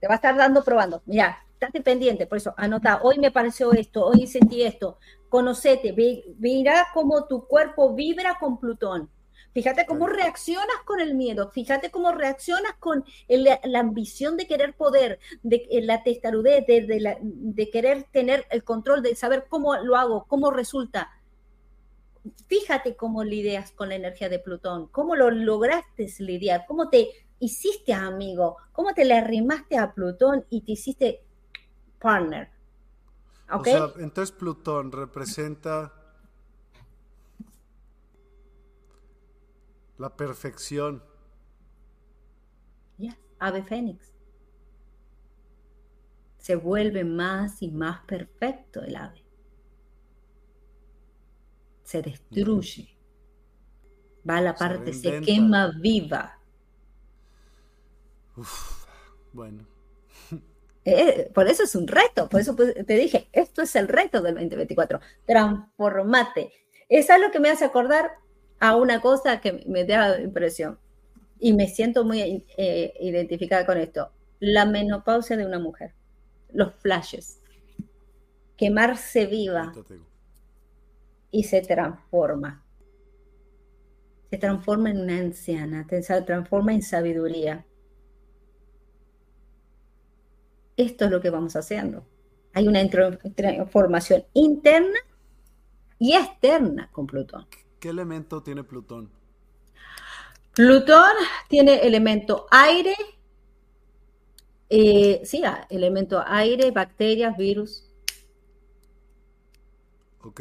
[0.00, 1.02] Te va a estar dando probando.
[1.06, 4.98] Mira, estate pendiente, por eso anota, hoy me pareció esto, hoy sentí esto.
[5.28, 5.94] Conocete,
[6.38, 9.10] mira cómo tu cuerpo vibra con Plutón.
[9.52, 15.18] Fíjate cómo reaccionas con el miedo, fíjate cómo reaccionas con la ambición de querer poder,
[15.42, 20.50] de la testarudez, de, de, querer tener el control, de saber cómo lo hago, cómo
[20.50, 21.10] resulta.
[22.46, 27.92] Fíjate cómo lidias con la energía de Plutón, cómo lo lograste lidiar, cómo te hiciste
[27.92, 31.22] amigo, cómo te le arrimaste a Plutón y te hiciste
[31.98, 32.50] partner.
[33.50, 35.92] O sea, entonces Plutón representa
[39.98, 41.02] La perfección.
[42.98, 44.12] Ya, ave fénix.
[46.38, 49.25] Se vuelve más y más perfecto el ave.
[51.86, 52.88] Se destruye.
[54.28, 56.36] Va a la parte, se, quema viva.
[59.32, 59.64] bueno.
[60.84, 64.20] Eh, por eso es un reto, por eso pues, te dije, esto es el reto
[64.20, 64.98] del 2024.
[65.26, 66.52] Transformate.
[66.88, 68.12] Es algo que me hace acordar
[68.58, 70.80] a una cosa que me da impresión
[71.38, 74.10] y me siento muy eh, identificada con esto,
[74.40, 75.94] la menopausia de una mujer,
[76.52, 77.40] los flashes,
[78.56, 79.72] quemarse viva
[81.36, 82.62] y se transforma.
[84.30, 87.66] Se transforma en una anciana, se transforma en sabiduría.
[90.78, 92.06] Esto es lo que vamos haciendo.
[92.54, 94.98] Hay una transformación interna
[95.98, 97.46] y externa con Plutón.
[97.78, 99.10] ¿Qué elemento tiene Plutón?
[100.54, 101.12] Plutón
[101.50, 102.96] tiene elemento aire,
[104.70, 107.84] eh, sí, ah, elemento aire, bacterias, virus.
[110.22, 110.40] Ok.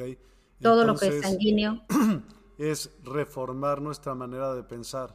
[0.65, 1.81] Todo lo que es sanguíneo.
[2.57, 5.13] Es reformar nuestra manera de pensar.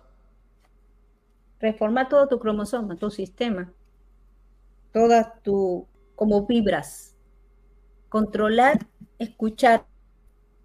[1.58, 3.72] Reformar todo tu cromosoma, tu sistema,
[4.92, 7.16] toda tu, como vibras.
[8.10, 8.86] Controlar,
[9.18, 9.86] escuchar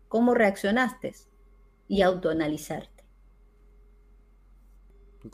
[0.09, 1.15] cómo reaccionaste
[1.87, 3.05] y autoanalizarte.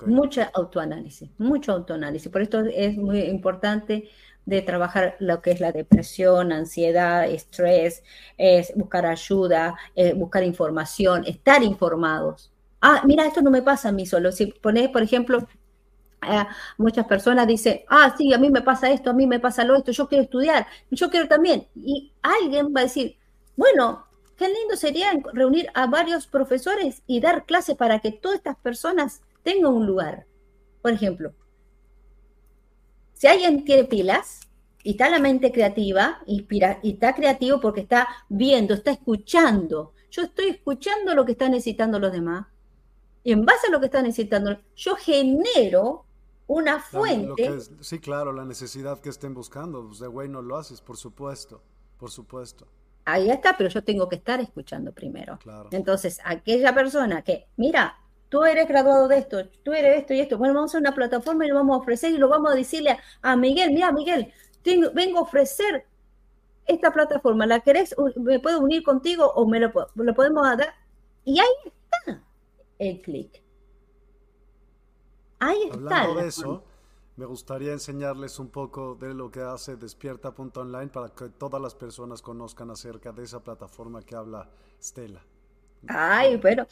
[0.05, 2.31] Mucha autoanálisis, mucho autoanálisis.
[2.31, 4.09] Por esto es muy importante
[4.55, 8.03] de trabajar lo que es la depresión, ansiedad, estrés,
[8.37, 12.51] es buscar ayuda, eh, buscar información, estar informados.
[12.81, 14.31] Ah, mira, esto no me pasa a mí solo.
[14.31, 15.47] Si pones, por ejemplo,
[16.77, 19.75] muchas personas dicen, ah, sí, a mí me pasa esto, a mí me pasa lo
[19.75, 21.67] esto, yo quiero estudiar, yo quiero también.
[21.75, 23.17] Y alguien va a decir,
[23.55, 24.05] bueno,
[24.41, 29.21] Qué lindo sería reunir a varios profesores y dar clases para que todas estas personas
[29.43, 30.25] tengan un lugar.
[30.81, 31.35] Por ejemplo,
[33.21, 34.39] si alguien tiene pilas
[34.81, 39.93] y está la mente creativa, inspira, y está creativo porque está viendo, está escuchando.
[40.09, 42.47] Yo estoy escuchando lo que están necesitando los demás.
[43.23, 46.03] Y en base a lo que están necesitando, yo genero
[46.47, 47.59] una fuente.
[47.81, 49.85] sí, claro, la necesidad que estén buscando.
[49.85, 51.61] Pues de güey no lo haces, por supuesto,
[51.99, 52.67] por supuesto
[53.05, 55.39] ahí está, pero yo tengo que estar escuchando primero.
[55.71, 57.97] Entonces, aquella persona que, mira,
[58.31, 61.45] tú eres graduado de esto, tú eres esto y esto, bueno, vamos a una plataforma
[61.45, 64.31] y lo vamos a ofrecer y lo vamos a decirle a, Miguel, mira, Miguel,
[64.93, 65.85] vengo a ofrecer
[66.65, 67.93] esta plataforma, ¿la querés?
[68.15, 70.73] ¿Me puedo unir contigo o me lo, lo podemos dar?
[71.25, 72.23] Y ahí está
[72.79, 73.43] el clic.
[75.39, 76.03] Ahí está.
[76.03, 76.63] Hablando de eso,
[77.17, 82.21] me gustaría enseñarles un poco de lo que hace despierta.online para que todas las personas
[82.21, 84.49] conozcan acerca de esa plataforma que habla
[84.81, 85.21] Stella.
[85.87, 86.67] Ay, pero,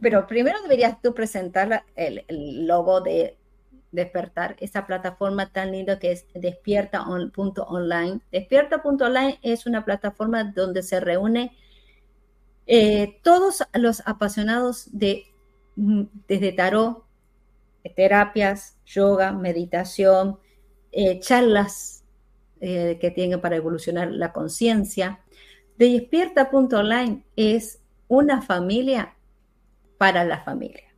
[0.00, 2.24] pero primero deberías tú presentar el,
[2.66, 3.36] logo de
[3.92, 8.20] despertar, esa plataforma tan linda que es despierta.online.
[8.30, 11.56] Despierta.online es una plataforma donde se reúne
[12.66, 15.24] eh, todos los apasionados de
[15.76, 17.04] mm, desde tarot,
[17.94, 20.38] terapias, yoga, meditación,
[20.92, 22.04] eh, charlas
[22.60, 25.20] eh, que tienen para evolucionar la conciencia.
[25.78, 29.14] Despierta.online es una familia
[29.98, 30.94] para la familia,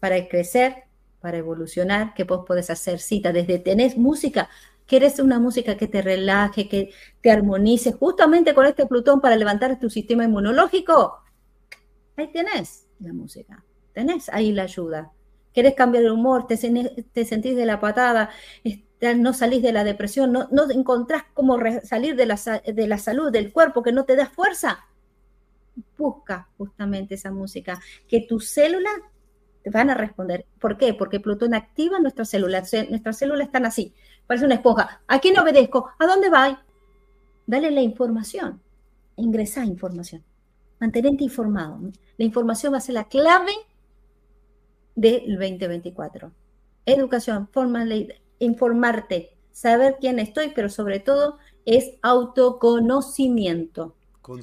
[0.00, 0.84] para crecer,
[1.20, 4.48] para evolucionar, que vos podés hacer cita desde tenés música,
[4.86, 6.90] quieres una música que te relaje, que
[7.20, 11.22] te armonice, justamente con este Plutón para levantar tu sistema inmunológico.
[12.16, 15.12] Ahí tenés la música, tenés ahí la ayuda.
[15.52, 18.30] Querés cambiar el humor, te, sentís de la patada,
[19.16, 23.52] no salís de la depresión, no, encontrás cómo salir de la, de la salud del
[23.52, 24.86] cuerpo que no te da fuerza.
[25.96, 28.92] Busca justamente esa música, que tus células
[29.62, 30.46] te van a responder.
[30.60, 30.92] ¿Por qué?
[30.94, 32.72] Porque Plutón activa nuestras células.
[32.90, 33.94] Nuestras células están así,
[34.26, 35.02] parece una esponja.
[35.06, 35.90] ¿A quién obedezco?
[35.98, 36.64] ¿A dónde va?
[37.46, 38.60] Dale la información.
[39.16, 40.22] Ingresa información.
[40.80, 41.78] Mantenerte informado.
[42.16, 43.52] La información va a ser la clave
[44.94, 46.32] del 2024.
[46.84, 47.86] Educación, forma,
[48.40, 53.94] informarte, saber quién estoy, pero sobre todo es autoconocimiento.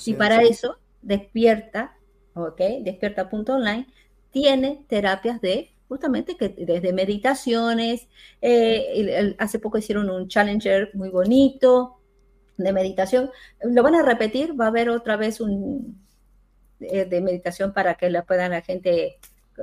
[0.06, 1.98] Y para eso, despierta,
[2.34, 2.62] ¿ok?
[2.82, 3.88] Despierta.online
[4.32, 8.08] tiene terapias de justamente que desde meditaciones,
[8.42, 11.98] eh, hace poco hicieron un challenger muy bonito
[12.58, 13.32] de meditación,
[13.64, 16.00] lo van a repetir, va a haber otra vez un
[16.80, 19.20] eh, de meditación para que la puedan la gente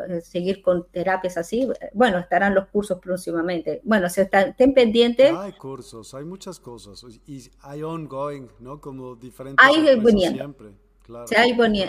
[0.09, 1.69] eh, seguir con terapias así.
[1.95, 3.81] Bueno, estarán los cursos próximamente.
[3.85, 5.33] Bueno, se estén pendientes.
[5.33, 8.81] Hay cursos, hay muchas cosas y hay ongoing, ¿no?
[8.81, 9.65] Como diferentes.
[9.65, 9.87] Hay
[10.35, 10.75] siempre.
[11.07, 11.27] Claro.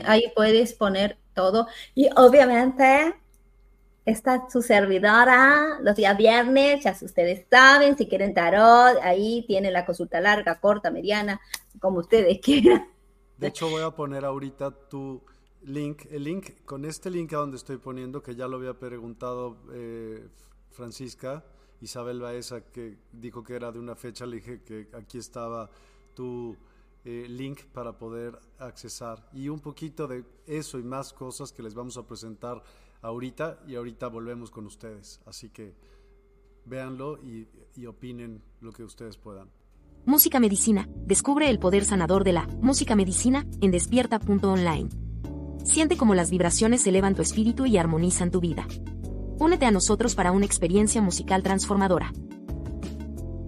[0.06, 1.68] ahí puedes poner todo.
[1.96, 3.16] Y obviamente
[4.06, 9.86] está su servidora los días viernes, ya ustedes saben, si quieren tarot, ahí tiene la
[9.86, 11.42] consulta larga, corta, mediana,
[11.80, 12.88] como ustedes quieran.
[13.38, 15.22] De hecho, voy a poner ahorita tu
[15.64, 19.58] link, el link, con este link a donde estoy poniendo, que ya lo había preguntado
[19.74, 20.28] eh,
[20.72, 21.44] Francisca,
[21.82, 25.70] Isabel Baeza, que dijo que era de una fecha, le dije que aquí estaba
[26.16, 26.56] tu
[27.06, 31.74] eh, link para poder accesar y un poquito de eso y más cosas que les
[31.74, 32.62] vamos a presentar
[33.02, 35.22] ahorita y ahorita volvemos con ustedes.
[35.26, 35.76] Así que
[36.66, 39.50] véanlo y, y opinen lo que ustedes puedan.
[40.06, 40.88] Música Medicina.
[41.06, 44.90] Descubre el poder sanador de la música medicina en despierta.online.
[45.66, 48.68] Siente cómo las vibraciones elevan tu espíritu y armonizan tu vida.
[49.40, 52.12] Únete a nosotros para una experiencia musical transformadora.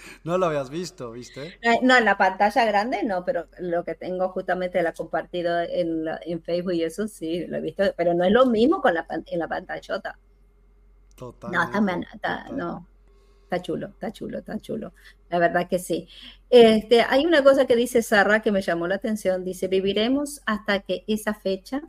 [0.24, 1.58] No lo habías visto, ¿viste?
[1.62, 6.04] Eh, no, en la pantalla grande no, pero lo que tengo justamente la compartido en,
[6.22, 9.06] en Facebook y eso sí, lo he visto, pero no es lo mismo con la,
[9.08, 10.18] en la pantallota.
[11.16, 11.50] Total.
[11.50, 12.86] No, también, está, no,
[13.50, 14.92] está chulo, está chulo, está chulo.
[15.28, 16.08] La verdad que sí.
[16.48, 19.44] Este, hay una cosa que dice Sarra que me llamó la atención.
[19.44, 21.82] Dice, viviremos hasta que esa fecha,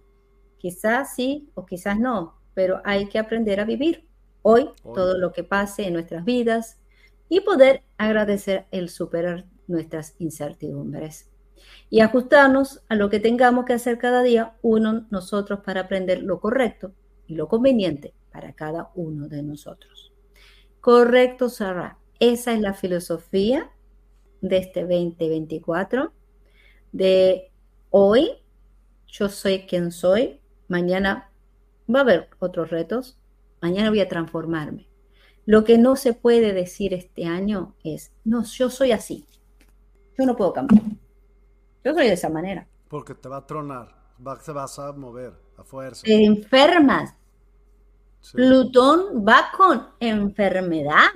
[0.58, 4.08] quizás sí o quizás no, pero hay que aprender a vivir.
[4.42, 4.96] Hoy, Hoy.
[4.96, 6.81] todo lo que pase en nuestras vidas,
[7.32, 11.32] y poder agradecer el superar nuestras incertidumbres
[11.90, 16.42] y ajustarnos a lo que tengamos que hacer cada día uno nosotros para aprender lo
[16.42, 16.92] correcto
[17.28, 20.12] y lo conveniente para cada uno de nosotros.
[20.82, 22.00] Correcto, Sara.
[22.20, 23.72] Esa es la filosofía
[24.42, 26.12] de este 2024,
[26.92, 27.50] de
[27.92, 28.44] hoy,
[29.08, 31.32] yo soy quien soy, mañana
[31.90, 33.18] va a haber otros retos,
[33.62, 34.91] mañana voy a transformarme.
[35.46, 39.26] Lo que no se puede decir este año es, no, yo soy así.
[40.18, 40.84] Yo no puedo cambiar.
[41.84, 42.68] Yo soy de esa manera.
[42.88, 43.96] Porque te va a tronar,
[44.46, 46.04] te vas a mover a fuerza.
[46.04, 47.16] Te enfermas.
[48.34, 51.10] Plutón va con enfermedad.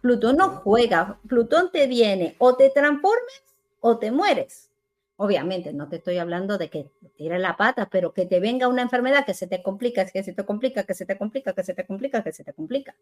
[0.00, 1.18] Plutón no juega.
[1.28, 3.42] Plutón te viene o te transformes
[3.80, 4.70] o te mueres.
[5.16, 8.82] Obviamente, no te estoy hablando de que tire la pata, pero que te venga una
[8.82, 11.74] enfermedad que se te complica, que se te complica, que se te complica, que se
[11.74, 12.96] te complica, que se te complica.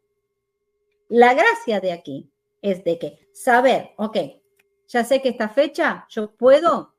[1.09, 2.30] La gracia de aquí
[2.60, 4.16] es de que saber, ok,
[4.89, 6.93] ya sé que esta fecha yo puedo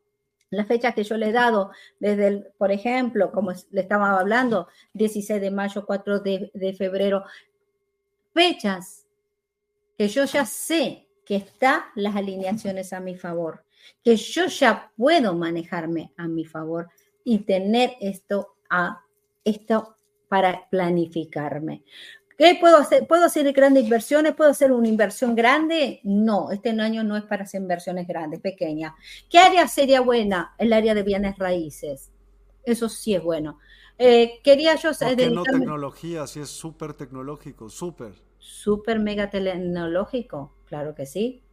[0.53, 4.67] las fechas que yo le he dado, desde el, por ejemplo, como le estaba hablando,
[4.93, 7.23] 16 de mayo, 4 de, de febrero,
[8.33, 9.05] fechas
[9.97, 13.63] que yo ya sé que están las alineaciones a mi favor,
[14.03, 16.89] que yo ya puedo manejarme a mi favor
[17.23, 19.03] y tener esto, a,
[19.43, 19.97] esto
[20.27, 21.83] para planificarme.
[22.37, 23.07] ¿Qué puedo hacer?
[23.07, 24.33] ¿Puedo hacer grandes inversiones?
[24.33, 26.01] ¿Puedo hacer una inversión grande?
[26.03, 28.93] No, este año no es para hacer inversiones grandes, pequeñas.
[29.29, 30.55] ¿Qué área sería buena?
[30.57, 32.11] El área de bienes raíces.
[32.63, 33.59] Eso sí es bueno.
[33.97, 36.25] Eh, quería yo ¿Por qué no tecnología?
[36.25, 38.13] Si es súper tecnológico, súper.
[38.39, 41.43] Súper mega tecnológico, claro que sí.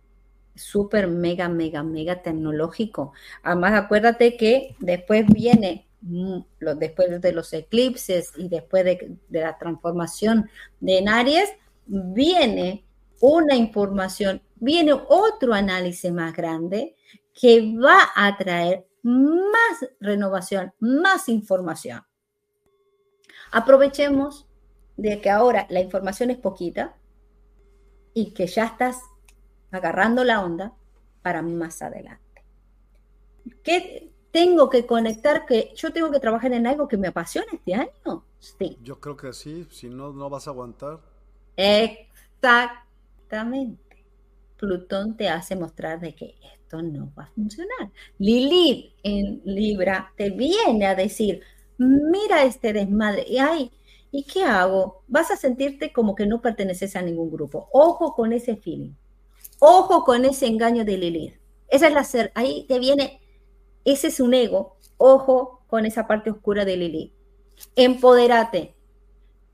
[0.54, 3.12] Súper mega, mega, mega tecnológico.
[3.42, 6.38] Además, acuérdate que después viene Mm,
[6.78, 10.48] después de los eclipses y después de, la transformación
[10.80, 11.50] de Aries,
[11.86, 12.84] viene
[13.20, 16.96] una información, viene otro análisis más grande
[17.34, 22.02] que va a traer más renovación, más información.
[23.52, 24.46] Aprovechemos
[24.96, 26.96] de que ahora la información es poquita
[28.14, 28.96] y que ya estás
[29.70, 30.72] agarrando la onda
[31.22, 32.44] para más adelante.
[33.62, 37.74] ¿Qué, tengo que conectar, que yo tengo que trabajar en algo que me apasiona este
[37.74, 38.24] año.
[38.38, 38.78] Sí.
[38.82, 41.00] Yo creo que sí, si no, no vas a aguantar.
[41.56, 44.04] Exactamente.
[44.56, 47.90] Plutón te hace mostrar de que esto no va a funcionar.
[48.18, 51.42] Lilith en Libra te viene a decir,
[51.78, 53.72] mira este desmadre, y ay,
[54.10, 55.02] ¿y qué hago?
[55.08, 57.68] Vas a sentirte como que no perteneces a ningún grupo.
[57.72, 58.92] Ojo con ese feeling.
[59.60, 61.40] Ojo con ese engaño de Lilith.
[61.68, 63.20] Esa es la ser, ahí te viene
[63.84, 64.76] ese es un ego.
[64.98, 67.14] Ojo con esa parte oscura de Lili.
[67.76, 68.76] Empodérate.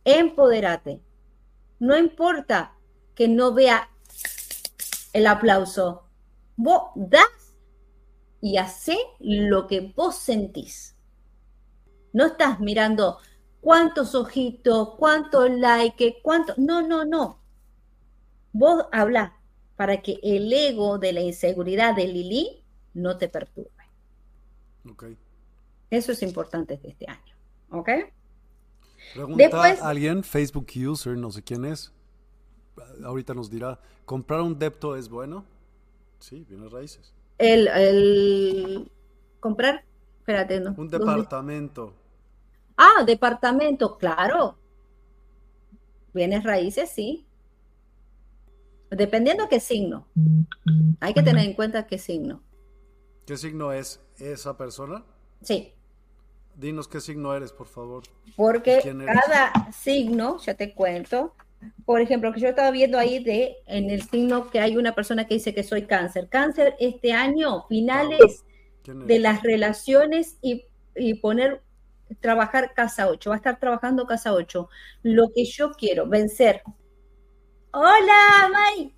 [0.05, 1.03] Empodérate.
[1.79, 2.77] No importa
[3.15, 3.91] que no vea
[5.13, 6.05] el aplauso.
[6.57, 7.55] Vos das
[8.41, 10.97] y hace lo que vos sentís.
[12.13, 13.19] No estás mirando
[13.61, 16.55] cuántos ojitos, cuántos likes, cuánto.
[16.57, 17.41] No, no, no.
[18.53, 19.37] Vos habla
[19.77, 22.63] para que el ego de la inseguridad de Lili
[22.95, 23.71] no te perturbe.
[25.91, 27.35] Eso es importante de este año.
[27.71, 27.91] ¿Ok?
[29.15, 31.93] Pregunta alguien, Facebook user, no sé quién es.
[33.05, 35.45] Ahorita nos dirá, ¿comprar un depto es bueno?
[36.19, 37.15] Sí, bienes raíces.
[37.39, 38.91] El,
[39.41, 39.85] comprar,
[40.19, 40.75] espérate, no.
[40.77, 41.95] Un departamento.
[42.77, 44.57] Ah, departamento, claro.
[46.13, 47.27] Bienes raíces, sí.
[48.91, 50.07] Dependiendo qué signo.
[51.01, 52.43] Hay que tener en cuenta qué signo.
[53.27, 55.05] ¿Qué signo es esa persona?
[55.43, 55.73] Sí.
[56.55, 58.05] Dinos qué signo eres, por favor.
[58.37, 61.35] Porque cada signo, ya te cuento,
[61.85, 65.27] por ejemplo, que yo estaba viendo ahí de en el signo que hay una persona
[65.27, 66.29] que dice que soy cáncer.
[66.29, 68.45] Cáncer este año, finales
[68.85, 71.63] de las relaciones y, y, poner,
[72.21, 74.69] trabajar casa 8, va a estar trabajando casa 8.
[75.03, 76.63] Lo que yo quiero, vencer.
[77.79, 78.91] Hola, May.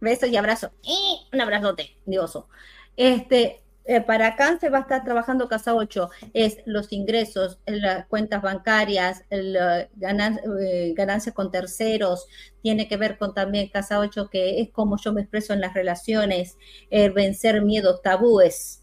[0.00, 0.70] Besos y abrazo.
[0.82, 2.48] Y un abrazote, dioso.
[2.96, 8.40] Este, eh, para cáncer va a estar trabajando casa 8, es los ingresos, las cuentas
[8.40, 12.26] bancarias, eh, ganancias con terceros,
[12.62, 15.74] tiene que ver con también casa 8, que es como yo me expreso en las
[15.74, 16.56] relaciones,
[16.90, 18.82] vencer miedos, tabúes,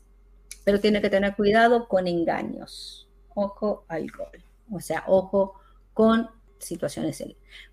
[0.64, 3.10] pero tiene que tener cuidado con engaños.
[3.34, 4.44] Ojo al gol.
[4.72, 5.56] O sea, ojo
[5.96, 6.30] con
[6.60, 7.24] situaciones.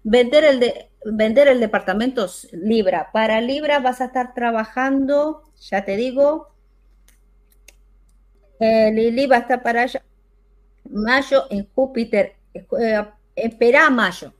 [0.02, 3.10] Vender el, de, vender el departamento Libra.
[3.12, 6.56] Para Libra vas a estar trabajando, ya te digo,
[8.60, 10.02] eh, Lili va a estar para allá.
[10.90, 12.36] Mayo en Júpiter.
[12.54, 13.04] Eh,
[13.34, 14.32] espera mayo.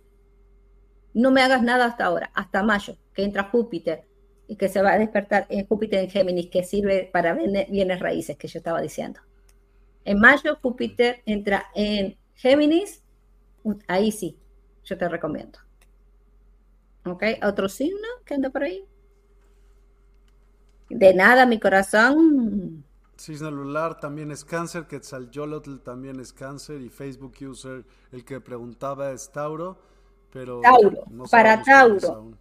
[1.12, 4.05] No me hagas nada hasta ahora, hasta mayo, que entra Júpiter
[4.48, 8.36] y que se va a despertar en Júpiter en Géminis, que sirve para bienes raíces,
[8.36, 9.20] que yo estaba diciendo.
[10.05, 13.02] En mayo, Júpiter entra en Géminis
[13.88, 14.38] ahí sí,
[14.84, 15.59] yo te recomiendo.
[17.05, 17.22] ¿Ok?
[17.44, 18.84] ¿Otro signo que anda por ahí?
[20.88, 22.84] De nada, mi corazón.
[23.18, 29.10] Cisne celular también es cáncer, Quetzalcóatl también es cáncer y Facebook user, el que preguntaba
[29.10, 29.78] es Tauro,
[30.30, 32.36] pero Tauro, para Tauro.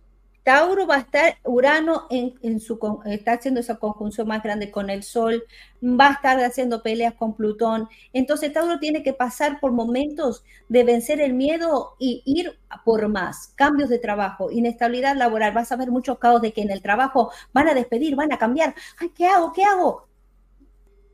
[0.45, 5.01] Tauro va a estar, Urano en, su, está haciendo esa conjunción más grande con el
[5.01, 5.43] Sol,
[5.81, 7.89] va a estar haciendo peleas con Plutón.
[8.13, 13.53] Entonces Tauro tiene que pasar por momentos de vencer el miedo y ir por más,
[13.55, 15.51] cambios de trabajo, inestabilidad laboral.
[15.51, 18.37] Vas a ver muchos caos de que en el trabajo van a despedir, van a
[18.37, 18.75] cambiar.
[19.15, 19.51] ¿qué hago?
[19.51, 20.07] ¿Qué hago?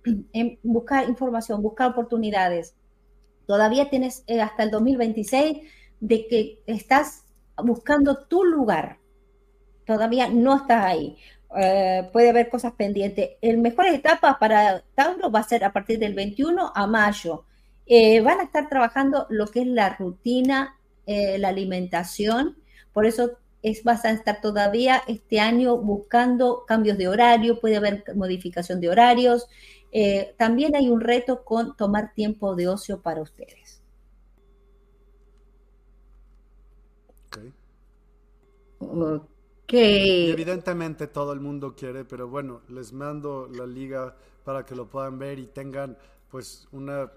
[0.33, 2.75] En buscar información, buscar oportunidades.
[3.47, 5.59] Todavía tienes eh, hasta el 2026
[6.01, 7.23] de que estás
[7.55, 9.00] buscando tu lugar
[9.85, 11.17] todavía no estás ahí.
[11.57, 13.31] Eh, puede haber cosas pendientes.
[13.41, 17.45] El mejor etapa para Tauro va a ser a partir del 21 a mayo.
[17.85, 22.57] Eh, van a estar trabajando lo que es la rutina, eh, la alimentación.
[22.93, 28.03] Por eso es, vas a estar todavía este año buscando cambios de horario, puede haber
[28.15, 29.47] modificación de horarios.
[30.37, 33.81] también hay un reto con tomar tiempo de ocio para ustedes.
[39.71, 39.77] Ok.
[39.77, 45.17] evidentemente todo el mundo quiere, pero bueno, les mando la liga para que lo puedan
[45.17, 45.97] ver y tengan
[46.29, 47.09] pues una,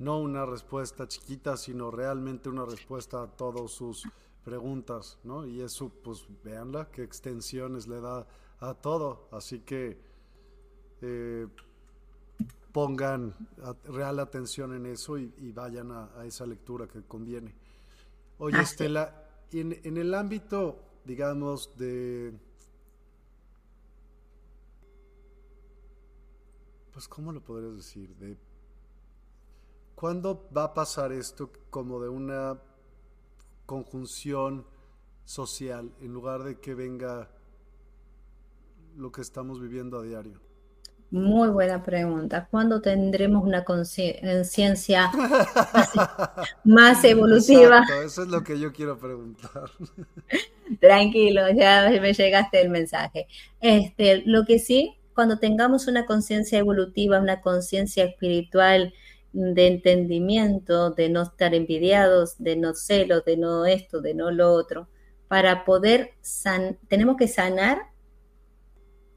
[0.00, 4.08] no una respuesta chiquita, sino realmente una respuesta a todas sus
[4.44, 5.46] preguntas, ¿no?
[5.46, 8.26] Y eso, pues véanla, qué extensiones le da
[8.58, 9.28] a todo.
[9.30, 9.96] Así que
[11.00, 11.46] eh,
[12.72, 13.32] pongan
[13.84, 17.54] real atención en eso y, vayan a, esa lectura que conviene.
[18.38, 22.32] Oye, Estela, en, en el ámbito digamos, de...
[26.92, 28.14] Pues, ¿cómo lo podrías decir?
[28.16, 28.36] De...
[29.94, 32.58] ¿Cuándo va a pasar esto como de una
[33.66, 34.66] conjunción
[35.24, 37.30] social en lugar de que venga
[38.96, 40.40] lo que estamos viviendo a diario?
[41.10, 42.48] Muy buena pregunta.
[42.50, 45.12] ¿Cuándo tendremos una conciencia
[46.64, 47.84] más, evolutiva?
[48.04, 49.70] eso es lo que yo quiero preguntar.
[50.80, 53.26] Tranquilo, ya me llegaste el mensaje.
[53.60, 58.94] Este, lo que sí, cuando tengamos una conciencia evolutiva, una conciencia espiritual
[59.32, 64.52] de entendimiento, de no estar envidiados, de no celos, de no esto, de no lo
[64.52, 64.88] otro,
[65.28, 67.78] para poder san tenemos que sanar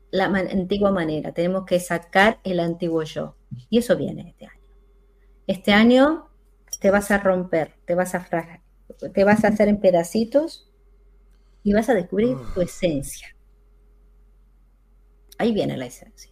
[0.09, 3.35] la antigua manera, tenemos que sacar el antiguo yo.
[3.69, 4.61] Y eso viene este año.
[5.45, 6.29] Este año
[6.79, 8.25] te vas a romper, te vas a
[9.13, 10.66] te vas a hacer en pedacitos
[11.67, 13.27] y vas a descubrir tu esencia.
[15.37, 16.31] Ahí viene la esencia.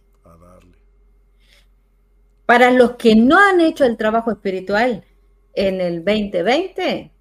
[2.46, 5.04] Para los que no han hecho el trabajo espiritual
[5.52, 7.12] en el 2020,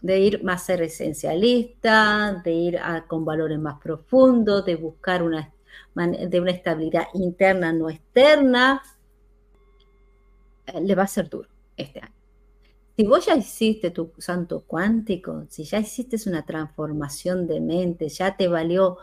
[0.00, 5.54] de ir más ser esencialista, de ir con valores más profundos, de buscar una,
[5.94, 8.82] de una estabilidad interna no externa,
[10.66, 12.21] eh, le va a ser duro este año.
[13.02, 18.36] Si vos ya hiciste tu santo cuántico, si ya hiciste una transformación de mente, ya
[18.36, 18.96] te valió,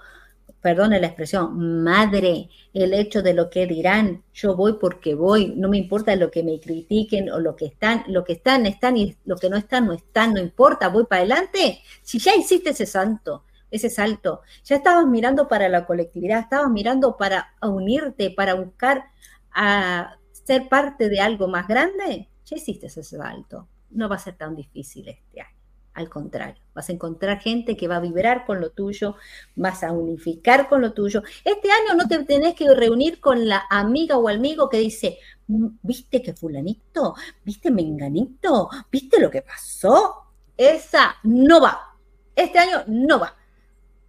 [0.61, 5.67] perdone la expresión, madre, el hecho de lo que dirán, yo voy porque voy, no
[5.67, 9.17] me importa lo que me critiquen o lo que están, lo que están, están y
[9.25, 11.81] lo que no están, no están, no importa, voy para adelante.
[12.01, 17.17] Si ya hiciste ese santo, ese salto, ya estabas mirando para la colectividad, estabas mirando
[17.17, 19.11] para unirte, para buscar
[19.51, 24.35] a ser parte de algo más grande, ya hiciste ese salto no va a ser
[24.35, 25.59] tan difícil este año.
[25.93, 29.15] Al contrario, vas a encontrar gente que va a vibrar con lo tuyo,
[29.55, 31.23] vas a unificar con lo tuyo.
[31.43, 35.17] Este año no te tenés que reunir con la amiga o amigo que dice,
[35.47, 37.15] mm, ¿viste que fulanito?
[37.43, 38.69] ¿Viste menganito?
[38.89, 40.31] ¿Viste lo que pasó?
[40.55, 41.97] Esa no va.
[42.35, 43.35] Este año no va.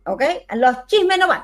[0.06, 0.22] ¿Ok?
[0.54, 1.42] Los chismes no van.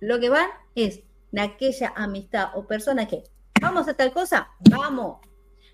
[0.00, 1.02] Lo que van es
[1.38, 3.22] aquella amistad o persona que,
[3.60, 5.18] vamos a tal cosa, vamos,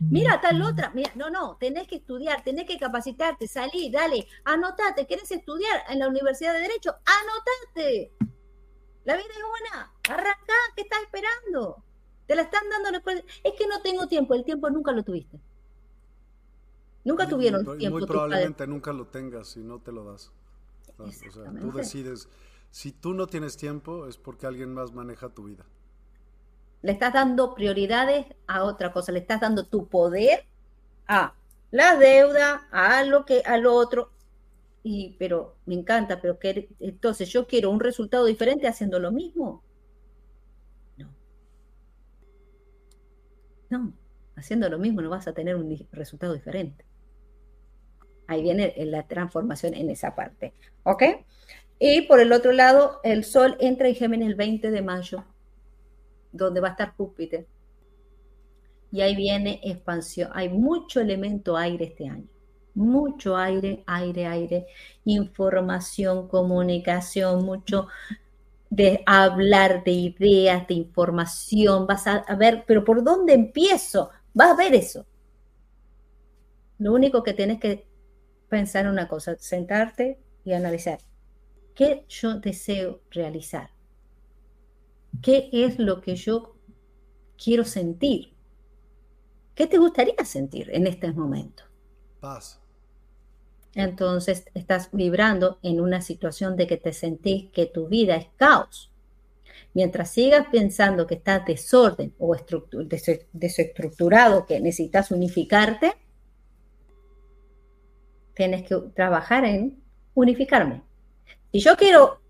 [0.01, 5.07] Mira, tal otra, mira, no, no, tenés que estudiar, tenés que capacitarte, salí, dale, anotate,
[5.07, 6.95] ¿querés estudiar en la Universidad de Derecho?
[7.05, 8.13] Anotate.
[9.05, 11.83] La vida es buena, arranca, ¿qué estás esperando?
[12.27, 12.99] Te la están dando
[13.45, 15.41] Es que no tengo tiempo, el tiempo nunca lo tuviste.
[17.05, 17.99] Nunca tuvieron tiempo.
[17.99, 20.33] Muy probablemente nunca lo tengas si no te lo das.
[20.99, 22.29] O sea, tú decides,
[22.71, 25.65] si tú no tienes tiempo es porque alguien más maneja tu vida.
[26.87, 30.45] Le estás dando prioridades a otra cosa, le estás dando tu poder
[31.09, 31.35] a
[31.73, 34.13] la deuda, a lo que, a lo otro.
[34.85, 39.65] Y, pero me encanta, pero que entonces yo quiero un resultado diferente haciendo lo mismo.
[40.97, 41.09] No.
[43.69, 43.93] No,
[44.37, 46.85] haciendo lo mismo no vas a tener un resultado diferente.
[48.29, 50.55] Ahí viene la transformación en esa parte.
[50.85, 51.03] ¿Ok?
[51.81, 55.25] Y por el otro lado, el Sol entra en Géminis el 20 de mayo
[56.37, 57.47] donde va a estar Júpiter.
[58.91, 60.31] Y ahí viene expansión.
[60.35, 62.29] Hay mucho elemento aire este año.
[62.75, 64.67] Mucho aire, aire, aire.
[65.05, 67.89] Información, comunicación, mucho
[68.71, 71.87] de hablar de ideas, de información.
[71.87, 74.11] Vas a, ver, pero ¿por dónde empiezo?
[74.35, 75.07] Vas a ver eso.
[76.79, 77.87] Lo único que tienes que
[78.49, 80.99] pensar en una cosa, sentarte y analizar.
[81.75, 83.76] ¿Qué yo deseo realizar?
[85.23, 86.57] ¿Qué es lo que yo
[87.43, 88.35] quiero sentir?
[89.55, 91.65] ¿Qué te gustaría sentir en este momento?
[92.21, 92.61] Paz.
[93.75, 98.91] entonces estás vibrando en una situación de que te sentís que tu vida es caos.
[99.75, 102.35] Mientras sigas pensando que estás desorden o
[103.33, 105.95] desestructurado, que necesitas unificarte,
[108.35, 109.83] tienes que trabajar en
[110.15, 110.83] unificarme.
[111.53, 112.21] Si yo quiero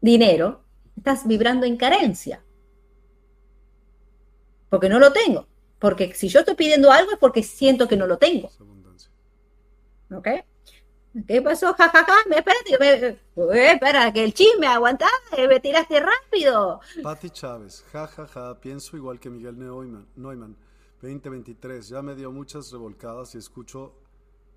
[0.00, 0.64] dinero,
[0.98, 2.42] estás vibrando en carencia.
[4.68, 5.46] Porque no lo tengo.
[5.78, 8.50] Porque si yo estoy pidiendo algo es porque siento que no lo tengo.
[10.10, 10.28] ¿Ok?
[11.26, 11.72] ¿Qué pasó?
[11.74, 12.14] Ja, ja, ja.
[12.28, 12.92] Me, espérate, me,
[13.54, 15.06] eh, espera, que el chisme aguanta,
[15.36, 16.80] eh, me tiraste rápido.
[17.02, 18.60] Pati Chávez, ja, ja, ja.
[18.60, 20.56] Pienso igual que Miguel Neumann, Neumann.
[21.00, 23.94] 2023, ya me dio muchas revolcadas y escucho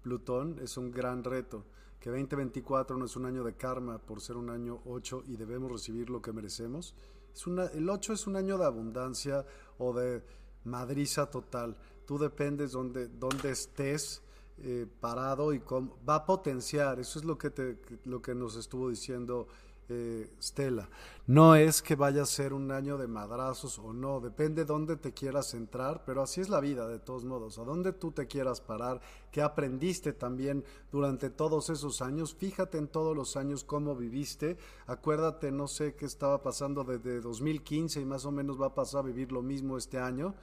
[0.02, 1.64] Plutón, es un gran reto.
[2.02, 5.72] Que 2024 no es un año de karma por ser un año 8 y debemos
[5.72, 6.96] recibir lo que merecemos.
[7.32, 9.46] Es una, el 8 es un año de abundancia
[9.78, 10.24] o de
[10.64, 11.78] madriza total.
[12.08, 14.24] Tú dependes donde, donde estés
[14.58, 17.00] eh, parado y cómo, va a potenciar.
[17.00, 19.48] Eso es lo que, te, lo que nos estuvo diciendo
[19.92, 20.86] eh.
[21.28, 25.14] No es que vaya a ser un año de madrazos o no, depende dónde te
[25.14, 28.60] quieras entrar, pero así es la vida de todos modos, a dónde tú te quieras
[28.60, 29.02] parar,
[29.32, 34.58] qué aprendiste también durante todos esos años, fíjate en todos los años cómo viviste,
[34.88, 39.02] acuérdate, no sé qué estaba pasando desde 2015 y más o menos va a pasar
[39.02, 40.34] a vivir lo mismo este año.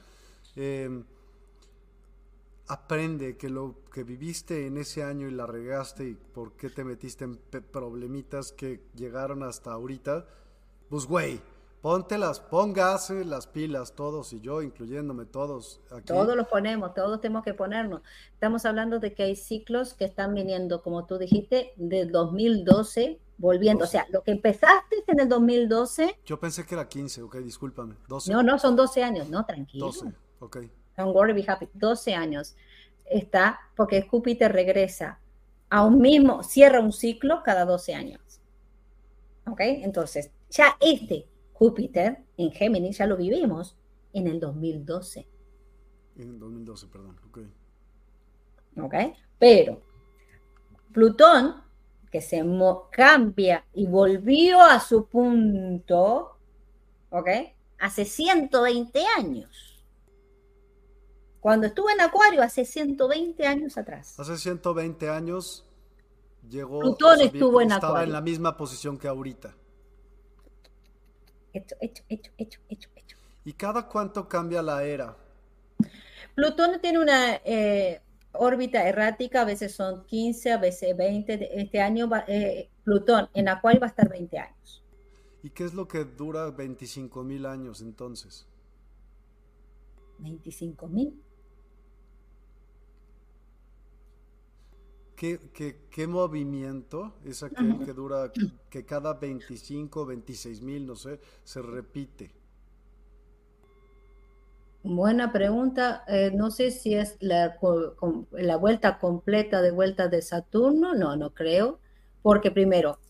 [0.56, 1.02] Eh,
[2.68, 6.84] aprende que lo que viviste en ese año y la regaste y por qué te
[6.84, 7.38] metiste en
[7.72, 10.26] problemitas que llegaron hasta ahorita,
[10.88, 11.40] pues güey,
[11.80, 15.80] ponte las, póngase las pilas todos y yo, incluyéndome todos.
[15.90, 16.06] Aquí.
[16.06, 18.02] Todos los ponemos, todos tenemos que ponernos.
[18.34, 23.84] Estamos hablando de que hay ciclos que están viniendo, como tú dijiste, del 2012 volviendo.
[23.84, 26.18] O sea, lo que empezaste en el 2012.
[26.26, 27.94] Yo pensé que era 15, ok, discúlpame.
[28.08, 28.32] 12.
[28.32, 29.86] No, no, son 12 años, no, tranquilo.
[29.86, 30.58] 12, ok.
[30.98, 31.68] Don't worry, be happy.
[31.74, 32.56] 12 años
[33.08, 35.20] está porque Júpiter regresa
[35.70, 38.40] a un mismo, cierra un ciclo cada 12 años.
[39.46, 39.60] ¿Ok?
[39.60, 43.76] Entonces, ya este Júpiter en Géminis ya lo vivimos
[44.12, 45.26] en el 2012.
[46.16, 47.16] En el 2012, perdón.
[47.28, 47.38] Ok.
[48.82, 48.94] Ok.
[49.38, 49.80] Pero
[50.92, 51.62] Plutón,
[52.10, 52.44] que se
[52.90, 56.36] cambia y volvió a su punto,
[57.10, 57.28] ¿ok?
[57.78, 59.67] Hace 120 años.
[61.48, 64.20] Cuando estuve en Acuario hace 120 años atrás.
[64.20, 65.64] Hace 120 años
[66.46, 66.80] llegó.
[66.80, 69.54] Plutón estuvo en Estaba en la misma posición que ahorita.
[71.54, 73.16] Hecho, hecho, hecho, hecho, hecho, hecho.
[73.46, 75.16] ¿Y cada cuánto cambia la era?
[76.34, 78.02] Plutón tiene una eh,
[78.32, 81.62] órbita errática, a veces son 15, a veces 20.
[81.62, 84.84] Este año eh, Plutón en Acuario va a estar 20 años.
[85.42, 88.46] ¿Y qué es lo que dura 25 mil años entonces?
[90.18, 91.22] 25 mil.
[95.18, 98.30] ¿Qué, movimiento es aquel que dura,
[98.70, 102.30] que cada 25, 26 mil, no sé, se repite?
[104.84, 106.04] Buena pregunta.
[106.06, 107.58] Eh, no sé si es la,
[108.30, 110.94] la, vuelta completa de vuelta de Saturno.
[110.94, 111.80] No, no creo.
[112.22, 113.00] Porque primero,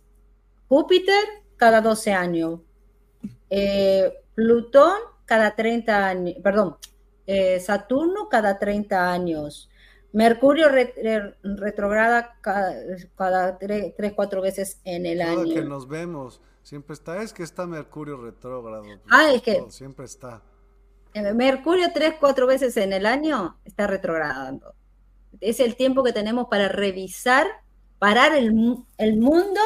[0.66, 1.22] Júpiter
[1.58, 2.60] cada 12 años.
[3.50, 6.36] Eh, Plutón cada 30 años.
[6.42, 6.76] Perdón,
[7.26, 9.68] eh, Saturno cada 30 años.
[10.12, 10.68] Mercurio
[11.42, 15.54] retrograda cada, tres, cuatro veces en el Cada año.
[15.54, 18.84] que nos vemos, siempre está, es que está Mercurio retrógrado.
[19.10, 19.64] Ah, es que.
[19.68, 20.42] siempre está.
[21.34, 24.74] Mercurio tres, cuatro veces en el año está retrogradando.
[25.40, 27.46] Es el tiempo que tenemos para revisar,
[27.98, 29.60] parar el, el mundo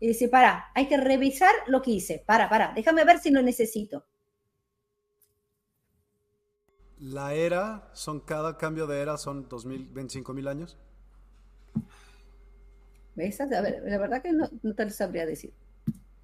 [0.00, 2.22] y decir, para, hay que revisar lo que hice.
[2.26, 4.04] Para, para, déjame ver si lo necesito.
[7.04, 10.78] La era, son cada cambio de era son 2000, 25 mil años.
[13.14, 13.38] ¿Ves?
[13.42, 15.52] A ver, la verdad que no, te lo sabría decir.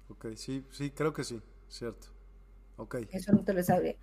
[0.09, 2.07] Ok, sí, sí, creo que sí, cierto.
[2.77, 2.95] Ok.
[3.11, 3.95] Eso no te lo sabría.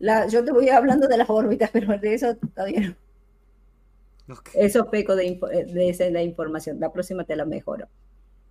[0.00, 2.96] La, yo te voy hablando de las órbitas, pero de eso todavía
[4.26, 4.34] no.
[4.54, 5.38] Eso peco de,
[5.68, 6.80] de, la información.
[6.80, 7.86] La próxima te la mejoro.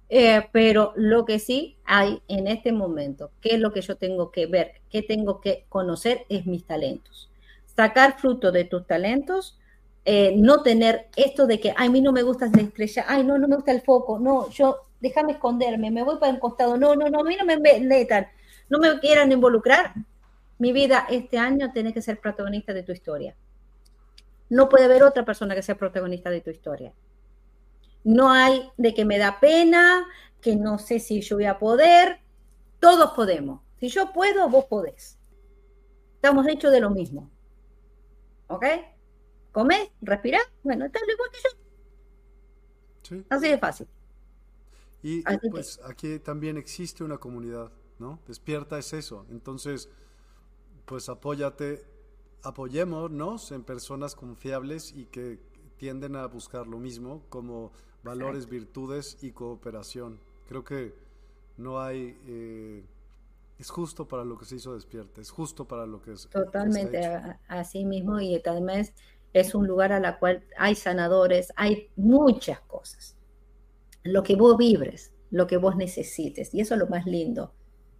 [0.08, 4.32] Eh, pero lo que sí hay en este momento, qué es lo que yo tengo
[4.32, 7.30] que ver, qué tengo que conocer, es mis talentos
[7.76, 9.60] sacar fruto de tus talentos,
[10.06, 13.24] eh, no tener esto de que, ay, a mí no me gusta la estrella, ay,
[13.24, 16.78] no, no me gusta el foco, no, yo, déjame esconderme, me voy para el costado,
[16.78, 18.28] no, no, no, a mí no me metan,
[18.70, 19.94] no me quieran involucrar.
[20.60, 23.36] Mi vida este año tiene que ser protagonista de tu historia.
[24.50, 26.94] No puede haber otra persona que sea protagonista de tu historia.
[28.04, 30.06] No hay de que me da pena,
[30.42, 32.20] que no sé si yo voy a poder.
[32.80, 33.62] Todos podemos.
[33.80, 35.18] Si yo puedo, vos podés.
[36.16, 37.30] Estamos hechos de lo mismo.
[38.54, 38.66] ¿Ok?
[39.52, 39.90] ¿Comés?
[40.02, 40.44] ¿Respirás?
[40.64, 41.40] Bueno, está igual que
[43.18, 43.24] yo.
[43.30, 43.88] Así de fácil.
[45.02, 48.20] Y pues aquí también existe una comunidad, ¿no?
[48.28, 49.26] Despierta es eso.
[49.30, 49.90] Entonces,
[50.86, 51.84] pues apóyate,
[52.44, 55.40] apoyémonos en personas confiables y que
[55.78, 57.72] tienden a buscar lo mismo como
[58.04, 60.20] valores, virtudes y cooperación.
[60.48, 60.94] Creo que
[61.58, 62.18] no hay...
[62.26, 62.86] Eh,
[63.64, 66.30] es justo para lo que se hizo despierta, es justo para lo que es.
[66.30, 67.02] Totalmente,
[67.48, 68.88] así mismo, y también
[69.34, 73.18] es un lugar a la cual hay sanadores, hay muchas cosas
[74.04, 76.54] lo que vos vibres, lo que vos necesites.
[76.54, 77.54] Y eso es lo más lindo,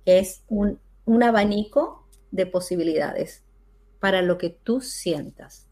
[0.06, 0.80] es un,
[1.24, 3.44] abanico de posibilidades
[4.00, 5.70] para lo que tú sientas,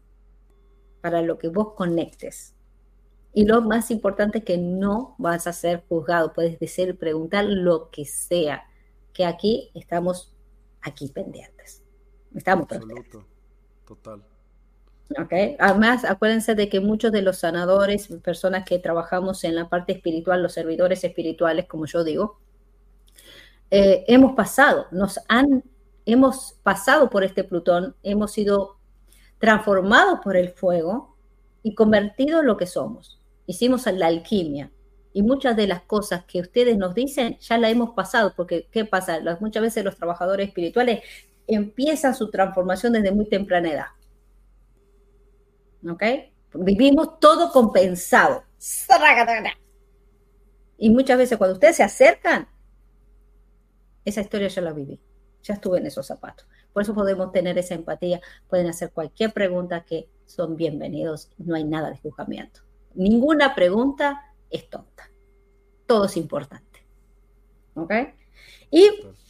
[1.00, 2.54] para lo que vos conectes.
[3.34, 7.90] Y lo más importante es que no vas a ser juzgado, puedes decir, preguntar lo
[7.90, 8.64] que sea,
[9.12, 10.32] que aquí estamos
[10.80, 11.82] aquí pendientes.
[12.34, 13.26] Estamos Absoluto,
[13.86, 14.24] total.
[15.58, 20.42] Además, acuérdense de que muchos de los sanadores, personas que trabajamos en la parte espiritual,
[20.42, 22.38] los servidores espirituales, como yo digo,
[23.70, 25.64] eh, hemos pasado, nos han,
[26.06, 28.76] hemos pasado por este Plutón, hemos sido
[29.38, 31.16] transformados por el fuego
[31.62, 33.20] y convertidos en lo que somos.
[33.46, 34.70] Hicimos la alquimia.
[35.12, 38.84] Y muchas de las cosas que ustedes nos dicen ya la hemos pasado, porque ¿qué
[38.84, 39.18] pasa?
[39.40, 41.02] muchas veces los trabajadores espirituales
[41.46, 43.86] empiezan su transformación desde muy temprana edad
[45.90, 46.02] ¿ok?
[46.54, 48.44] Vivimos todo compensado.
[50.78, 52.48] Y muchas veces cuando ustedes se acercan,
[54.04, 55.00] esa historia ya la viví,
[55.42, 56.46] ya estuve en esos zapatos.
[56.72, 61.64] Por eso podemos tener esa empatía, pueden hacer cualquier pregunta que son bienvenidos, no hay
[61.64, 62.60] nada de juzgamiento.
[62.94, 65.10] Ninguna pregunta es tonta,
[65.86, 66.86] todo es importante.
[67.74, 67.92] ¿Ok?
[68.70, 68.88] Y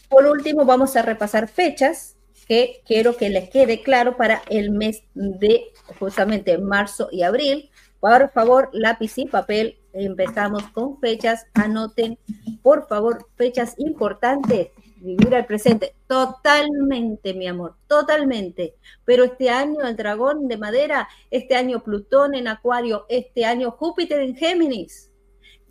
[0.08, 2.16] por último vamos a repasar fechas
[2.46, 7.70] que quiero que les quede claro para el mes de justamente marzo y abril.
[8.00, 9.78] Por favor, lápiz y papel.
[9.92, 11.46] Empezamos con fechas.
[11.54, 12.18] Anoten,
[12.62, 14.68] por favor, fechas importantes.
[14.96, 15.94] Vivir al presente.
[16.06, 18.74] Totalmente, mi amor, totalmente.
[19.04, 24.20] Pero este año el dragón de madera, este año Plutón en Acuario, este año Júpiter
[24.20, 25.11] en Géminis.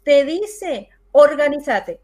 [0.03, 2.01] Te dice, organízate,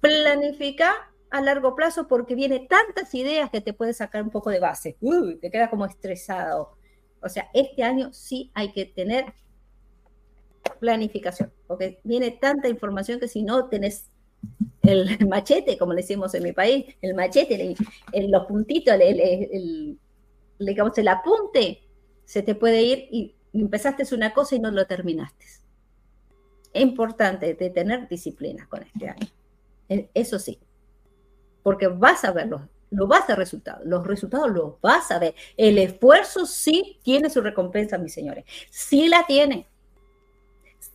[0.00, 4.60] planifica a largo plazo porque viene tantas ideas que te puede sacar un poco de
[4.60, 4.96] base.
[5.00, 6.76] Uy, te queda como estresado.
[7.22, 9.32] O sea, este año sí hay que tener
[10.78, 14.10] planificación, porque viene tanta información que si no tenés
[14.82, 17.74] el machete, como le decimos en mi país, el machete,
[18.12, 19.98] el, los puntitos, el,
[20.58, 21.82] digamos, el apunte,
[22.24, 25.44] se te puede ir y empezaste una cosa y no lo terminaste.
[26.72, 29.26] Es importante de tener disciplina con este año.
[30.14, 30.58] Eso sí,
[31.62, 35.34] porque vas a verlo, lo vas a resultados, los resultados los vas a ver.
[35.56, 39.68] El esfuerzo sí tiene su recompensa, mis señores, sí la tiene.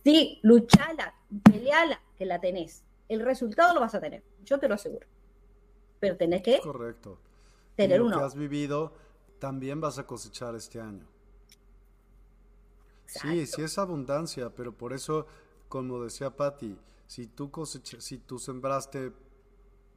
[0.02, 2.84] Sí, luchala, peleala, que la tenés.
[3.08, 5.06] El resultado lo vas a tener, yo te lo aseguro.
[6.00, 7.18] Pero tenés que Correcto.
[7.76, 8.18] tener uno.
[8.18, 8.92] que has vivido
[9.38, 11.06] también vas a cosechar este año.
[13.06, 15.26] Sí, sí es abundancia, pero por eso,
[15.68, 19.12] como decía Patti, si tú si tú sembraste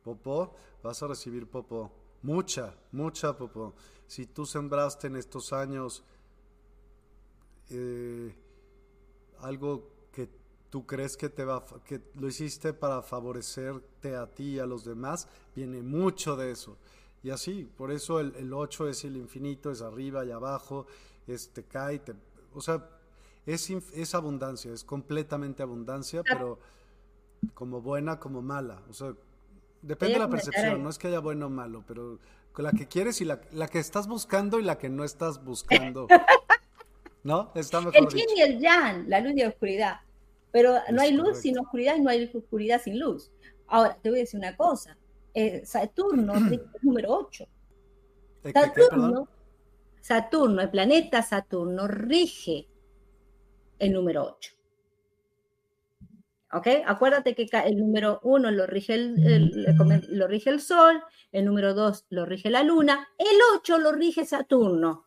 [0.03, 1.91] popó, vas a recibir popó.
[2.21, 3.73] Mucha, mucha popó.
[4.07, 6.03] Si tú sembraste en estos años
[7.69, 8.35] eh,
[9.39, 10.29] algo que
[10.69, 14.83] tú crees que te va que lo hiciste para favorecerte a ti y a los
[14.85, 16.77] demás, viene mucho de eso.
[17.21, 20.87] Y así, por eso el, el 8 es el infinito, es arriba y abajo,
[21.27, 22.15] es te cae, te,
[22.53, 22.98] o sea,
[23.53, 26.59] es, es abundancia, es completamente abundancia, pero
[27.53, 28.81] como buena como mala.
[28.89, 29.13] O sea,
[29.81, 32.19] Depende de la percepción, no es que haya bueno o malo, pero
[32.57, 36.07] la que quieres y la, que estás buscando y la que no estás buscando.
[37.23, 37.51] ¿No?
[37.55, 39.99] Está mejor el yin y el yang, la luz y la oscuridad.
[40.51, 43.31] Pero no hay luz sin oscuridad y no hay oscuridad sin luz.
[43.67, 44.97] Ahora, te voy a decir una cosa.
[45.33, 47.45] Eh, Saturno es el número 8.
[48.53, 49.27] Saturno,
[50.01, 52.67] Saturno, el planeta Saturno rige
[53.79, 54.59] el número 8.
[56.53, 56.67] ¿ok?
[56.85, 59.65] Acuérdate que el número uno lo rige el,
[60.09, 61.01] lo rige el Sol,
[61.31, 65.05] el número dos lo rige la Luna, el ocho lo rige Saturno.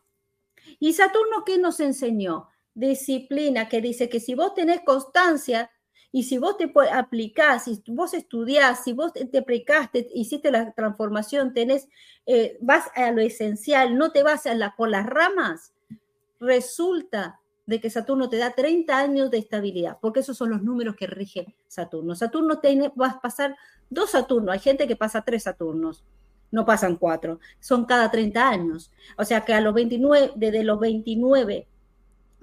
[0.79, 2.49] ¿Y Saturno qué nos enseñó?
[2.73, 5.69] Disciplina, que dice que si vos tenés constancia
[6.11, 11.53] y si vos te aplicás, si vos estudiás, si vos te aplicaste, hiciste la transformación,
[11.53, 11.87] tenés,
[12.25, 15.73] eh, vas a lo esencial, no te vas a la, por las ramas,
[16.39, 20.95] resulta de que Saturno te da 30 años de estabilidad, porque esos son los números
[20.95, 22.15] que rige Saturno.
[22.15, 23.55] Saturno tiene, vas a pasar
[23.89, 26.03] dos Saturnos, hay gente que pasa tres Saturnos,
[26.51, 28.91] no pasan cuatro, son cada 30 años.
[29.17, 31.67] O sea que a los 29, desde los 29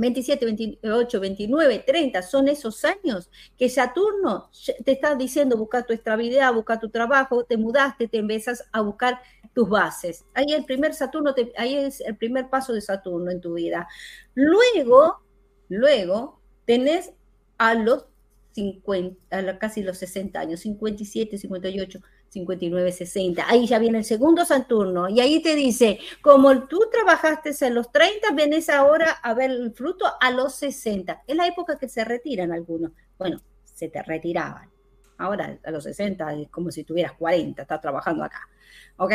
[0.00, 4.50] 27, 28, 29, 30, son esos años que Saturno
[4.84, 9.20] te está diciendo buscar tu estabilidad, buscar tu trabajo, te mudaste, te empiezas a buscar
[9.54, 10.24] tus bases.
[10.34, 13.88] Ahí el primer Saturno, ahí es el primer paso de Saturno en tu vida.
[14.34, 15.20] Luego,
[15.68, 17.12] luego tenés
[17.58, 18.06] a los
[18.52, 23.48] 50, a casi los 60 años, 57, 58, 59, 60.
[23.48, 27.90] Ahí ya viene el segundo Saturno y ahí te dice, como tú trabajaste en los
[27.92, 31.22] 30, vienes ahora a ver el fruto a los 60.
[31.26, 32.92] Es la época que se retiran algunos.
[33.18, 34.70] Bueno, se te retiraban.
[35.18, 38.48] Ahora a los 60 es como si tuvieras 40, estás trabajando acá.
[38.96, 39.12] ¿Ok?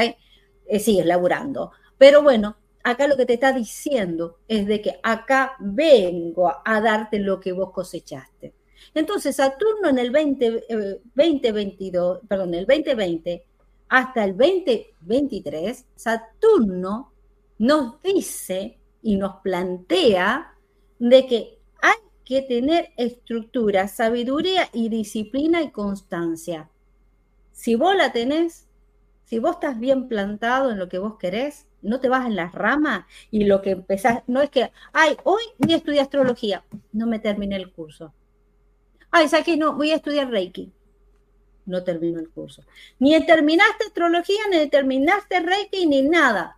[0.67, 1.71] Eh, sigues laburando.
[1.97, 7.19] Pero bueno, acá lo que te está diciendo es de que acá vengo a darte
[7.19, 8.53] lo que vos cosechaste.
[8.95, 10.67] Entonces, Saturno en el 20,
[11.13, 13.45] 2022, eh, perdón, el 2020
[13.89, 17.11] hasta el 2023, Saturno
[17.59, 20.55] nos dice y nos plantea
[20.97, 26.69] de que hay que tener estructura, sabiduría y disciplina y constancia.
[27.51, 28.65] Si vos la tenés,
[29.25, 32.53] si vos estás bien plantado en lo que vos querés, no te vas en las
[32.53, 36.63] ramas y lo que empezás, no es que, ay, hoy ni estudié astrología,
[36.93, 38.13] no me terminé el curso
[39.11, 39.57] Ay, ¿sabes qué?
[39.57, 40.71] No, voy a estudiar Reiki.
[41.65, 42.63] No termino el curso.
[42.99, 46.57] Ni terminaste astrología, ni terminaste Reiki, ni nada.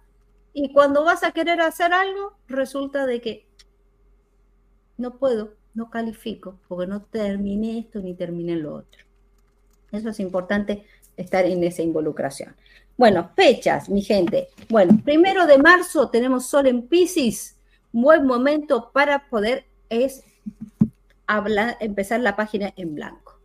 [0.53, 3.45] Y cuando vas a querer hacer algo, resulta de que
[4.97, 9.03] no puedo, no califico, porque no terminé esto ni terminé lo otro.
[9.91, 12.55] Eso es importante estar en esa involucración.
[12.97, 14.49] Bueno, fechas, mi gente.
[14.69, 17.55] Bueno, primero de marzo tenemos Sol en Pisces.
[17.91, 20.23] Buen momento para poder es
[21.79, 23.39] empezar la página en blanco.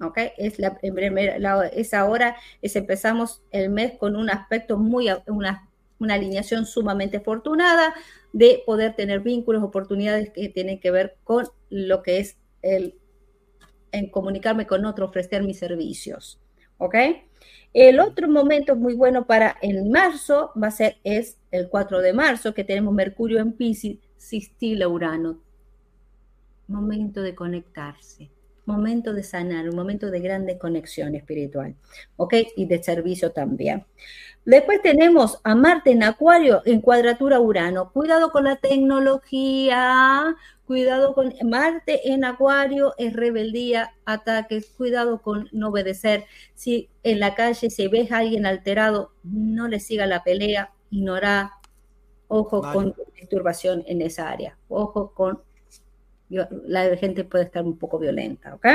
[0.00, 0.18] ¿Ok?
[0.36, 0.78] Es, la,
[1.72, 5.68] es ahora, es empezamos el mes con un aspecto muy, una,
[6.00, 7.94] una alineación sumamente afortunada
[8.32, 12.96] de poder tener vínculos, oportunidades que tienen que ver con lo que es el
[13.92, 16.40] en comunicarme con otro, ofrecer mis servicios.
[16.78, 16.96] ¿Ok?
[17.74, 22.12] El otro momento muy bueno para el marzo va a ser es el 4 de
[22.12, 25.40] marzo, que tenemos Mercurio en Pisces, Sistila Urano
[26.72, 28.30] momento de conectarse,
[28.64, 31.74] momento de sanar, un momento de grande conexión espiritual,
[32.16, 32.34] ¿ok?
[32.56, 33.84] Y de servicio también.
[34.44, 37.92] Después tenemos a Marte en Acuario en cuadratura Urano.
[37.92, 40.34] Cuidado con la tecnología,
[40.66, 46.24] cuidado con Marte en Acuario es rebeldía, ataques, cuidado con no obedecer.
[46.54, 51.52] Si en la calle se ves a alguien alterado, no le siga la pelea, ignora.
[52.26, 54.56] Ojo con disturbación en esa área.
[54.68, 55.42] Ojo con
[56.66, 58.66] la gente puede estar un poco violenta, ¿ok?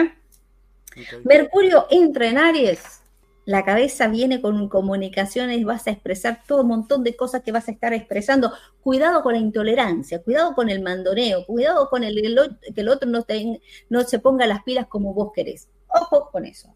[1.24, 3.02] Mercurio entra en Aries,
[3.48, 7.70] la cabeza viene con comunicaciones, vas a expresar todo un montón de cosas que vas
[7.70, 8.52] a estar expresando.
[8.82, 12.16] Cuidado con la intolerancia, cuidado con el mandoneo, cuidado con el,
[12.76, 13.26] que el otro no,
[13.88, 15.70] no se ponga las pilas como vos querés.
[15.88, 16.76] Ojo con eso.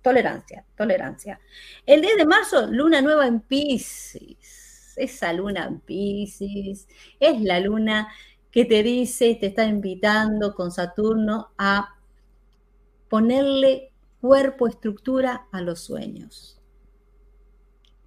[0.00, 1.40] Tolerancia, tolerancia.
[1.86, 4.94] El 10 de marzo, luna nueva en Pisces.
[4.96, 6.86] Esa luna en Pisces
[7.18, 8.12] es la luna
[8.52, 11.96] que te dice, te está invitando con Saturno a
[13.08, 16.60] ponerle cuerpo, estructura a los sueños.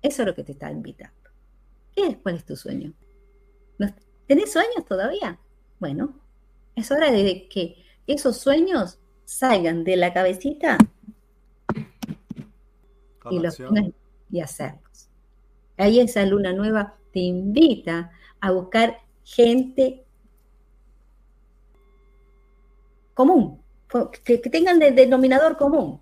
[0.03, 1.31] Eso es lo que te está invitando.
[1.95, 2.17] ¿Qué es?
[2.17, 2.93] ¿Cuál es tu sueño?
[4.27, 5.39] ¿Tenés sueños todavía?
[5.79, 6.19] Bueno,
[6.75, 10.77] es hora de que esos sueños salgan de la cabecita
[13.29, 13.59] y, los,
[14.31, 15.09] y hacerlos.
[15.77, 20.04] Ahí esa luna nueva te invita a buscar gente
[23.15, 23.63] común,
[24.23, 26.01] que, tengan el denominador común.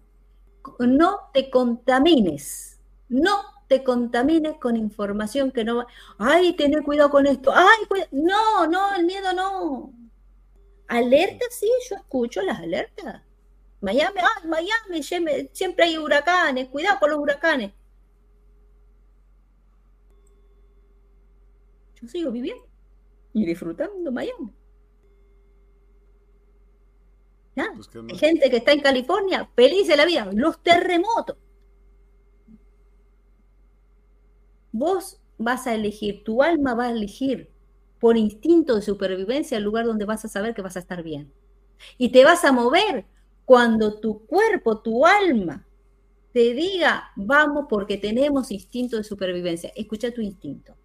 [0.80, 5.88] No te contamines, no te contamines con información que no va.
[6.18, 7.53] Ay, tener cuidado con esto.
[7.56, 9.94] Ay, no, no, el miedo no.
[10.88, 13.22] Alerta, sí, yo escucho las alertas.
[13.81, 17.72] Miami, ay, Miami, siempre hay huracanes, cuidado con los huracanes.
[22.02, 22.65] Yo sigo viviendo
[23.34, 24.52] y disfrutando Miami.
[27.55, 31.38] Pues Hay gente que está en California feliz de la vida, los terremotos.
[34.71, 37.51] Vos vas a elegir, tu alma va a elegir
[37.99, 41.31] por instinto de supervivencia el lugar donde vas a saber que vas a estar bien.
[41.97, 43.05] Y te vas a mover
[43.45, 45.67] cuando tu cuerpo, tu alma,
[46.31, 49.71] te diga, vamos porque tenemos instinto de supervivencia.
[49.75, 50.75] Escucha tu instinto.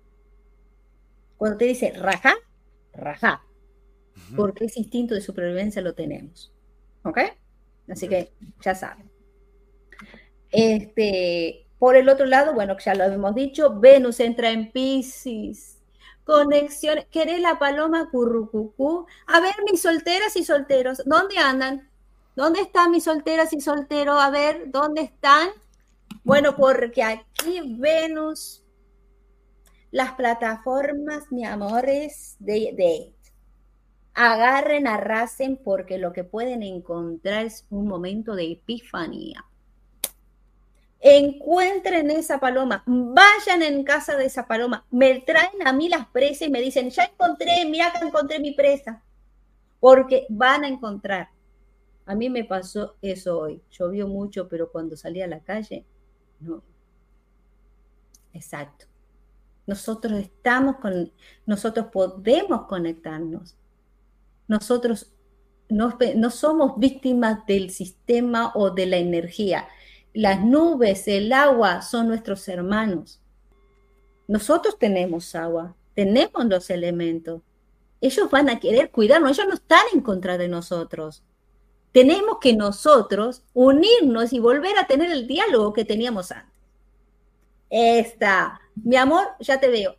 [1.39, 2.35] Cuando te dice, raja,
[2.93, 3.43] raja,
[4.37, 6.53] porque ese instinto de supervivencia lo tenemos.
[7.09, 7.19] ¿Ok?
[7.91, 9.11] Así que ya saben.
[10.51, 15.79] Este, por el otro lado, bueno, ya lo hemos dicho, Venus entra en Pisces
[16.29, 17.07] conexiones.
[17.11, 19.07] ¿Querés la paloma currucucú?
[19.27, 21.89] A ver, mis solteras y solteros, ¿dónde andan?
[22.37, 24.21] ¿Dónde están mis solteras y solteros?
[24.21, 25.49] A ver, ¿dónde están?
[26.25, 28.63] Bueno, porque aquí Venus,
[29.91, 33.15] las plataformas, mi amores, de, de
[34.19, 39.45] agarren, arrasen, porque lo que pueden encontrar es un momento de epifanía
[41.01, 46.49] encuentren esa paloma, vayan en casa de esa paloma, me traen a mí las presas
[46.49, 49.03] y me dicen, ya encontré, mira que encontré mi presa,
[49.81, 51.29] porque van a encontrar.
[52.07, 55.85] A mí me pasó eso hoy, llovió mucho, pero cuando salí a la calle,
[56.41, 56.63] no.
[58.33, 58.87] Exacto.
[59.67, 61.13] Nosotros estamos con,
[61.45, 63.58] nosotros podemos conectarnos.
[64.49, 65.13] Nosotros
[65.69, 69.69] no, no somos víctimas del sistema o de la energía
[70.19, 73.21] las nubes, el agua son nuestros hermanos.
[74.27, 77.43] Nosotros tenemos agua, tenemos los elementos.
[78.01, 81.23] Ellos van a querer cuidarnos, ellos no están en contra de nosotros.
[81.93, 86.53] Tenemos que nosotros unirnos y volver a tener el diálogo que teníamos antes.
[87.71, 89.95] Esta, mi amor, ya te veo.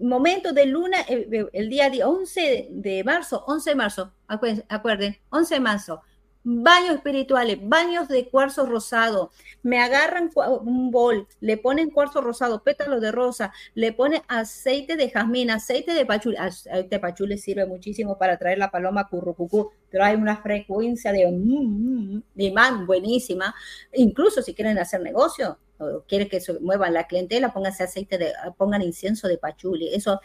[0.00, 5.60] Momento de luna, eh, el día 11 de marzo, 11 de marzo, acuerden, 11 de
[5.60, 6.02] marzo,
[6.42, 9.30] baños espirituales, baños de cuarzo rosado.
[9.62, 10.30] Me agarran
[10.62, 15.92] un bol, le ponen cuarzo rosado, pétalos de rosa, le ponen aceite de jazmín, aceite
[15.92, 16.36] de pachuli.
[16.36, 19.70] Aceite de pachuli sirve muchísimo para traer la paloma currucucú.
[19.90, 23.54] Trae una frecuencia de, mm, mm, de imán buenísima.
[23.92, 25.58] Incluso si quieren hacer negocio
[26.06, 29.94] quieren que se muevan la clientela, pónganse aceite de, pongan incienso de pachuli.
[29.94, 30.20] Eso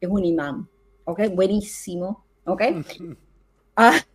[0.00, 0.68] es un imán.
[1.04, 1.22] ¿Ok?
[1.34, 2.24] Buenísimo.
[2.44, 2.62] ¿Ok?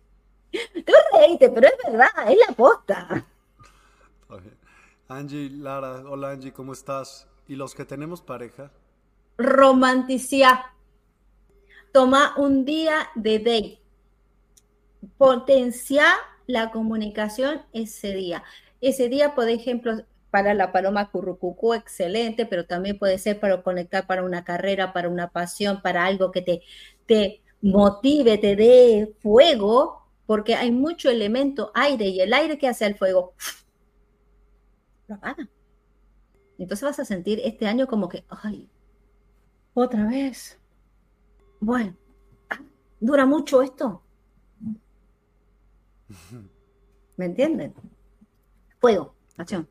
[0.50, 3.26] Tú reíste, pero es verdad, es la posta.
[5.08, 7.26] Angie, Lara, hola Angie, ¿cómo estás?
[7.46, 8.70] ¿Y los que tenemos pareja?
[9.38, 10.72] Romanticia.
[11.92, 13.80] Toma un día de date.
[15.16, 16.04] Potencia
[16.46, 18.42] la comunicación ese día.
[18.80, 24.06] Ese día, por ejemplo, para la paloma currucucú, excelente, pero también puede ser para conectar
[24.06, 26.62] para una carrera, para una pasión, para algo que te,
[27.06, 29.97] te motive, te dé fuego,
[30.28, 33.32] porque hay mucho elemento aire y el aire que hace el fuego
[35.06, 35.48] lo apaga.
[36.58, 38.68] Entonces vas a sentir este año como que, ay,
[39.72, 40.60] otra vez.
[41.60, 41.96] Bueno,
[43.00, 44.02] ¿dura mucho esto?
[47.16, 47.72] ¿Me entienden?
[48.80, 49.66] Fuego, acción.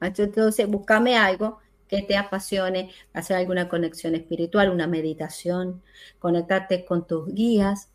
[0.00, 1.58] Entonces, búscame algo
[1.88, 5.82] que te apasione, hacer alguna conexión espiritual, una meditación,
[6.20, 7.90] conectarte con tus guías,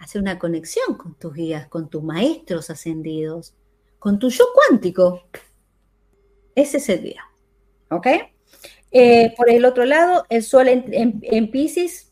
[0.00, 3.54] hacer una conexión con tus guías, con tus maestros ascendidos,
[3.98, 5.22] con tu yo cuántico.
[6.54, 7.22] Ese es el día.
[7.90, 8.06] ¿Ok?
[8.90, 12.10] Eh, por el otro lado, el Sol en, en, Pisces,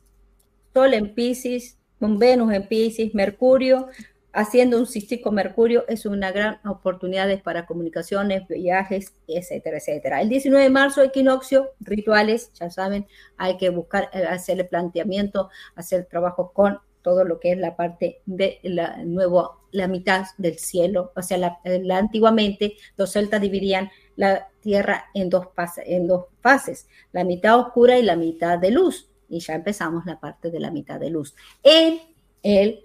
[0.72, 3.88] Sol en Pisces, Venus en Pisces, Mercurio,
[4.32, 10.20] haciendo un cístico Mercurio, es una gran oportunidad para comunicaciones, viajes, etcétera, etcétera.
[10.20, 13.06] El 19 de marzo, equinoccio, rituales, ya saben,
[13.36, 17.76] hay que buscar, eh, hacer el planteamiento, hacer trabajo con todo lo que es la
[17.76, 21.58] parte de la nuevo, la mitad del cielo, o sea, la,
[21.96, 25.48] antiguamente los celtas dividían la tierra en dos,
[25.84, 30.18] en dos fases, la mitad oscura y la mitad de luz, y ya empezamos la
[30.18, 31.34] parte de la mitad de luz.
[31.62, 32.00] En
[32.42, 32.84] el,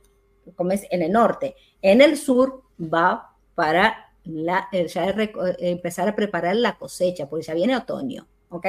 [0.55, 5.15] como es, en el norte, en el sur va para la, ya
[5.59, 8.65] empezar a preparar la cosecha, porque ya viene otoño, ¿ok?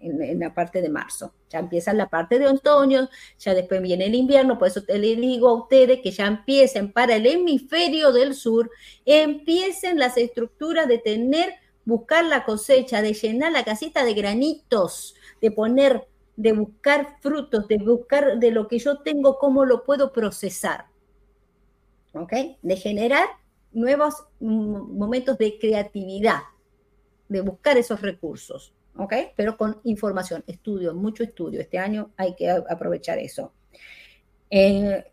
[0.00, 1.32] En, la parte de marzo.
[1.50, 3.08] Ya empieza la parte de otoño,
[3.38, 7.16] ya después viene el invierno, por eso les digo a ustedes que ya empiecen para
[7.16, 8.70] el hemisferio del sur,
[9.04, 11.54] empiecen las estructuras de tener,
[11.84, 16.06] buscar la cosecha, de llenar la casita de granitos, de poner,
[16.36, 20.86] de buscar frutos, de buscar de lo que yo tengo, cómo lo puedo procesar.
[22.12, 22.32] ¿Ok?
[22.62, 23.28] De generar
[23.72, 26.40] nuevos momentos de creatividad,
[27.28, 28.74] de buscar esos recursos.
[28.98, 29.14] ¿Ok?
[29.36, 31.60] Pero con información, estudio, mucho estudio.
[31.60, 33.52] Este año hay que aprovechar eso.
[34.50, 35.04] Eh,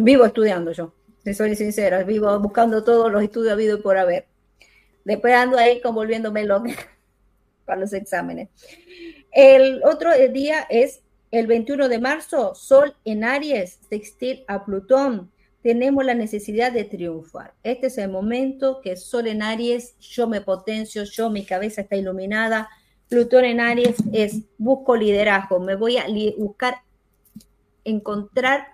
[0.00, 0.94] vivo estudiando yo,
[1.34, 4.26] soy sincera, vivo buscando todos los estudios habido y por haber.
[5.04, 6.74] Después ando ahí convolviéndome loca
[7.64, 8.48] para los exámenes.
[9.32, 15.32] El otro día es el 21 de marzo, Sol en Aries, textil a Plutón.
[15.62, 17.54] Tenemos la necesidad de triunfar.
[17.62, 21.96] Este es el momento que Sol en Aries, yo me potencio, yo mi cabeza está
[21.96, 22.68] iluminada,
[23.12, 26.06] Plutón en Aries es busco liderazgo, me voy a
[26.38, 26.76] buscar
[27.84, 28.68] encontrar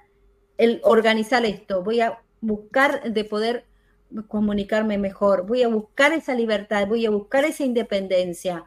[0.59, 3.65] el organizar esto, voy a buscar de poder
[4.28, 8.65] comunicarme mejor, voy a buscar esa libertad, voy a buscar esa independencia.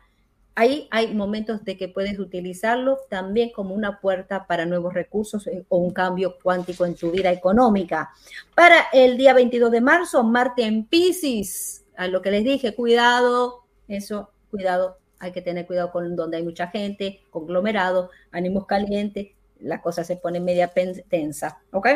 [0.56, 5.64] ahí hay momentos de que puedes utilizarlo también como una puerta para nuevos recursos eh,
[5.70, 8.10] o un cambio cuántico en tu vida económica.
[8.54, 13.64] Para el día 22 de marzo, Marte en Pisces, a lo que les dije, cuidado,
[13.88, 19.30] eso, cuidado, hay que tener cuidado con donde hay mucha gente, conglomerado, ánimos calientes,
[19.60, 20.72] la cosa se pone media
[21.10, 21.88] tensa, ¿ok?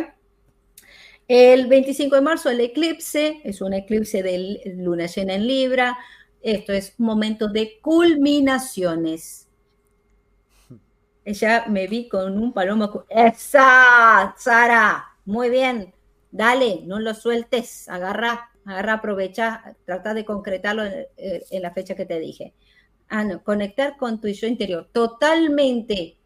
[1.28, 5.98] El 25 de marzo el eclipse, es un eclipse de luna llena en Libra,
[6.42, 9.48] esto es un momento de culminaciones.
[11.24, 13.06] Ella me vi con un palomo.
[13.10, 14.36] ¡Esa!
[14.38, 15.96] Sara, muy bien.
[16.30, 17.90] Dale, no lo sueltes.
[17.90, 22.54] Agarra, agarra, aprovecha, trata de concretarlo en, la fecha que te dije.
[23.10, 24.90] Ah, no, conectar con tu yo interior.
[24.92, 26.18] Totalmente.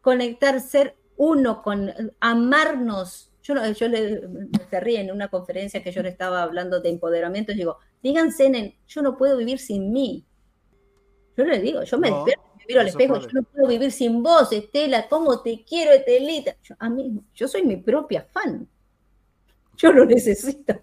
[0.00, 3.32] Conectar, ser uno con amarnos.
[3.42, 4.28] Yo, yo le,
[4.70, 8.78] me ríe en una conferencia que yo le estaba hablando de empoderamiento y digo, Díganse,
[8.86, 10.24] yo no puedo vivir sin mí.
[11.36, 14.22] Yo le digo, yo me despierto, me miro al espejo, yo no puedo vivir sin
[14.22, 16.56] vos, Estela, ¿cómo te quiero, Estelita?
[16.62, 18.68] Yo, a mí, yo soy mi propia fan.
[19.76, 20.80] Yo lo necesito.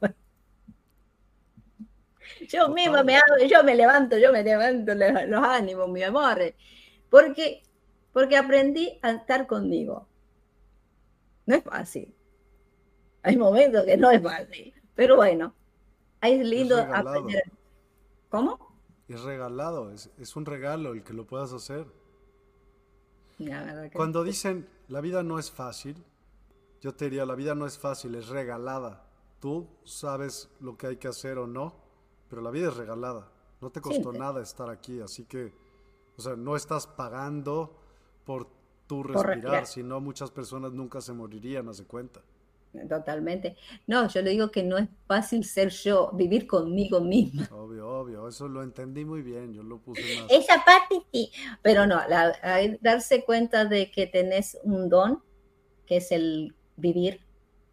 [2.47, 6.39] Yo misma me hago, yo me levanto, yo me levanto los ánimos, mi amor.
[7.09, 7.63] Porque,
[8.11, 10.07] porque aprendí a estar conmigo.
[11.45, 12.13] No es fácil.
[13.23, 14.73] Hay momentos que no es fácil.
[14.95, 15.53] Pero bueno,
[16.21, 17.43] es lindo aprender.
[18.29, 18.75] ¿Cómo?
[19.07, 21.85] Es regalado, es, un regalo el que lo puedas hacer.
[23.93, 26.03] Cuando dicen la vida no es fácil,
[26.81, 29.05] yo te diría la vida no es fácil, es regalada.
[29.39, 31.75] Tú sabes lo que hay que hacer o no,
[32.35, 33.29] pero la vida es regalada.
[33.61, 35.53] No te costó nada estar aquí, así que,
[36.17, 37.73] o sea, no estás pagando
[38.25, 38.49] por
[38.87, 42.19] tu respirar, si no muchas personas nunca se morirían, hace cuenta.
[42.89, 43.55] Totalmente.
[43.87, 47.47] No, yo le digo que no es fácil ser yo, vivir conmigo misma.
[47.53, 50.29] Obvio, obvio, eso lo entendí muy bien, yo lo puse más.
[50.29, 51.31] Esa parte sí,
[51.61, 52.01] pero no,
[52.81, 55.23] darse cuenta de que tenés un don,
[55.85, 57.21] que es el vivir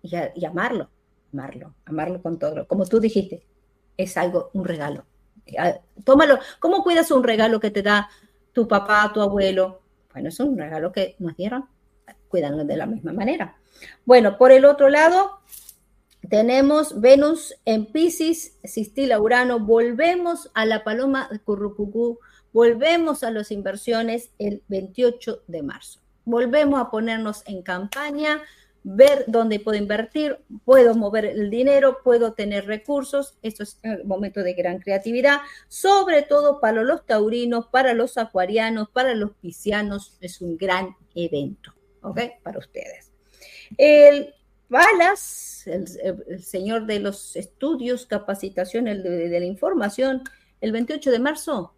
[0.02, 0.88] y, amarlo,
[1.32, 2.68] amarlo, amarlo con todo.
[2.68, 3.44] Como tú dijiste,
[3.96, 5.04] es algo, un regalo.
[6.04, 6.38] Tómalo.
[6.60, 8.08] ¿Cómo cuidas un regalo que te da
[8.52, 9.82] tu papá, tu abuelo?
[10.12, 11.66] Bueno, es un regalo que nos dieron.
[12.28, 13.56] Cuídanlo de la misma manera.
[14.04, 15.40] Bueno, por el otro lado,
[16.28, 22.20] tenemos Venus en Pisces, Sistila Urano, volvemos a la paloma de Currucucú,
[22.52, 26.00] volvemos a las inversiones el 28 de marzo.
[26.24, 28.40] Volvemos a ponernos en campaña,
[28.84, 33.38] ver dónde puedo invertir, puedo mover el dinero, puedo tener recursos.
[33.42, 35.38] Esto es un momento de gran creatividad,
[35.68, 40.16] sobre todo para los taurinos, para los acuarianos, para los piscianos.
[40.20, 42.20] Es un gran evento, ¿ok?
[42.42, 43.12] Para ustedes.
[43.78, 44.34] El
[44.72, 50.22] Balas, el, señor de los estudios, capacitación de, de, la información,
[50.62, 51.74] el 28 de marzo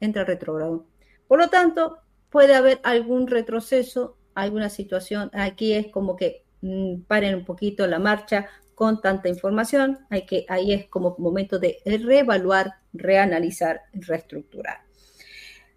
[0.00, 0.84] entra retrogrado.
[1.28, 1.98] Por lo tanto,
[2.28, 5.30] puede haber algún retroceso, alguna situación.
[5.32, 10.06] Aquí es como que mm, paren un poquito la marcha con tanta información.
[10.10, 14.82] Hay que, ahí es como momento de reevaluar, reanalizar, reestructurar.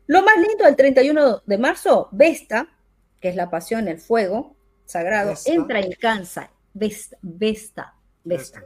[0.06, 2.68] Lo más lindo del 31 de marzo, Vesta,
[3.22, 4.56] que es la pasión, el fuego,
[4.86, 8.66] sagrado, entra en cáncer, Vesta, Vesta, Vesta.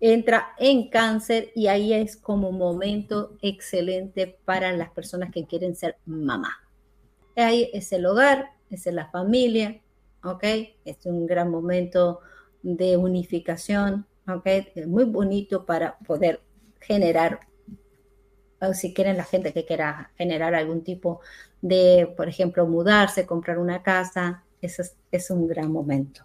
[0.00, 5.96] Entra en cáncer y ahí es como momento excelente para las personas que quieren ser
[6.04, 6.58] mamá.
[7.36, 9.80] Ahí es el hogar, es la familia,
[10.24, 10.44] ¿ok?
[10.84, 12.20] Es un gran momento
[12.62, 14.46] de unificación, ¿ok?
[14.74, 16.40] Es muy bonito para poder
[16.80, 17.40] generar,
[18.60, 21.20] o si quieren la gente que quiera generar algún tipo
[21.60, 26.24] de, por ejemplo, mudarse, comprar una casa, ese es, un gran momento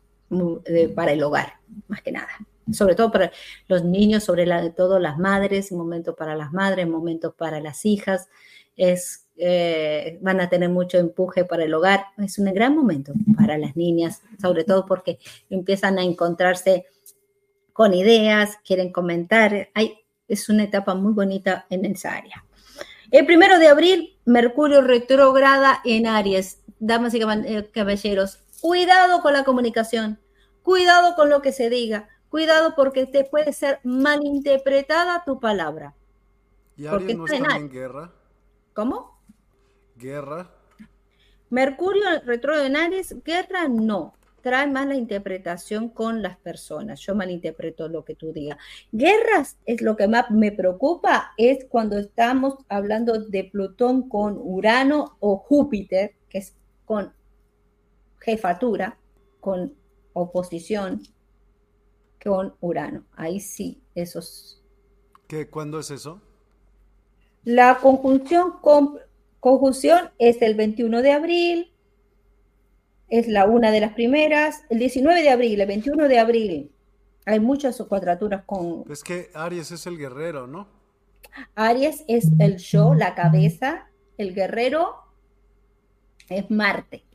[0.96, 1.54] para el hogar,
[1.88, 2.30] más que nada.
[2.72, 3.32] Sobre todo para
[3.68, 8.28] los niños, sobre todo las madres, momento para las madres, un momento para las hijas.
[8.76, 12.06] Es, eh, van a tener mucho empuje para el hogar.
[12.18, 15.20] Es un gran momento para las niñas, sobre todo porque
[15.50, 16.86] empiezan a encontrarse
[17.74, 19.70] con ideas, quieren comentar.
[19.74, 22.44] Hay, es una etapa muy bonita en esa área.
[23.12, 29.44] El primero de abril, Mercurio retrograda en Aries damas y eh, caballeros, cuidado con la
[29.44, 30.20] comunicación,
[30.64, 35.96] cuidado con lo que se diga, cuidado porque te puede ser malinterpretada tu palabra.
[36.76, 38.12] ¿Y Aries no está en guerra?
[38.74, 39.17] ¿Cómo?
[39.98, 40.50] ¿Guerra?
[41.50, 44.14] Mercurio retro en Aries, guerra no.
[44.42, 47.00] Trae más la interpretación con las personas.
[47.00, 48.58] Yo malinterpreto lo que tú digas.
[48.92, 55.18] Guerras es lo que más me preocupa, es cuando estamos hablando de Plutón con Urano
[55.20, 56.56] o Júpiter, que es
[56.86, 57.14] con
[58.20, 58.98] jefatura,
[59.40, 59.74] con
[60.14, 61.02] oposición,
[62.24, 63.06] con Urano.
[63.16, 64.62] Ahí sí, esos.
[65.28, 66.22] ¿Qué, ¿Cuándo es eso?
[67.44, 68.56] La conjunción,
[69.48, 71.74] conjunción es el 21 de abril,
[73.08, 76.72] es la una de las primeras, el 19 de abril, el 21 de abril.
[77.26, 78.84] Hay muchas cuadraturas con...
[78.90, 80.68] Es que Aries es el guerrero, ¿no?
[81.56, 83.88] Aries es el yo, la cabeza,
[84.18, 84.96] el guerrero
[86.28, 87.06] es Marte,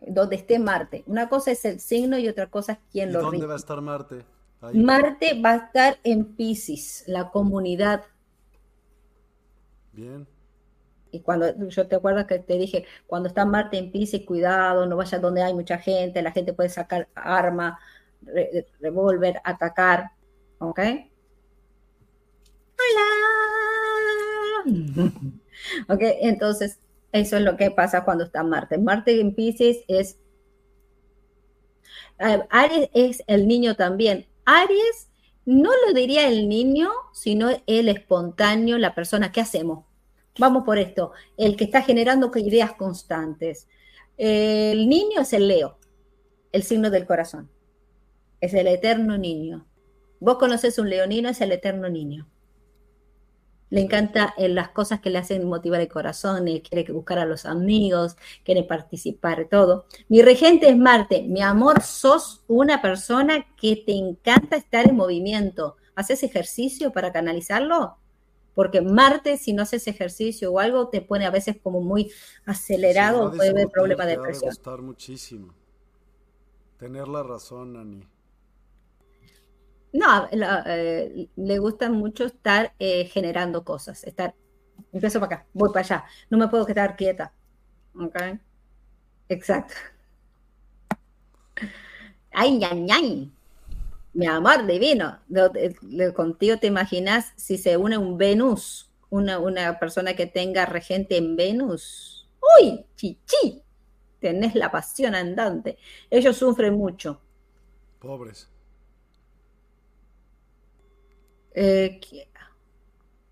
[0.00, 1.02] donde esté Marte.
[1.08, 3.80] Una cosa es el signo y otra cosa es quién lo ¿Dónde va a estar
[3.80, 4.24] Marte?
[4.72, 8.04] Marte va a estar en Pisces, la comunidad.
[9.92, 10.28] Bien.
[11.16, 14.96] Y cuando yo te acuerdas que te dije, cuando está Marte en Pisces, cuidado, no
[14.96, 17.78] vayas donde hay mucha gente, la gente puede sacar arma,
[18.80, 20.10] revólver, atacar.
[20.58, 20.78] ¿Ok?
[22.78, 24.76] Hola.
[25.88, 26.80] ok, entonces
[27.12, 28.76] eso es lo que pasa cuando está Marte.
[28.76, 30.18] Marte en Pisces es...
[32.18, 34.26] Eh, Aries es el niño también.
[34.44, 35.08] Aries
[35.46, 39.32] no lo diría el niño, sino el espontáneo, la persona.
[39.32, 39.86] ¿Qué hacemos?
[40.38, 41.12] Vamos por esto.
[41.36, 43.68] El que está generando ideas constantes.
[44.16, 45.78] El niño es el Leo,
[46.52, 47.50] el signo del corazón.
[48.40, 49.66] Es el eterno niño.
[50.20, 52.26] Vos conoces un leonino, es el eterno niño.
[53.68, 57.26] Le encanta eh, las cosas que le hacen motivar el corazón, eh, quiere buscar a
[57.26, 59.86] los amigos, quiere participar, todo.
[60.08, 61.22] Mi regente es Marte.
[61.22, 65.76] Mi amor, sos una persona que te encanta estar en movimiento.
[65.96, 67.98] ¿Haces ejercicio para canalizarlo?
[68.56, 72.10] Porque Marte, si no haces ejercicio o algo, te pone a veces como muy
[72.46, 74.48] acelerado, puede haber problema de depresión.
[74.48, 75.54] gustar muchísimo.
[76.78, 78.08] Tener la razón, Ani.
[79.92, 84.34] No, eh, le gusta mucho estar eh, generando cosas, estar,
[84.90, 87.34] empiezo para acá, voy para allá, no me puedo quedar quieta.
[87.94, 88.16] ¿Ok?
[89.28, 89.74] Exacto.
[92.32, 93.35] Ay, ay, ay.
[94.16, 95.20] Mi amor divino.
[96.14, 101.36] contigo te imaginas si se une un Venus, una, una persona que tenga regente en
[101.36, 102.26] Venus.
[102.58, 102.86] ¡Uy!
[102.94, 103.62] Chichi.
[104.18, 105.76] Tenés la pasión andante.
[106.08, 107.20] Ellos sufren mucho.
[107.98, 108.48] Pobres.
[111.52, 112.00] Eh,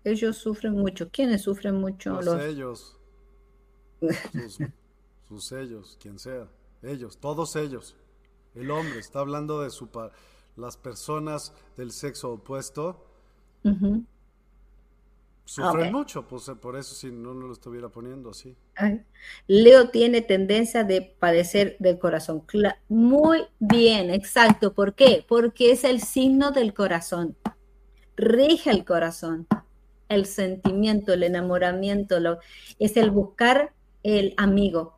[0.03, 1.09] ellos sufren mucho.
[1.09, 2.21] ¿Quiénes sufren mucho?
[2.21, 2.99] Los, ellos.
[5.27, 6.47] sus, ellos, quien sea.
[6.83, 7.95] Ellos, todos ellos.
[8.53, 9.89] El hombre está hablando de su
[10.55, 13.05] las personas del sexo opuesto.
[15.45, 18.55] Sufren mucho, pues eh, por eso si no, no lo estuviera poniendo así.
[19.47, 22.43] Leo tiene tendencia de padecer del corazón.
[22.89, 24.73] Muy bien, exacto.
[24.73, 25.25] ¿Por qué?
[25.27, 27.35] Porque es el signo del corazón
[28.15, 29.47] rige el corazón,
[30.09, 32.39] el sentimiento, el enamoramiento, lo,
[32.79, 33.73] es el buscar
[34.03, 34.94] el amigo,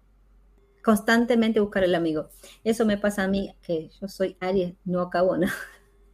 [0.87, 2.29] constantemente buscar el amigo.
[2.63, 5.53] Eso me pasa a mí, que yo soy Aries, no acabo nada.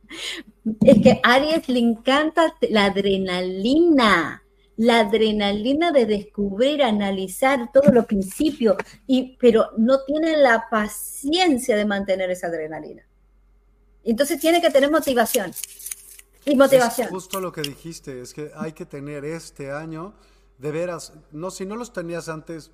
[0.83, 4.43] Es que a Aries le encanta la adrenalina,
[4.77, 11.85] la adrenalina de descubrir, analizar todos los principios, y, pero no tiene la paciencia de
[11.85, 13.03] mantener esa adrenalina.
[14.03, 15.51] Entonces tiene que tener motivación.
[16.45, 17.09] Y motivación.
[17.09, 20.15] justo lo que dijiste, es que hay que tener este año,
[20.57, 22.71] de veras, no, si no los tenías antes,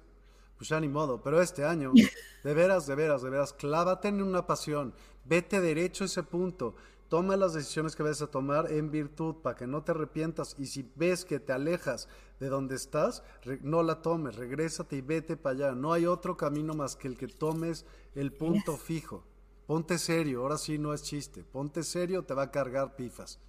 [0.59, 1.93] pues ya ni modo, pero este año,
[2.43, 6.75] de veras, de veras, de veras, clávate en una pasión, vete derecho a ese punto,
[7.07, 10.65] toma las decisiones que vayas a tomar en virtud para que no te arrepientas y
[10.65, 12.09] si ves que te alejas
[12.41, 13.23] de donde estás,
[13.61, 15.71] no la tomes, regrésate y vete para allá.
[15.75, 19.23] No hay otro camino más que el que tomes el punto fijo.
[19.65, 21.43] Ponte serio, ahora sí no es chiste.
[21.43, 23.39] Ponte serio, te va a cargar pifas.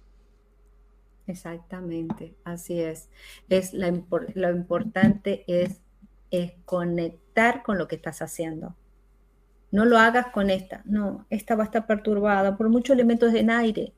[1.27, 3.09] Exactamente, así es.
[3.49, 5.81] es la, lo importante es,
[6.31, 8.75] es conectar con lo que estás haciendo.
[9.71, 10.81] No lo hagas con esta.
[10.85, 13.93] No, esta va a estar perturbada por muchos elementos en aire,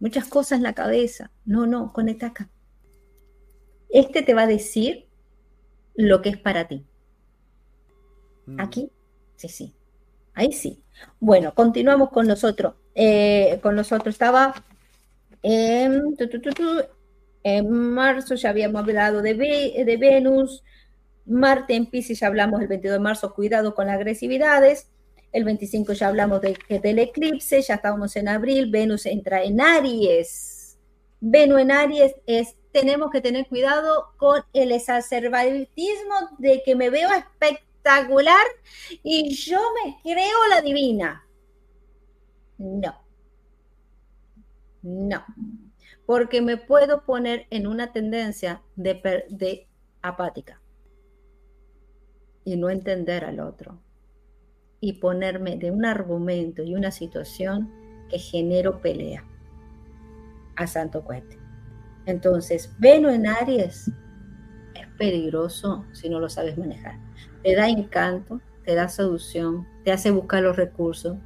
[0.00, 1.30] muchas cosas en la cabeza.
[1.44, 2.48] No, no, conecta acá.
[3.90, 5.06] Este te va a decir
[5.94, 6.84] lo que es para ti.
[8.46, 8.60] Mm.
[8.60, 8.90] Aquí,
[9.36, 9.74] sí, sí.
[10.34, 10.82] Ahí sí.
[11.20, 12.74] Bueno, continuamos con nosotros.
[12.94, 14.54] Eh, con nosotros estaba
[15.42, 16.14] en,
[17.70, 20.62] marzo ya habíamos hablado de, de Venus.
[21.26, 24.90] Marte en Pisces ya hablamos el 22 de marzo, cuidado con las agresividades.
[25.32, 28.70] El 25 ya hablamos de, del eclipse, ya estábamos en abril.
[28.70, 30.78] Venus entra en Aries.
[31.20, 37.08] Venus en Aries es, tenemos que tener cuidado con el exacerbatismo de que me veo
[37.10, 38.44] espectacular
[39.02, 41.26] y yo me creo la divina.
[42.58, 43.02] No
[44.82, 45.24] no,
[46.06, 49.68] porque me puedo poner en una tendencia de, de
[50.02, 50.61] apática
[52.44, 53.78] y no entender al otro
[54.80, 57.70] y ponerme de un argumento y una situación
[58.08, 59.24] que genero pelea
[60.56, 61.38] a santo cuete.
[62.06, 63.90] Entonces, Veno en Aries
[65.02, 66.96] peligroso si no lo sabes manejar.
[67.42, 71.16] Te da encanto, te da seducción, te hace buscar los recursos,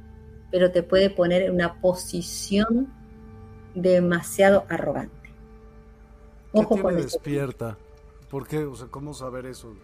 [0.51, 2.91] pero te puede poner en una posición
[3.75, 5.15] demasiado arrogante.
[6.53, 7.77] Ojo con despierta?
[8.31, 8.65] ¿Por qué?
[8.65, 9.75] O sea, ¿cómo saber eso?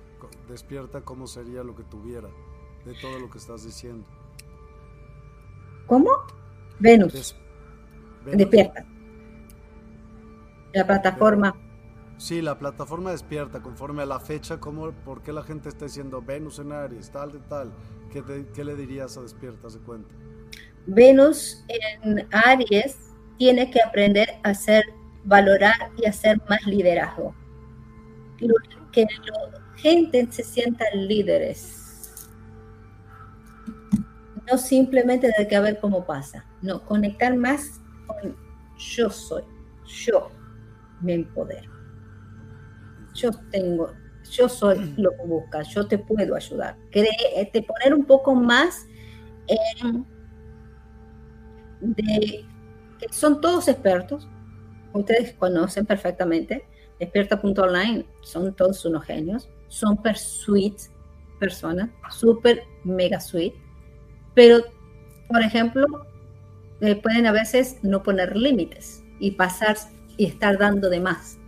[0.47, 2.29] Despierta, ¿cómo sería lo que tuviera
[2.85, 4.05] de todo lo que estás diciendo?
[5.85, 6.09] ¿Cómo?
[6.79, 7.35] Venus.
[8.25, 8.85] Despierta.
[10.73, 11.55] La plataforma.
[12.17, 16.21] Sí, la plataforma despierta conforme a la fecha, ¿cómo, ¿por qué la gente está diciendo
[16.21, 17.71] Venus en Aries, tal de tal?
[18.11, 18.23] ¿Qué,
[18.53, 20.13] qué le dirías a despierta, se cuenta?
[20.85, 22.97] Venus en Aries
[23.37, 24.83] tiene que aprender a hacer,
[25.23, 27.33] valorar y hacer más liderazgo.
[28.91, 32.25] Que la gente se sienta líderes.
[34.49, 36.45] No simplemente de que a ver cómo pasa.
[36.61, 38.35] No, conectar más con
[38.77, 39.43] yo soy,
[39.85, 40.29] yo
[41.01, 41.71] me empodero.
[43.13, 43.91] Yo tengo,
[44.31, 46.77] yo soy lo que buscas, yo te puedo ayudar.
[46.91, 48.87] te poner un poco más
[49.47, 50.05] en
[51.81, 52.45] de
[52.99, 54.29] que son todos expertos,
[54.93, 56.65] ustedes conocen perfectamente,
[56.99, 60.83] experta.online son todos unos genios, son per suite
[61.39, 63.57] personas, super mega suite,
[64.35, 64.63] pero
[65.27, 66.05] por ejemplo,
[66.81, 69.75] eh, pueden a veces no poner límites y pasar
[70.15, 71.39] y estar dando de más.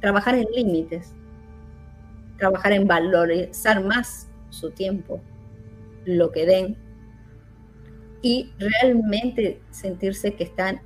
[0.00, 1.14] Trabajar en límites,
[2.38, 5.20] trabajar en valorizar más su tiempo,
[6.06, 6.76] lo que den
[8.20, 10.80] y realmente sentirse que están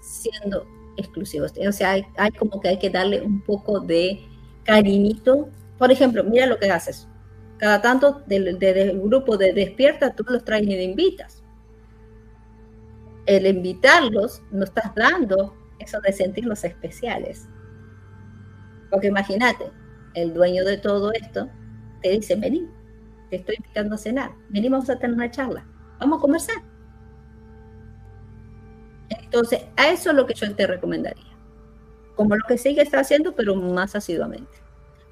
[0.00, 0.66] siendo
[0.96, 1.52] exclusivos.
[1.68, 4.20] O sea, hay, como que hay que darle un poco de
[4.70, 5.48] cariñito.
[5.78, 7.08] Por ejemplo, mira lo que haces.
[7.58, 8.56] Cada tanto del,
[9.02, 11.42] grupo de despierta, tú los traes y te invitas.
[13.26, 17.48] El invitarlos, no estás dando eso de sentirlos especiales.
[18.90, 19.70] Porque imagínate,
[20.14, 21.48] el dueño de todo esto
[22.02, 22.66] te dice, vení,
[23.28, 25.64] te estoy invitando a cenar, vení, vamos a tener una charla
[25.98, 26.56] Vamos a conversar.
[29.10, 31.36] Entonces, a eso es lo que yo te recomendaría.
[32.16, 34.59] Como lo que sigue está haciendo, pero más asiduamente.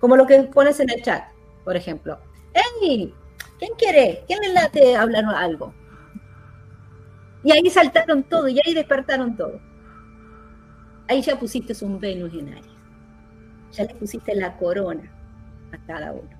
[0.00, 1.24] Como lo que pones en el chat,
[1.64, 2.18] por ejemplo.
[2.54, 3.14] ¡Hey!
[3.58, 4.24] ¿Quién quiere?
[4.26, 5.74] ¿Quién le late hablar algo?
[7.42, 9.60] Y ahí saltaron todo, y ahí despertaron todo.
[11.08, 12.66] Ahí ya pusiste un Venus en Aries.
[13.72, 15.10] Ya le pusiste la corona
[15.72, 16.30] a cada uno.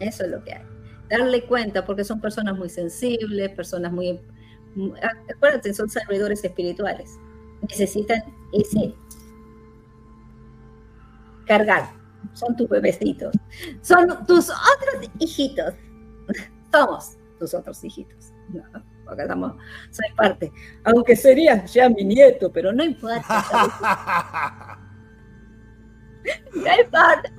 [0.00, 0.72] Eso es lo que hay
[1.12, 4.18] darle cuenta, porque son personas muy sensibles, personas muy,
[5.28, 7.18] acuérdate, son servidores espirituales.
[7.68, 8.22] Necesitan
[8.52, 8.94] ese
[11.46, 11.92] cargar.
[12.32, 13.34] Son tus bebecitos.
[13.80, 15.74] Son tus otros hijitos.
[16.72, 18.32] Somos tus otros hijitos.
[18.48, 18.62] No,
[19.04, 19.54] porque somos,
[19.90, 20.52] soy parte.
[20.84, 23.44] Aunque sería ya mi nieto, pero no importa.
[26.54, 27.32] no importa.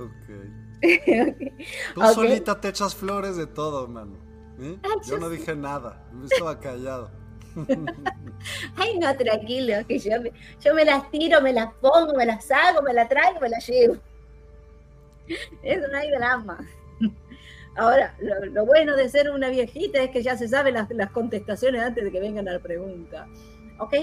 [1.94, 4.18] Tú solita te echas flores de todo, mano.
[4.60, 4.78] ¿eh?
[5.06, 7.10] Yo no dije nada, me estaba callado.
[8.76, 12.50] Ay, no, tranquilo, que yo me, yo me las tiro, me las pongo, me las
[12.50, 13.96] hago, me las traigo, me las llevo.
[15.62, 16.58] Eso no hay drama.
[17.76, 21.82] Ahora, lo, bueno de ser una viejita es que ya se saben las, las contestaciones
[21.82, 23.26] antes de que vengan a la pregunta.
[23.78, 23.94] ¿Ok?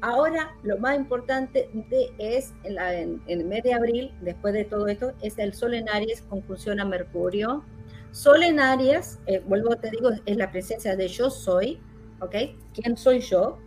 [0.00, 1.70] Ahora lo más importante
[2.18, 6.22] es en, el mes de abril, después de todo esto, es el Sol en Aries
[6.22, 7.64] conjunción a Mercurio.
[8.10, 11.80] Sol en Aries, eh, vuelvo te digo, es la presencia de yo soy,
[12.20, 12.34] ¿ok?
[12.74, 13.58] ¿Quién soy yo?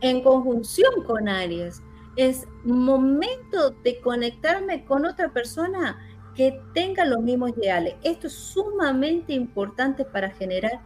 [0.00, 1.82] En conjunción con Aries.
[2.16, 5.98] Es momento de conectarme con otra persona
[6.34, 7.94] que tenga los mismos ideales.
[8.02, 10.80] Esto es sumamente importante para generar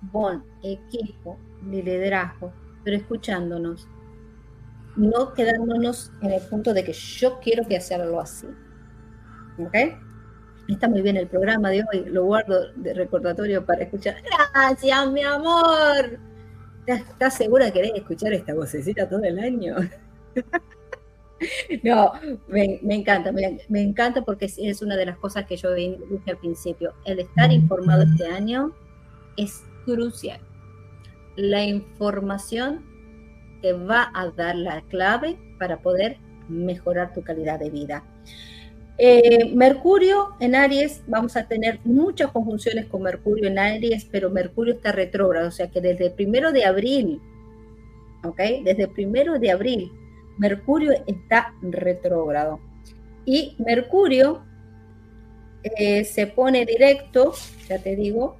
[0.00, 1.38] buen equipo,
[1.68, 2.52] liderazgo,
[2.84, 3.88] pero escuchándonos,
[4.96, 8.46] no quedándonos en el punto de que yo quiero que hacerlo así.
[9.58, 9.76] ¿Ok?
[10.70, 14.16] Está muy bien el programa de hoy, lo guardo de recordatorio para escuchar.
[14.54, 16.18] Gracias, mi amor.
[16.86, 19.76] ¿Estás segura de querer escuchar esta vocecita todo el año?
[21.82, 22.12] no,
[22.48, 26.38] me, encanta, me, me, encanta porque es una de las cosas que yo dije al
[26.38, 26.94] principio.
[27.04, 28.72] El estar informado este año
[29.36, 30.40] es crucial
[31.36, 32.84] la información
[33.62, 36.18] te va a dar la clave para poder
[36.48, 38.04] mejorar tu calidad de vida.
[39.02, 44.74] Eh, Mercurio en Aries, vamos a tener muchas conjunciones con Mercurio en Aries, pero Mercurio
[44.74, 47.18] está retrógrado, o sea que desde el primero de abril,
[48.24, 48.36] ¿ok?
[48.62, 49.90] Desde el primero de abril,
[50.36, 52.60] Mercurio está retrógrado.
[53.24, 54.42] Y Mercurio
[55.62, 57.32] eh, se pone directo,
[57.70, 58.36] ya te digo,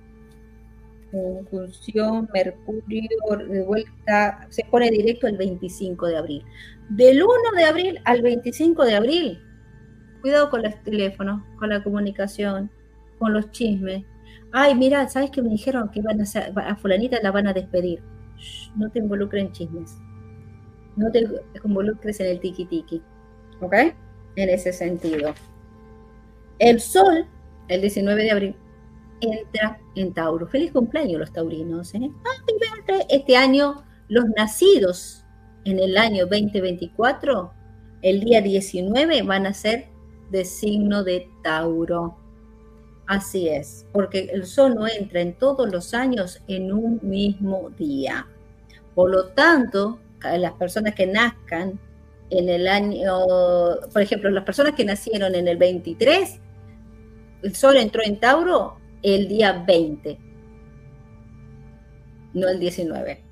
[1.11, 3.09] conjunción Mercurio
[3.49, 6.45] de vuelta, se pone directo el 25 de abril.
[6.91, 9.41] Del 1 de abril al 25 de abril
[10.21, 12.71] Cuidado con los teléfonos, con la comunicación,
[13.19, 14.05] con los chismes.
[14.53, 17.53] Ay, mira, ¿sabes que me dijeron que van a, hacer, a fulanita la van a
[17.53, 18.03] despedir?
[18.77, 19.97] no te involucres en chismes.
[20.97, 21.27] No te
[21.65, 23.03] involucres en el tiki tiki.
[23.61, 23.75] ¿Ok?
[24.37, 25.35] En ese sentido.
[26.59, 27.27] El sol,
[27.69, 28.57] el 19 de abril,
[29.21, 30.47] entra en Tauro.
[30.47, 31.95] Feliz cumpleaños los taurinos.
[31.95, 32.11] ¿eh?
[33.09, 35.25] Este año, los nacidos
[35.65, 37.53] en el año 2024,
[38.03, 39.89] el día 19, van a ser
[40.31, 42.17] de signo de Tauro.
[43.07, 48.27] Así es, porque el sol no entra en todos los años en un mismo día.
[48.95, 51.79] Por lo tanto, las personas que nazcan
[52.31, 53.25] en el año,
[53.93, 56.41] por ejemplo, las personas que nacieron en el 23,
[57.43, 60.19] el sol entró en Tauro el día 20,
[62.35, 63.25] no el 19.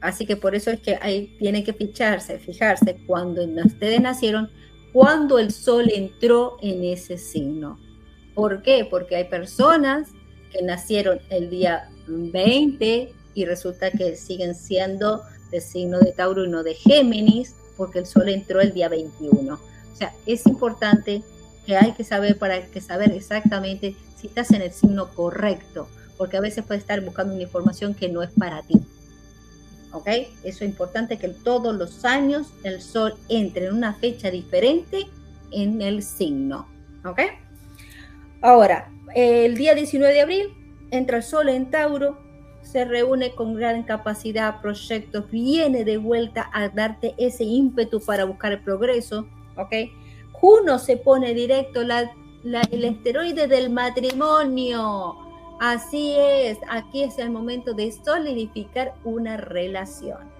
[0.00, 4.50] Así que por eso es que ahí tienen que ficharse, fijarse cuando ustedes nacieron,
[4.92, 7.78] cuando el sol entró en ese signo.
[8.34, 8.86] ¿Por qué?
[8.88, 10.08] Porque hay personas
[10.52, 16.48] que nacieron el día 20 y resulta que siguen siendo de signo de Tauro y
[16.48, 19.54] no de Géminis, porque el sol entró el día 21.
[19.54, 21.22] O sea, es importante
[21.66, 26.36] que hay que saber para que saber exactamente si estás en el signo correcto, porque
[26.36, 28.80] a veces puedes estar buscando una información que no es para ti.
[29.92, 30.06] ¿Ok?
[30.44, 35.06] Eso es importante que todos los años el sol entre en una fecha diferente
[35.50, 36.68] en el signo.
[37.04, 37.20] ¿Ok?
[38.40, 40.54] Ahora, el día 19 de abril
[40.90, 42.18] entra el sol en Tauro,
[42.62, 48.52] se reúne con gran capacidad, proyectos, viene de vuelta a darte ese ímpetu para buscar
[48.52, 49.26] el progreso.
[49.56, 49.74] ¿Ok?
[50.32, 52.10] Juno se pone directo la
[52.44, 55.29] el esteroide del matrimonio.
[55.60, 60.30] Así es, aquí es el momento de solidificar una relación.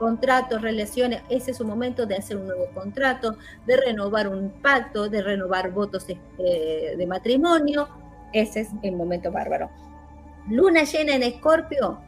[0.00, 3.36] Contratos, relaciones, ese es su momento de hacer un nuevo contrato,
[3.66, 7.88] de renovar un pacto, de renovar votos eh, de matrimonio.
[8.32, 9.70] Ese es el momento bárbaro.
[10.48, 12.00] Luna llena en Escorpio,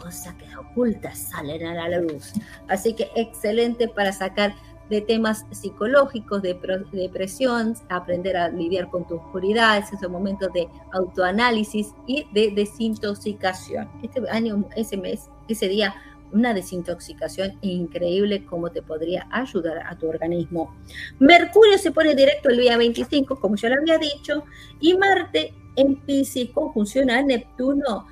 [0.00, 2.34] cosas que ocultas salen a la luz.
[2.68, 4.54] Así que excelente para sacar
[4.90, 6.58] de temas psicológicos, de
[6.92, 13.88] depresión, aprender a lidiar con tu oscuridad, esos momentos de autoanálisis y de desintoxicación.
[14.02, 15.94] Este año, ese mes, ese día,
[16.32, 20.74] una desintoxicación increíble como te podría ayudar a tu organismo.
[21.20, 24.44] Mercurio se pone directo el día 25, como ya lo había dicho,
[24.80, 28.06] y Marte en Pisces conjunción a Neptuno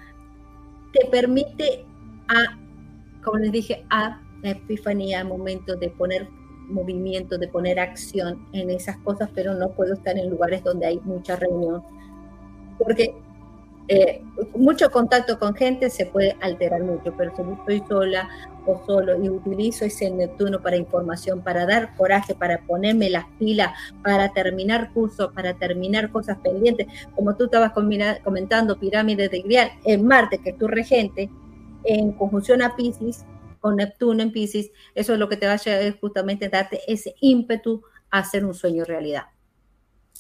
[0.93, 1.85] te permite
[2.29, 2.57] a,
[3.25, 6.29] como les dije, a la epifanía, momento de poner
[6.69, 11.01] movimiento, de poner acción en esas cosas, pero no puedo estar en lugares donde hay
[11.05, 11.83] mucha reunión,
[12.79, 13.15] porque
[13.91, 14.23] eh,
[14.55, 18.29] mucho contacto con gente se puede alterar mucho, pero si estoy sola
[18.67, 23.71] o solo y utilizo ese Neptuno para información, para dar coraje, para ponerme las pilas,
[24.03, 30.07] para terminar cursos, para terminar cosas pendientes, como tú estabas comentando, pirámides de Grial, en
[30.07, 31.31] Marte, que es tu regente,
[31.85, 33.25] en conjunción a Pisces,
[33.61, 37.83] con Neptuno en Pisces, eso es lo que te va a justamente darte ese ímpetu
[38.11, 39.25] a hacer un sueño realidad.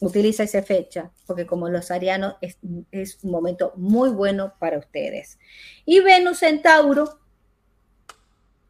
[0.00, 2.58] Utiliza esa fecha, porque como los arianos es,
[2.92, 5.38] es un momento muy bueno para ustedes.
[5.84, 7.18] Y Venus en Tauro,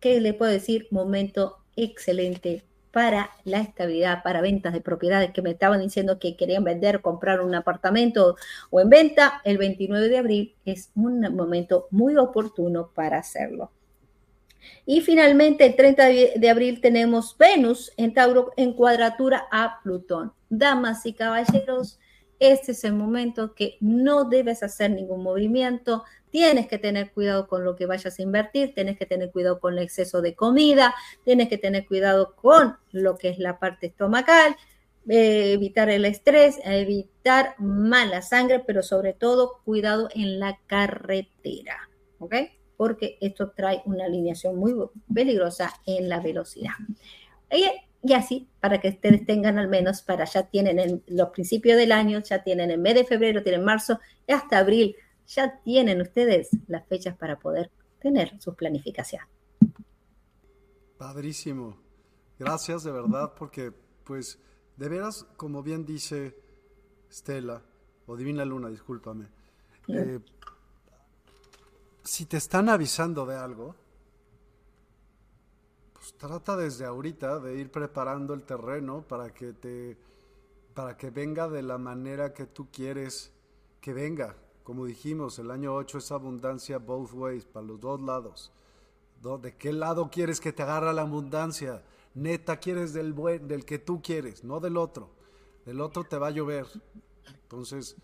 [0.00, 0.88] ¿qué le puedo decir?
[0.90, 6.64] Momento excelente para la estabilidad, para ventas de propiedades que me estaban diciendo que querían
[6.64, 8.36] vender, comprar un apartamento
[8.70, 13.70] o en venta, el 29 de abril es un momento muy oportuno para hacerlo.
[14.86, 16.06] Y finalmente, el 30
[16.36, 20.32] de abril tenemos Venus en Tauro en cuadratura a Plutón.
[20.48, 21.98] Damas y caballeros,
[22.40, 27.64] este es el momento que no debes hacer ningún movimiento, tienes que tener cuidado con
[27.64, 31.48] lo que vayas a invertir, tienes que tener cuidado con el exceso de comida, tienes
[31.48, 34.56] que tener cuidado con lo que es la parte estomacal,
[35.08, 41.88] eh, evitar el estrés, evitar mala sangre, pero sobre todo cuidado en la carretera,
[42.18, 42.34] ¿ok?
[42.78, 44.72] Porque esto trae una alineación muy
[45.12, 46.74] peligrosa en la velocidad.
[47.50, 52.20] Y, así, para que ustedes tengan al menos, para ya tienen los principios del año,
[52.20, 53.98] ya tienen el mes de febrero, tienen marzo,
[54.28, 54.94] y hasta abril,
[55.26, 59.22] ya tienen ustedes las fechas para poder tener su planificación.
[60.96, 61.76] Padrísimo.
[62.38, 63.72] Gracias de verdad, porque
[64.04, 64.38] pues
[64.76, 66.36] de veras, como bien dice
[67.10, 67.60] Stella,
[68.06, 69.26] o Divina Luna, discúlpame,
[69.88, 70.20] eh,
[72.08, 73.74] si te están avisando de algo,
[75.92, 79.98] pues trata desde ahorita de ir preparando el terreno para que te
[80.72, 83.32] para que venga de la manera que tú quieres
[83.80, 84.36] que venga.
[84.62, 88.52] Como dijimos, el año 8 es abundancia both ways, para los dos lados.
[89.42, 91.82] ¿De qué lado quieres que te agarre la abundancia?
[92.14, 95.10] neta quieres del buen, del que tú quieres, no del otro.
[95.66, 96.66] Del otro te va a llover.
[97.42, 97.96] Entonces.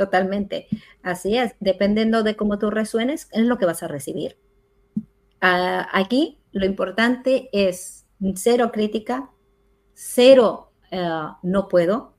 [0.00, 0.66] Totalmente.
[1.02, 1.56] Así es.
[1.60, 4.38] Dependiendo de cómo tú resuenes, es lo que vas a recibir.
[5.42, 9.30] Ah, aquí lo importante es cero crítica,
[9.92, 11.06] cero eh,
[11.42, 12.14] no puedo,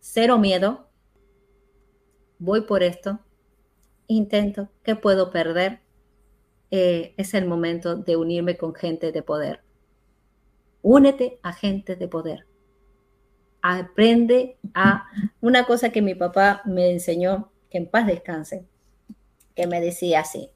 [0.00, 0.88] cero miedo,
[2.40, 3.20] voy por esto,
[4.08, 5.82] intento, ¿qué puedo perder?
[6.72, 9.62] Eh, es el momento de unirme con gente de poder.
[10.82, 12.47] Únete a gente de poder.
[13.62, 15.06] Aprende a
[15.40, 18.64] una cosa que mi papá me enseñó, que en paz descanse,
[19.54, 20.50] que me decía así,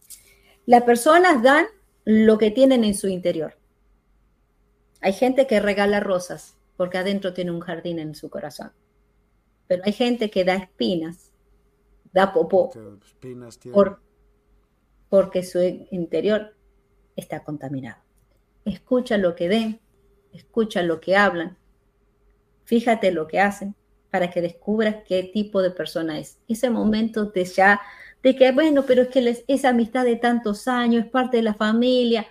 [0.67, 1.67] las personas dan
[2.05, 3.57] lo que tienen en su interior.
[5.01, 8.73] Hay gente que regala rosas porque adentro tiene un jardín en su corazón.
[9.67, 11.31] Pero hay gente que da espinas,
[12.13, 12.71] da popó,
[15.09, 16.55] porque su interior
[17.17, 18.03] está contaminado.
[18.65, 19.81] Escucha lo que ven,
[20.33, 21.57] escucha lo que hablan,
[22.65, 23.75] fíjate lo que hacen
[24.11, 26.39] para que descubras qué tipo de persona es.
[26.49, 27.81] Ese momento de ya
[28.23, 31.55] de que, bueno, pero es que esa amistad de tantos años es parte de la
[31.55, 32.27] familia,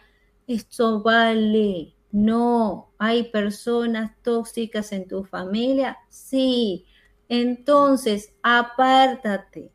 [0.47, 1.95] esto vale.
[2.11, 6.85] No, hay personas tóxicas en tu familia, sí.
[7.27, 9.71] Entonces, apártate.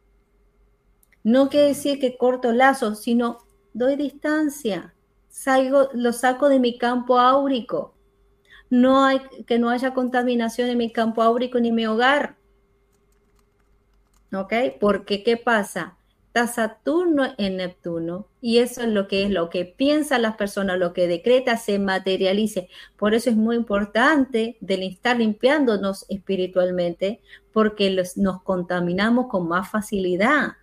[1.25, 3.39] No quiere decir que corto lazos, sino
[3.73, 4.94] doy distancia.
[5.28, 7.95] Salgo, lo saco de mi campo áurico.
[8.70, 12.36] No hay que no haya contaminación en mi campo áurico ni mi hogar.
[14.32, 14.52] ¿Ok?
[14.80, 15.96] Porque ¿qué pasa?
[16.46, 20.92] Saturno en Neptuno y eso es lo que es lo que piensan las personas, lo
[20.92, 22.68] que decreta se materialice.
[22.98, 27.20] Por eso es muy importante del estar limpiándonos espiritualmente
[27.52, 30.56] porque nos contaminamos con más facilidad.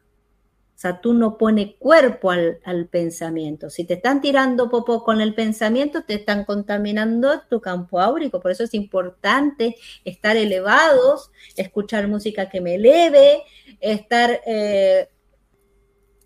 [0.76, 3.70] Saturno pone cuerpo al, pensamiento.
[3.70, 8.42] Si te están tirando popo con el pensamiento, te están contaminando tu campo áurico.
[8.42, 13.44] Por eso es importante estar elevados, escuchar música que me eleve,
[13.80, 15.08] estar eh,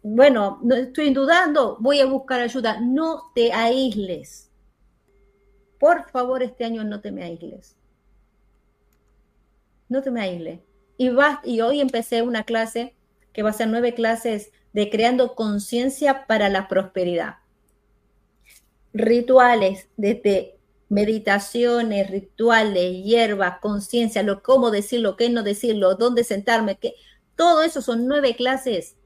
[0.10, 2.80] bueno, no estoy dudando, voy a buscar ayuda.
[2.80, 4.50] No te aísles.
[5.80, 7.76] Por favor, este año no te me aísles.
[9.90, 10.62] No te me aísles.
[10.98, 11.10] Y,
[11.44, 12.96] y hoy empecé una clase
[13.38, 17.36] que va a ser nueve clases de creando conciencia para la prosperidad.
[18.94, 20.58] Rituales, desde
[20.90, 26.96] meditaciones, rituales, hierbas, conciencia, lo cómo decirlo, qué no decirlo, dónde sentarme, qué,
[27.36, 28.98] todo eso son nueve clases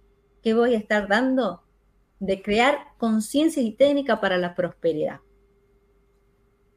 [0.42, 1.64] que voy a estar dando
[2.22, 5.19] de crear conciencia y técnica para la prosperidad.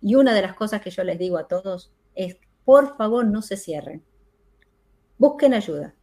[0.02, 3.42] Y una de las cosas que yo les digo a todos es, por favor, no
[3.42, 4.02] se cierren.
[5.18, 5.94] Busquen ayuda.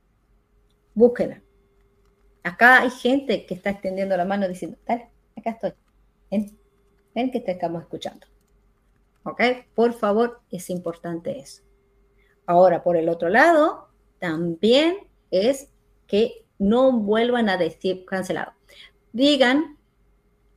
[0.94, 1.42] Búsquenla.
[2.44, 5.74] Acá hay gente que está extendiendo la mano diciendo, dale, acá estoy.
[6.30, 6.58] Ven,
[7.14, 8.26] ven que te estamos escuchando.
[9.24, 9.42] ¿Ok?
[9.76, 11.62] Por favor, es importante eso.
[12.46, 13.90] Ahora, por el otro lado,
[14.20, 14.98] también
[15.30, 15.70] es
[16.08, 18.54] que no vuelvan a decir cancelado.
[19.14, 19.78] Digan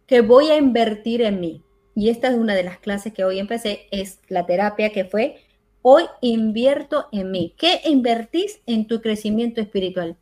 [0.07, 1.63] que voy a invertir en mí.
[1.95, 5.37] Y esta es una de las clases que hoy empecé, es la terapia que fue,
[5.83, 7.55] hoy invierto en mí.
[7.57, 10.17] ¿Qué invertís en tu crecimiento espiritual?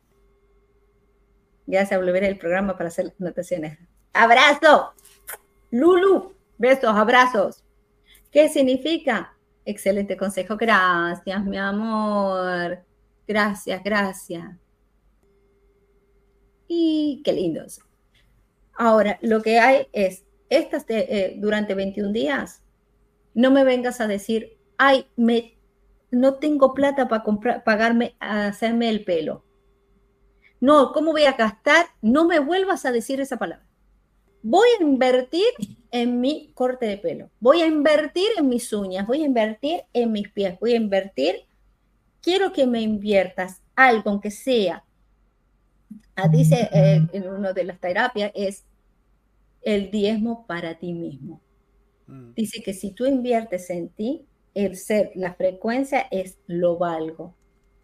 [1.66, 3.78] Ya se volverá el programa para hacer las anotaciones.
[4.12, 4.92] Abrazo.
[5.70, 7.64] Lulu, besos, abrazos.
[8.30, 9.36] ¿Qué significa?
[9.64, 10.56] Excelente consejo.
[10.56, 12.78] Gracias, mi amor.
[13.26, 14.56] Gracias, gracias.
[16.68, 17.80] Y qué lindos.
[18.74, 22.62] Ahora, lo que hay es, estas eh, durante 21 días,
[23.34, 25.56] no me vengas a decir, ay, me,
[26.10, 27.24] no tengo plata para
[27.64, 29.44] pagarme, hacerme el pelo.
[30.62, 31.86] No, ¿cómo voy a gastar?
[32.00, 33.66] No me vuelvas a decir esa palabra.
[34.42, 35.44] Voy a invertir
[35.90, 37.28] en mi corte de pelo.
[37.38, 39.06] Voy a invertir en mis uñas.
[39.06, 40.58] Voy a invertir en mis pies.
[40.58, 41.36] Voy a invertir.
[42.22, 44.84] Quiero que me inviertas algo, aunque sea
[46.14, 48.64] Ah, dice eh, en una de las terapias, es
[49.62, 51.40] el diezmo para ti mismo.
[52.06, 52.34] Mm.
[52.34, 57.34] Dice que si tú inviertes en ti, el ser, la frecuencia es lo valgo.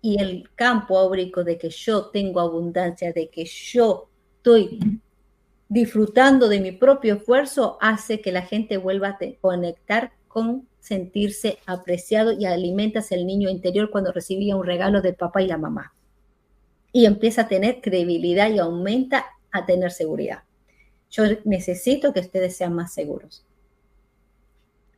[0.00, 5.00] Y el campo áurico de que yo tengo abundancia, de que yo estoy
[5.68, 12.32] disfrutando de mi propio esfuerzo, hace que la gente vuelva a conectar con sentirse apreciado
[12.32, 15.92] y alimentas el niño interior cuando recibía un regalo del papá y la mamá
[16.92, 20.42] y empieza a tener credibilidad y aumenta a tener seguridad.
[21.10, 23.44] Yo necesito que ustedes sean más seguros.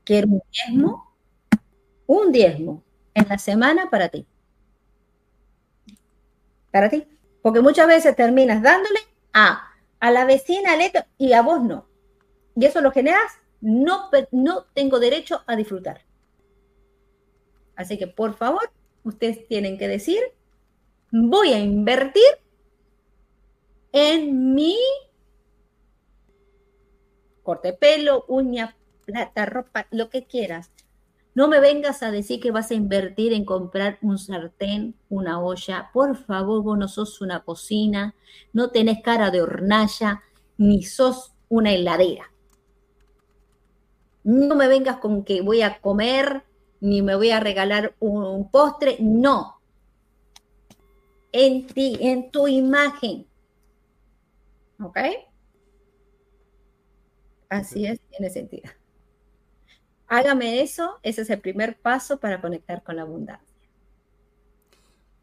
[0.05, 1.13] Quiero un diezmo,
[2.07, 2.83] un diezmo
[3.15, 4.27] en la semana para ti.
[6.71, 7.07] Para ti.
[7.43, 8.99] Porque muchas veces terminas dándole
[9.33, 10.71] a, a la vecina
[11.19, 11.89] y a vos no.
[12.55, 16.03] Y eso lo generas no, no tengo derecho a disfrutar.
[17.77, 18.71] Así que por favor,
[19.05, 20.21] ustedes tienen que decir,
[21.11, 22.23] voy a invertir
[23.93, 24.77] en mi
[27.43, 30.71] corte pelo, uña, plata, ropa, lo que quieras.
[31.35, 35.91] No me vengas a decir que vas a invertir en comprar un sartén, una olla.
[35.93, 38.15] Por favor, vos no sos una cocina,
[38.53, 40.23] no tenés cara de hornalla,
[40.59, 42.33] ni sos una heladera.
[44.25, 46.45] No me vengas con que voy a comer,
[46.81, 48.97] ni me voy a regalar un, postre.
[49.01, 49.61] No.
[51.33, 53.27] En ti, en tu imagen.
[54.83, 54.99] ¿Ok?
[57.49, 58.71] Así es, tiene sentido.
[60.13, 63.47] Hágame eso, ese es el primer paso para conectar con la abundancia.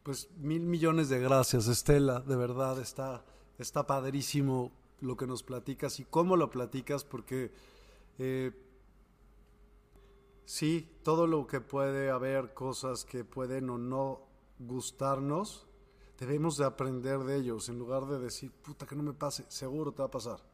[0.02, 2.20] Pues mil millones de gracias, Estela.
[2.20, 3.22] De verdad, está,
[3.58, 7.52] está padrísimo lo que nos platicas y cómo lo platicas, porque
[8.18, 8.52] eh,
[10.46, 14.22] sí, todo lo que puede haber, cosas que pueden o no
[14.58, 15.66] gustarnos,
[16.18, 19.92] debemos de aprender de ellos, en lugar de decir, puta, que no me pase, seguro
[19.92, 20.47] te va a pasar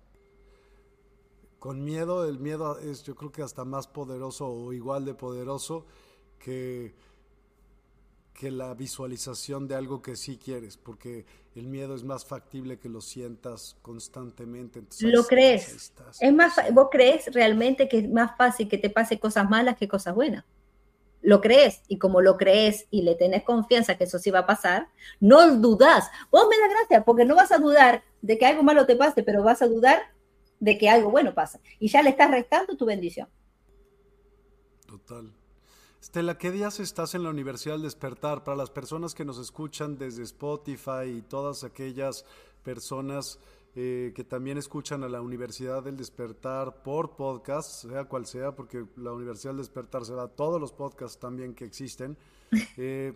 [1.64, 5.86] con miedo, el miedo es yo creo que hasta más poderoso o igual de poderoso
[6.38, 6.94] que,
[8.34, 12.90] que la visualización de algo que sí quieres, porque el miedo es más factible que
[12.90, 14.82] lo sientas constantemente.
[15.00, 15.94] ¿Lo crees?
[16.20, 19.88] Es más, ¿Vos crees realmente que es más fácil que te pase cosas malas que
[19.88, 20.44] cosas buenas?
[21.22, 24.46] Lo crees y como lo crees y le tenés confianza que eso sí va a
[24.46, 26.10] pasar, no dudas.
[26.30, 29.22] Vos me da gracia porque no vas a dudar de que algo malo te pase,
[29.22, 30.13] pero vas a dudar
[30.64, 31.60] de que algo bueno pasa.
[31.78, 33.28] Y ya le estás restando tu bendición.
[34.86, 35.30] Total.
[36.00, 38.44] Estela, ¿qué días estás en la Universidad del Despertar?
[38.44, 42.24] Para las personas que nos escuchan desde Spotify y todas aquellas
[42.62, 43.38] personas
[43.74, 48.86] eh, que también escuchan a la Universidad del Despertar por podcast, sea cual sea, porque
[48.96, 52.16] la Universidad del Despertar se da todos los podcasts también que existen.
[52.76, 53.12] Eh,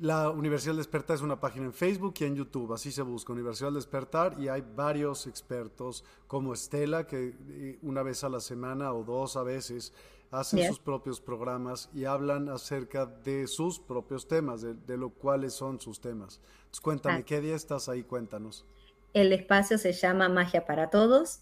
[0.00, 3.34] la Universidad del Despertar es una página en Facebook y en YouTube, así se busca
[3.34, 8.40] Universidad del Despertar y hay varios expertos como Estela que eh, una vez a la
[8.40, 9.92] semana o dos a veces
[10.30, 15.80] hacen sus propios programas y hablan acerca de sus propios temas, de, lo cuáles son
[15.80, 16.40] sus temas.
[16.60, 17.24] Entonces cuéntame, ah.
[17.26, 18.02] ¿qué día estás ahí?
[18.02, 18.64] Cuéntanos.
[19.12, 21.40] El espacio se llama Magia para Todos.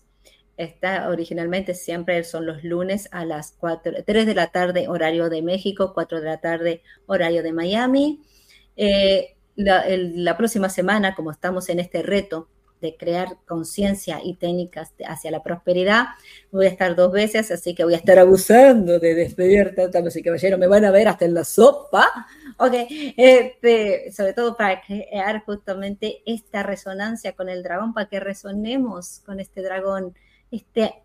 [0.57, 5.43] Está originalmente siempre son los lunes a las 4, 3 de la tarde horario de
[5.43, 8.21] México, 4 de la tarde horario de Miami.
[8.81, 12.49] Eh, la, próxima semana, como estamos en este reto
[12.81, 16.07] de crear conciencia y técnicas hacia la prosperidad,
[16.53, 20.23] voy a estar dos veces, así que voy a estar abusando de despedida, damas y
[20.23, 22.09] caballeros, me van a ver hasta en la sopa,
[22.57, 22.73] ok,
[23.17, 29.41] este, sobre todo para crear justamente esta resonancia con el dragón, para que resonemos con
[29.41, 30.15] este dragón,
[30.53, 31.03] este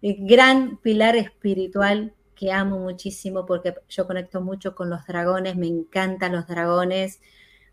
[0.00, 6.32] gran pilar espiritual que amo muchísimo porque yo conecto mucho con los dragones, me encantan
[6.32, 7.20] los dragones,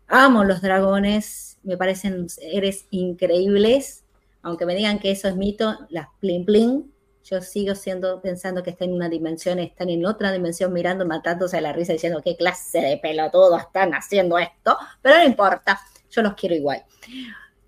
[0.08, 4.04] amo los dragones, me parecen seres increíbles,
[4.42, 6.92] aunque me digan que eso es mito, las plin plin,
[7.24, 11.56] yo sigo siendo pensando que están en una dimensión, están en otra dimensión mirando, matándose
[11.56, 16.22] a la risa, diciendo qué clase de pelotudos están haciendo esto, pero no importa, yo
[16.22, 16.84] los quiero igual.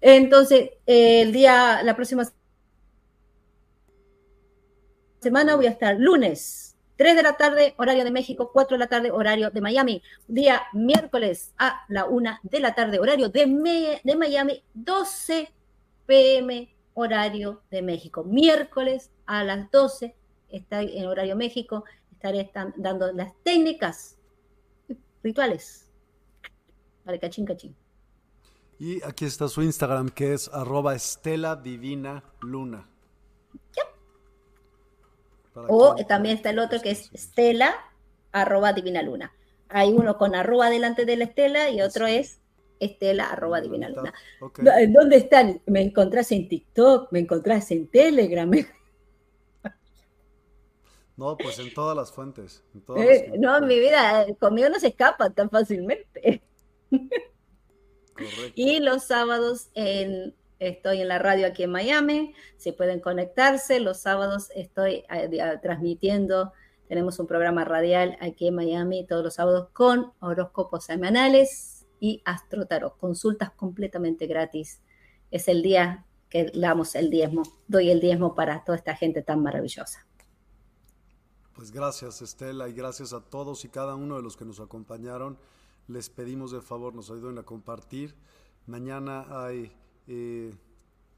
[0.00, 2.24] Entonces, el día, la próxima
[5.20, 6.65] semana voy a estar lunes
[6.96, 10.02] 3 de la tarde, horario de México, 4 de la tarde, horario de Miami.
[10.26, 15.52] Día miércoles a la 1 de la tarde, horario de, de Miami, 12
[16.06, 18.24] pm, horario de México.
[18.24, 20.14] Miércoles a las 12,
[20.48, 24.16] está en horario México, estaré dando las técnicas
[25.22, 25.90] rituales.
[27.04, 27.76] Vale, cachín, cachín.
[28.78, 32.88] Y aquí está su Instagram, que es arroba Estela Divina Luna.
[35.68, 37.74] O también está el otro que es Estela,
[38.32, 39.32] arroba Divina Luna.
[39.68, 42.40] Hay uno con arroba delante de la Estela y otro es
[42.78, 44.12] Estela, arroba Divina Luna.
[44.88, 45.60] ¿Dónde están?
[45.66, 47.10] ¿Me encontrás en TikTok?
[47.10, 48.50] ¿Me encontrás en Telegram?
[51.16, 52.62] No, pues en todas las fuentes.
[52.94, 56.42] Eh, no, mi vida, conmigo no se escapa tan fácilmente.
[58.54, 63.98] Y los sábados en Estoy en la radio aquí en Miami, si pueden conectarse, los
[63.98, 66.52] sábados estoy eh, transmitiendo,
[66.88, 72.96] tenemos un programa radial aquí en Miami todos los sábados con horóscopos semanales y astrotarot,
[72.96, 74.80] consultas completamente gratis.
[75.30, 79.42] Es el día que damos el diezmo, doy el diezmo para toda esta gente tan
[79.42, 80.06] maravillosa.
[81.54, 85.38] Pues gracias Estela y gracias a todos y cada uno de los que nos acompañaron.
[85.88, 88.14] Les pedimos de favor nos ayuden a compartir.
[88.66, 89.72] Mañana hay
[90.06, 90.54] eh,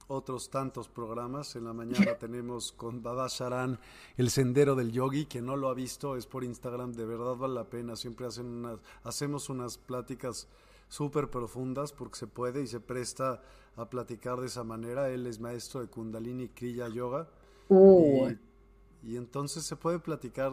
[0.08, 1.55] otros tantos programas.
[1.57, 3.78] En la mañana tenemos con Baba Sharan
[4.17, 5.26] El Sendero del Yogi.
[5.26, 7.97] Quien no lo ha visto es por Instagram, de verdad vale la pena.
[7.97, 10.49] Siempre hacen unas, hacemos unas pláticas
[10.89, 13.42] súper profundas porque se puede y se presta
[13.76, 15.10] a platicar de esa manera.
[15.10, 17.28] Él es maestro de Kundalini Kriya Yoga.
[17.68, 18.31] Uh.
[19.02, 20.52] Y, y entonces se puede platicar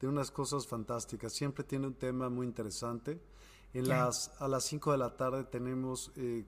[0.00, 1.32] de unas cosas fantásticas.
[1.32, 3.20] Siempre tiene un tema muy interesante.
[3.74, 6.44] En las, a las 5 de la tarde tenemos eh,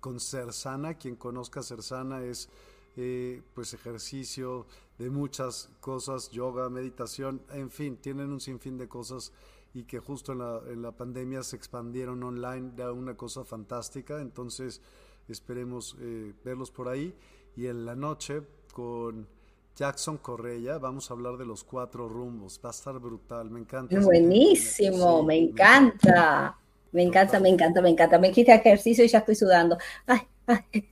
[0.00, 2.48] con Cersana, quien conozca Cersana es
[2.96, 4.66] eh, pues ejercicio
[4.98, 9.32] de muchas cosas, yoga, meditación, en fin, tienen un sinfín de cosas
[9.74, 14.20] y que justo en la, en la pandemia se expandieron online, da una cosa fantástica,
[14.20, 14.80] entonces
[15.28, 17.14] esperemos eh, verlos por ahí
[17.56, 19.28] y en la noche con
[19.76, 24.00] Jackson Correia vamos a hablar de los cuatro rumbos, va a estar brutal, me encanta.
[24.00, 26.08] Buenísimo, me encanta.
[26.08, 26.58] Me encanta,
[26.92, 28.18] me encanta, me encanta.
[28.18, 29.76] Me quité ejercicio y ya estoy sudando.
[30.06, 30.88] Ay, ay.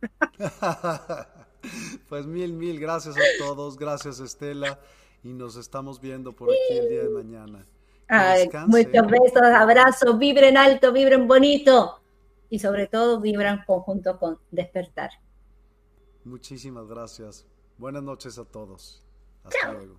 [2.08, 3.76] pues mil, mil gracias a todos.
[3.76, 4.78] Gracias, Estela.
[5.22, 7.66] Y nos estamos viendo por aquí el día de mañana.
[8.08, 12.00] Ay, muchos besos, abrazos, vibren alto, vibren bonito.
[12.48, 15.10] Y sobre todo, vibran conjunto con despertar.
[16.24, 17.46] Muchísimas gracias.
[17.78, 19.02] Buenas noches a todos.
[19.44, 19.98] Hasta luego.